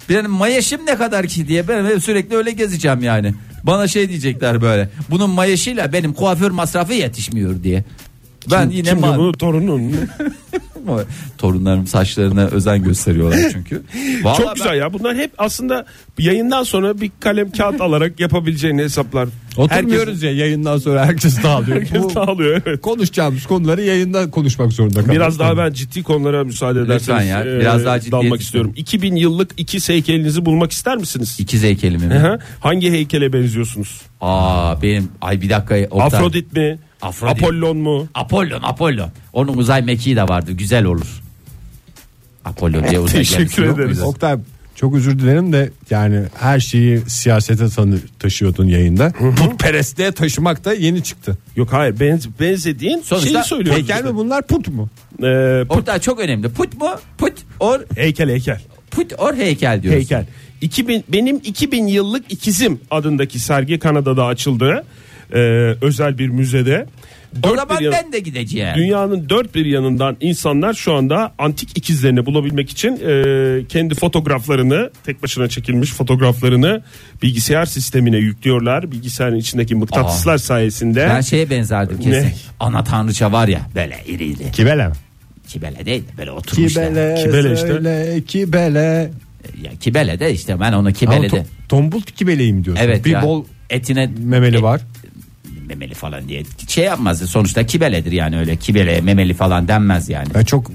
benim 0.08 0.30
mayaşım 0.30 0.86
ne 0.86 0.96
kadar 0.96 1.26
ki 1.26 1.48
diye 1.48 1.68
ben 1.68 1.84
hep 1.84 2.02
sürekli 2.04 2.36
öyle 2.36 2.50
gezeceğim 2.50 3.02
yani 3.02 3.34
bana 3.64 3.88
şey 3.88 4.08
diyecekler 4.08 4.62
böyle 4.62 4.88
bunun 5.10 5.30
mayaşıyla 5.30 5.92
benim 5.92 6.12
kuaför 6.12 6.50
masrafı 6.50 6.94
yetişmiyor 6.94 7.62
diye 7.62 7.84
ben 8.50 8.70
yine 8.70 8.88
Kim 8.88 8.98
ma- 8.98 9.18
bu 9.18 9.32
torunun? 9.32 9.82
mu? 10.84 11.00
torunlarım 11.38 11.86
saçlarına 11.86 12.46
özen 12.46 12.82
gösteriyorlar 12.82 13.50
çünkü 13.52 13.82
Vallahi 14.22 14.36
Çok 14.38 14.46
ben- 14.46 14.54
güzel 14.54 14.74
ya. 14.76 14.92
Bunlar 14.92 15.16
hep 15.16 15.30
aslında 15.38 15.86
yayından 16.18 16.62
sonra 16.62 17.00
bir 17.00 17.10
kalem 17.20 17.50
kağıt 17.50 17.80
alarak 17.80 18.20
yapabileceğin 18.20 18.78
hesaplar. 18.78 19.28
Oturmuyoruz 19.58 20.22
ya 20.22 20.32
yayından 20.32 20.78
sonra 20.78 21.06
herkes 21.06 21.42
dağılıyor. 21.42 21.76
Herkes 21.80 22.02
Bu 22.02 22.14
dağılıyor 22.14 22.62
evet. 22.66 22.80
konuşacağımız 22.80 23.46
konuları 23.46 23.82
yayında 23.82 24.30
konuşmak 24.30 24.72
zorunda 24.72 25.00
kalıyoruz. 25.00 25.16
Biraz 25.16 25.38
daha 25.38 25.56
ben 25.56 25.72
ciddi 25.72 26.02
konulara 26.02 26.44
müsaade 26.44 26.80
ederseniz 26.80 27.20
Lütfen 27.20 27.22
ya, 27.22 27.56
e, 27.56 27.60
biraz 27.60 27.84
daha 27.84 28.00
ciddi 28.00 28.12
dalmak 28.12 28.40
istiyorum. 28.40 28.72
2000 28.76 29.16
yıllık 29.16 29.50
iki 29.56 29.88
heykelinizi 29.88 30.44
bulmak 30.44 30.72
ister 30.72 30.96
misiniz? 30.96 31.36
İkiz 31.40 31.62
heykelimi 31.62 32.06
mi? 32.06 32.38
Hangi 32.60 32.90
heykele 32.90 33.32
benziyorsunuz? 33.32 34.00
Aa 34.20 34.82
benim 34.82 35.08
ay 35.20 35.40
bir 35.40 35.50
dakika 35.50 35.74
Oktay. 35.90 36.06
Afrodit 36.06 36.52
mi? 36.52 36.78
Afrodit. 37.02 37.42
Apollon 37.42 37.76
mu? 37.76 38.08
Apollon 38.14 38.62
Apollon. 38.62 39.10
Onun 39.32 39.56
uzay 39.56 39.82
mekiği 39.82 40.16
de 40.16 40.22
vardı 40.22 40.52
güzel 40.52 40.84
olur. 40.84 41.22
Apollon 42.44 42.88
diye 42.88 43.00
uzay 43.00 43.18
Teşekkür 43.18 43.64
ederiz. 43.64 44.02
Oktay 44.02 44.38
çok 44.80 44.94
özür 44.94 45.18
dilerim 45.18 45.52
de 45.52 45.70
yani 45.90 46.22
her 46.34 46.60
şeyi 46.60 47.00
siyasete 47.06 47.68
tanı 47.68 47.98
taşıyordun 48.18 48.66
yayında. 48.66 49.12
Putperestliğe 49.12 50.12
taşımak 50.12 50.64
da 50.64 50.74
yeni 50.74 51.02
çıktı. 51.02 51.38
Yok 51.56 51.72
hayır 51.72 52.00
benz, 52.00 52.28
benzediğin 52.40 53.00
Sonuçta 53.04 53.30
şeyi 53.30 53.44
söylüyoruz. 53.44 53.82
Heykel 53.82 53.94
işte. 53.94 54.08
mi 54.08 54.14
bunlar 54.16 54.46
put 54.46 54.68
mu? 54.68 54.88
Ee, 55.22 55.64
put, 55.68 55.78
Oktay 55.78 56.00
çok 56.00 56.20
önemli. 56.20 56.48
Put 56.48 56.80
mu? 56.80 56.88
Put 57.18 57.32
or 57.60 57.80
heykel 57.96 58.30
heykel. 58.30 58.60
put 58.90 59.12
or 59.18 59.34
heykel 59.34 59.82
diyoruz. 59.82 59.98
Heykel. 59.98 60.26
2000 60.60 61.04
benim 61.08 61.36
2000 61.36 61.86
yıllık 61.86 62.32
ikizim 62.32 62.80
adındaki 62.90 63.38
sergi 63.38 63.78
Kanada'da 63.78 64.24
açıldı. 64.26 64.84
Ee, 65.34 65.38
özel 65.82 66.18
bir 66.18 66.28
müzede. 66.28 66.86
O 67.38 67.42
Dört 67.48 67.56
zaman 67.60 67.78
bir 67.78 67.84
yan- 67.84 67.94
ben 68.04 68.12
de 68.12 68.18
gideceğim. 68.18 68.74
Dünyanın 68.76 69.28
dört 69.28 69.54
bir 69.54 69.66
yanından 69.66 70.16
insanlar 70.20 70.74
şu 70.74 70.94
anda 70.94 71.32
antik 71.38 71.78
ikizlerini 71.78 72.26
bulabilmek 72.26 72.70
için 72.70 72.92
e, 72.92 73.64
kendi 73.68 73.94
fotoğraflarını 73.94 74.90
tek 75.06 75.22
başına 75.22 75.48
çekilmiş 75.48 75.92
fotoğraflarını 75.92 76.82
bilgisayar 77.22 77.64
sistemine 77.66 78.16
yüklüyorlar. 78.16 78.92
Bilgisayarın 78.92 79.36
içindeki 79.36 79.74
mıknatıslar 79.74 80.38
sayesinde. 80.38 81.06
Ben 81.10 81.20
şeye 81.20 81.50
benzerdim 81.50 81.96
kesin. 81.98 82.10
Ne? 82.12 82.32
Ana 82.60 82.84
tanrıça 82.84 83.32
var 83.32 83.48
ya 83.48 83.60
böyle 83.74 83.96
iriydi. 84.06 84.52
Kibele 84.52 84.88
mi? 84.88 84.94
Kibele 85.48 85.86
değil 85.86 86.02
de 86.02 86.18
böyle 86.18 86.30
oturmuş. 86.30 86.76
da. 86.76 86.88
Kibele, 86.88 87.14
Kibele 87.24 87.54
işte. 87.54 87.66
söyle, 87.66 88.22
kibele. 88.28 89.10
Ya 89.62 89.70
kibele 89.80 90.20
de 90.20 90.32
işte 90.32 90.60
ben 90.60 90.72
onu 90.72 90.92
kibele 90.92 91.30
de. 91.30 91.36
to- 91.36 91.44
tombul 91.68 92.02
kibeleyim 92.02 92.64
diyorsun. 92.64 92.84
Evet 92.84 93.04
bir 93.04 93.10
ya. 93.10 93.22
bol 93.22 93.44
etine 93.70 94.10
memeli 94.18 94.56
e- 94.56 94.62
var. 94.62 94.80
Memeli 95.68 95.94
falan 95.94 96.28
diye 96.28 96.42
şey 96.68 96.84
yapmaz 96.84 97.18
sonuçta 97.18 97.66
kibeledir 97.66 98.12
yani 98.12 98.38
öyle 98.38 98.56
kibele 98.56 99.00
memeli 99.00 99.34
falan 99.34 99.68
denmez 99.68 100.08
yani. 100.08 100.28
Ya 100.34 100.44
çok 100.44 100.70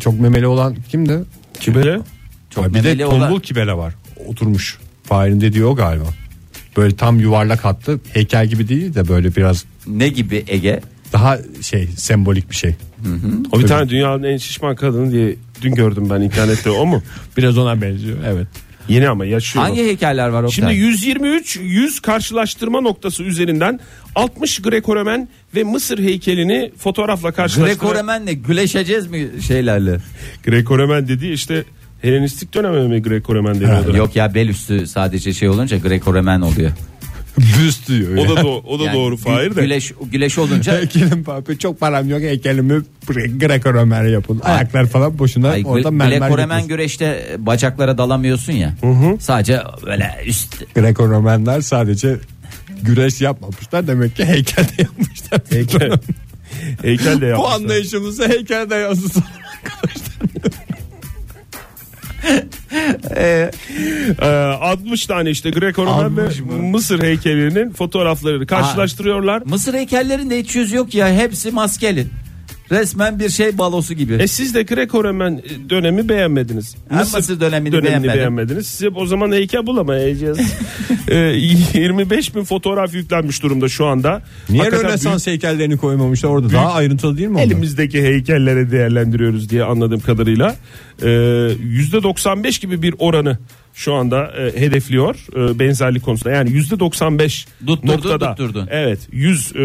çok 0.00 0.20
memeli 0.20 0.46
olan 0.46 0.76
kimdi? 0.90 1.18
Kibele. 1.60 2.00
Çok 2.50 2.64
Ha, 2.64 2.68
bir 2.68 2.74
de 2.74 2.82
memeli 2.82 3.02
tombul 3.02 3.16
olan 3.16 3.40
kibele 3.40 3.72
var. 3.72 3.94
Oturmuş. 4.26 4.78
Fahir'in 5.04 5.40
dediği 5.40 5.64
o 5.64 5.76
galiba. 5.76 6.04
Böyle 6.76 6.96
tam 6.96 7.20
yuvarlak 7.20 7.64
hattı. 7.64 8.00
Heykel 8.12 8.46
gibi 8.46 8.68
değil 8.68 8.94
de 8.94 9.08
böyle 9.08 9.36
biraz 9.36 9.64
ne 9.86 10.08
gibi 10.08 10.44
Ege? 10.48 10.80
daha 11.12 11.38
şey 11.60 11.86
sembolik 11.86 12.50
bir 12.50 12.56
şey. 12.56 12.74
O 13.52 13.58
bir 13.58 13.66
tane 13.66 13.88
dünyanın 13.88 14.22
en 14.22 14.36
şişman 14.36 14.76
kadını 14.76 15.12
diye 15.12 15.36
dün 15.62 15.74
gördüm 15.74 16.10
ben 16.10 16.20
internette 16.20 16.70
o 16.70 16.86
mu? 16.86 17.02
Biraz 17.36 17.58
ona 17.58 17.82
benziyor. 17.82 18.18
Evet. 18.26 18.46
Yeni 18.88 19.08
ama 19.08 19.24
yaşıyor. 19.24 19.64
Hangi 19.64 19.82
heykeller 19.82 20.28
var 20.28 20.42
Oktay? 20.42 20.54
Şimdi 20.54 20.74
123 20.74 21.56
100 21.56 22.00
karşılaştırma 22.00 22.80
noktası 22.80 23.22
üzerinden 23.22 23.80
60 24.14 24.58
Greco-Romen 24.58 25.28
ve 25.54 25.64
Mısır 25.64 25.98
heykelini 25.98 26.72
fotoğrafla 26.78 27.32
karşılaştıran 27.32 27.92
Greco-Romen'le 27.92 28.32
güleşeceğiz 28.32 29.06
mi 29.06 29.28
şeylerle? 29.46 29.98
Greco-Romen 30.44 31.08
dediği 31.08 31.32
işte 31.32 31.64
Helenistik 32.02 32.54
döneme 32.54 32.88
mi 32.88 33.02
Greco-Romen 33.02 33.60
deniyordu? 33.60 33.96
Yok 33.96 34.16
ya 34.16 34.34
bel 34.34 34.48
üstü 34.48 34.86
sadece 34.86 35.32
şey 35.32 35.48
olunca 35.48 35.76
Greco-Romen 35.76 36.44
oluyor. 36.44 36.70
Büst 37.38 37.88
diyor. 37.88 38.16
O 38.16 38.28
da 38.36 38.40
do- 38.40 38.62
o 38.66 38.78
da 38.80 38.84
Yani 38.84 38.96
doğru 38.96 39.14
gü- 39.14 39.18
Fahir 39.18 39.56
de. 39.56 39.60
Güleş, 39.62 39.92
güleş 40.12 40.38
olunca 40.38 40.72
Heykelim 40.80 41.24
papi 41.24 41.58
çok 41.58 41.80
param 41.80 42.08
yok 42.08 42.20
heykelimi 42.20 42.82
Greco-Romen 43.38 44.08
yapın. 44.08 44.40
Ayaklar 44.44 44.86
falan 44.86 45.18
boşuna 45.18 45.48
Ay, 45.48 45.62
orada 45.66 45.90
mermer 45.90 46.30
Greco-Romen 46.30 46.66
güreşte 46.68 47.36
bacaklara 47.38 47.98
dalamıyorsun 47.98 48.52
ya. 48.52 48.74
Sadece 49.20 49.60
böyle 49.86 50.10
üst 50.26 50.62
Greco-Romenler 50.76 51.62
sadece 51.62 52.16
güreş 52.82 53.20
yapmamışlar 53.20 53.86
demek 53.86 54.16
ki 54.16 54.24
heykel 54.24 54.64
de 54.64 54.82
yapmışlar. 54.82 55.40
Heykel. 55.50 55.90
Heykel 56.82 57.20
de 57.20 57.20
Bu 57.20 57.26
yapmışlar. 57.26 57.54
anlayışımızı 57.54 58.28
heykel 58.28 58.70
de 58.70 58.74
Ee, 63.16 63.50
60 64.60 65.06
tane 65.06 65.30
işte 65.30 65.48
Greco-Romen 65.50 66.16
ve 66.16 66.22
60 66.22 66.40
mı? 66.40 66.52
Mısır 66.52 67.02
heykelinin 67.02 67.70
fotoğraflarını 67.72 68.46
karşılaştırıyorlar. 68.46 69.42
Mısır 69.46 69.74
heykellerinde 69.74 70.38
hiç 70.38 70.56
yüz 70.56 70.72
yok 70.72 70.94
ya 70.94 71.08
hepsi 71.12 71.50
maskeli. 71.50 72.06
Resmen 72.72 73.18
bir 73.18 73.28
şey 73.28 73.58
balosu 73.58 73.94
gibi. 73.94 74.14
E 74.14 74.26
siz 74.26 74.54
de 74.54 74.62
Greco-Romen 74.62 75.42
dönemi 75.70 76.08
beğenmediniz. 76.08 76.76
Ben 76.90 76.98
Mısır 76.98 77.40
dönemini 77.40 77.82
beğenmedim. 77.82 78.14
beğenmediniz. 78.14 78.66
Size 78.66 78.88
o 78.88 79.06
zaman 79.06 79.32
heykel 79.32 79.66
bulamayacağız. 79.66 80.38
e, 81.08 81.16
25 81.16 82.34
bin 82.34 82.44
fotoğraf 82.44 82.94
yüklenmiş 82.94 83.42
durumda 83.42 83.68
şu 83.68 83.86
anda. 83.86 84.22
Niye 84.48 84.62
Hakikaten 84.62 84.88
Rönesans 84.88 85.26
heykellerini 85.26 85.76
koymamışlar 85.76 86.28
orada? 86.28 86.52
Daha 86.52 86.72
ayrıntılı 86.72 87.16
değil 87.18 87.28
mi 87.28 87.34
onlar? 87.34 87.44
elimizdeki 87.44 88.02
heykellere 88.02 88.70
değerlendiriyoruz 88.70 89.50
diye 89.50 89.64
anladığım 89.64 90.00
kadarıyla 90.00 90.56
yüzde 91.62 92.02
95 92.02 92.58
gibi 92.58 92.82
bir 92.82 92.94
oranı 92.98 93.38
şu 93.74 93.94
anda 93.94 94.32
e, 94.38 94.60
hedefliyor 94.60 95.16
e, 95.36 95.58
benzerlik 95.58 96.02
konusunda 96.02 96.34
yani 96.34 96.50
yüzde 96.52 96.80
95 96.80 97.46
Tutturdun, 97.66 97.88
noktada 97.92 98.34
tutturdun. 98.34 98.68
evet 98.70 99.00
yüz 99.12 99.52
e, 99.56 99.58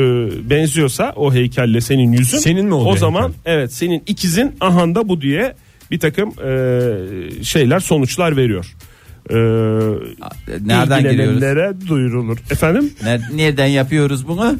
benziyorsa 0.49 1.13
o 1.15 1.33
heykelle 1.33 1.81
senin 1.81 2.11
yüzün 2.11 2.37
Senin 2.37 2.65
mi 2.65 2.73
oluyor 2.73 2.93
o 2.95 2.97
zaman 2.97 3.21
heykel? 3.23 3.39
evet 3.45 3.73
senin 3.73 4.03
ikizin 4.07 4.55
ahanda 4.61 5.09
bu 5.09 5.21
diye 5.21 5.55
bir 5.91 5.99
takım 5.99 6.29
e, 6.29 7.43
şeyler 7.43 7.79
sonuçlar 7.79 8.37
veriyor. 8.37 8.65
E, 9.29 9.35
Nereden 9.35 11.01
giriyoruz? 11.03 11.33
ilgilenenlere 11.35 11.73
duyurulur 11.87 12.37
efendim 12.51 12.93
Ne- 13.03 13.21
Nereden 13.35 13.65
yapıyoruz 13.65 14.27
bunu? 14.27 14.55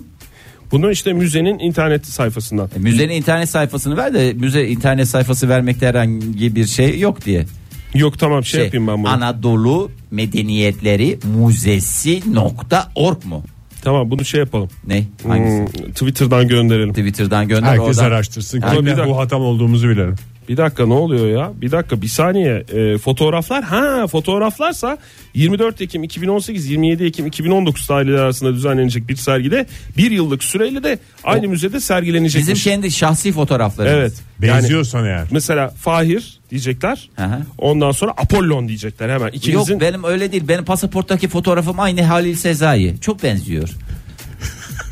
Bunu 0.71 0.91
işte 0.91 1.13
müzenin 1.13 1.59
internet 1.59 2.05
sayfasından. 2.07 2.69
E, 2.75 2.79
müzenin 2.79 3.13
internet 3.13 3.49
sayfasını 3.49 3.97
ver 3.97 4.13
de 4.13 4.33
müze 4.33 4.67
internet 4.67 5.07
sayfası 5.07 5.49
vermekte 5.49 5.87
herhangi 5.87 6.55
bir 6.55 6.65
şey 6.65 6.99
yok 6.99 7.25
diye. 7.25 7.45
Yok 7.93 8.19
tamam 8.19 8.45
şey, 8.45 8.63
yapayım 8.63 8.87
ben 8.87 9.03
bunu. 9.03 9.09
Anadolu 9.09 9.91
Medeniyetleri 10.11 11.19
Müzesi.org 11.37 13.25
mu? 13.25 13.43
Tamam 13.81 14.11
bunu 14.11 14.25
şey 14.25 14.39
yapalım. 14.39 14.69
Ne? 14.87 15.03
Hangisi? 15.27 15.57
Hmm, 15.57 15.91
Twitter'dan 15.91 16.47
gönderelim. 16.47 16.89
Twitter'dan 16.89 17.47
gönder 17.47 17.67
Herkes 17.67 17.87
oradan. 17.87 18.03
araştırsın. 18.03 18.61
Dakika. 18.61 19.07
bu 19.07 19.17
hatam 19.17 19.41
olduğumuzu 19.41 19.89
bilelim. 19.89 20.15
Bir 20.47 20.57
dakika 20.57 20.85
ne 20.85 20.93
oluyor 20.93 21.27
ya? 21.27 21.51
Bir 21.61 21.71
dakika 21.71 22.01
bir 22.01 22.07
saniye. 22.07 22.65
Ee, 22.73 22.97
fotoğraflar 22.97 23.63
ha 23.63 24.07
fotoğraflarsa 24.07 24.97
24 25.33 25.81
Ekim 25.81 26.03
2018 26.03 26.69
27 26.69 27.05
Ekim 27.05 27.25
2019 27.25 27.87
tarihleri 27.87 28.19
arasında 28.19 28.53
düzenlenecek 28.53 29.09
bir 29.09 29.15
sergide 29.15 29.65
bir 29.97 30.11
yıllık 30.11 30.43
süreyle 30.43 30.83
de 30.83 30.99
aynı 31.23 31.47
müzede 31.47 31.79
sergilenecekmiş. 31.79 32.49
Bizim 32.49 32.71
kendi 32.71 32.91
şahsi 32.91 33.31
fotoğraflarımız. 33.31 33.97
Evet. 33.97 34.13
Yani 34.41 34.63
Benziyorsan 34.63 35.05
eğer. 35.05 35.27
mesela 35.31 35.69
Fahir 35.69 36.39
diyecekler. 36.51 37.09
Hı 37.15 37.25
hı. 37.25 37.41
Ondan 37.57 37.91
sonra 37.91 38.11
Apollon 38.11 38.67
diyecekler 38.67 39.09
hemen. 39.09 39.27
İkinizin 39.27 39.73
Yok 39.73 39.81
benim 39.81 40.03
öyle 40.03 40.31
değil. 40.31 40.47
Benim 40.47 40.65
pasaporttaki 40.65 41.27
fotoğrafım 41.27 41.79
aynı 41.79 42.03
Halil 42.03 42.35
Sezai. 42.35 42.95
Çok 43.01 43.23
benziyor. 43.23 43.69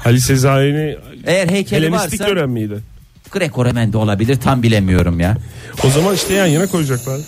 Halil 0.03 0.19
Sezai'ni 0.19 0.97
Eğer 1.25 1.47
heykeli 1.47 1.85
Helenistik 1.85 2.21
varsa 2.21 2.35
dönem 2.35 2.49
miydi? 2.49 2.94
Greco-Romen 3.35 3.93
de 3.93 3.97
olabilir 3.97 4.35
tam 4.35 4.63
bilemiyorum 4.63 5.19
ya. 5.19 5.37
O 5.83 5.89
zaman 5.89 6.15
işte 6.15 6.33
yan 6.33 6.45
yana 6.45 6.67
koyacaklar. 6.67 7.19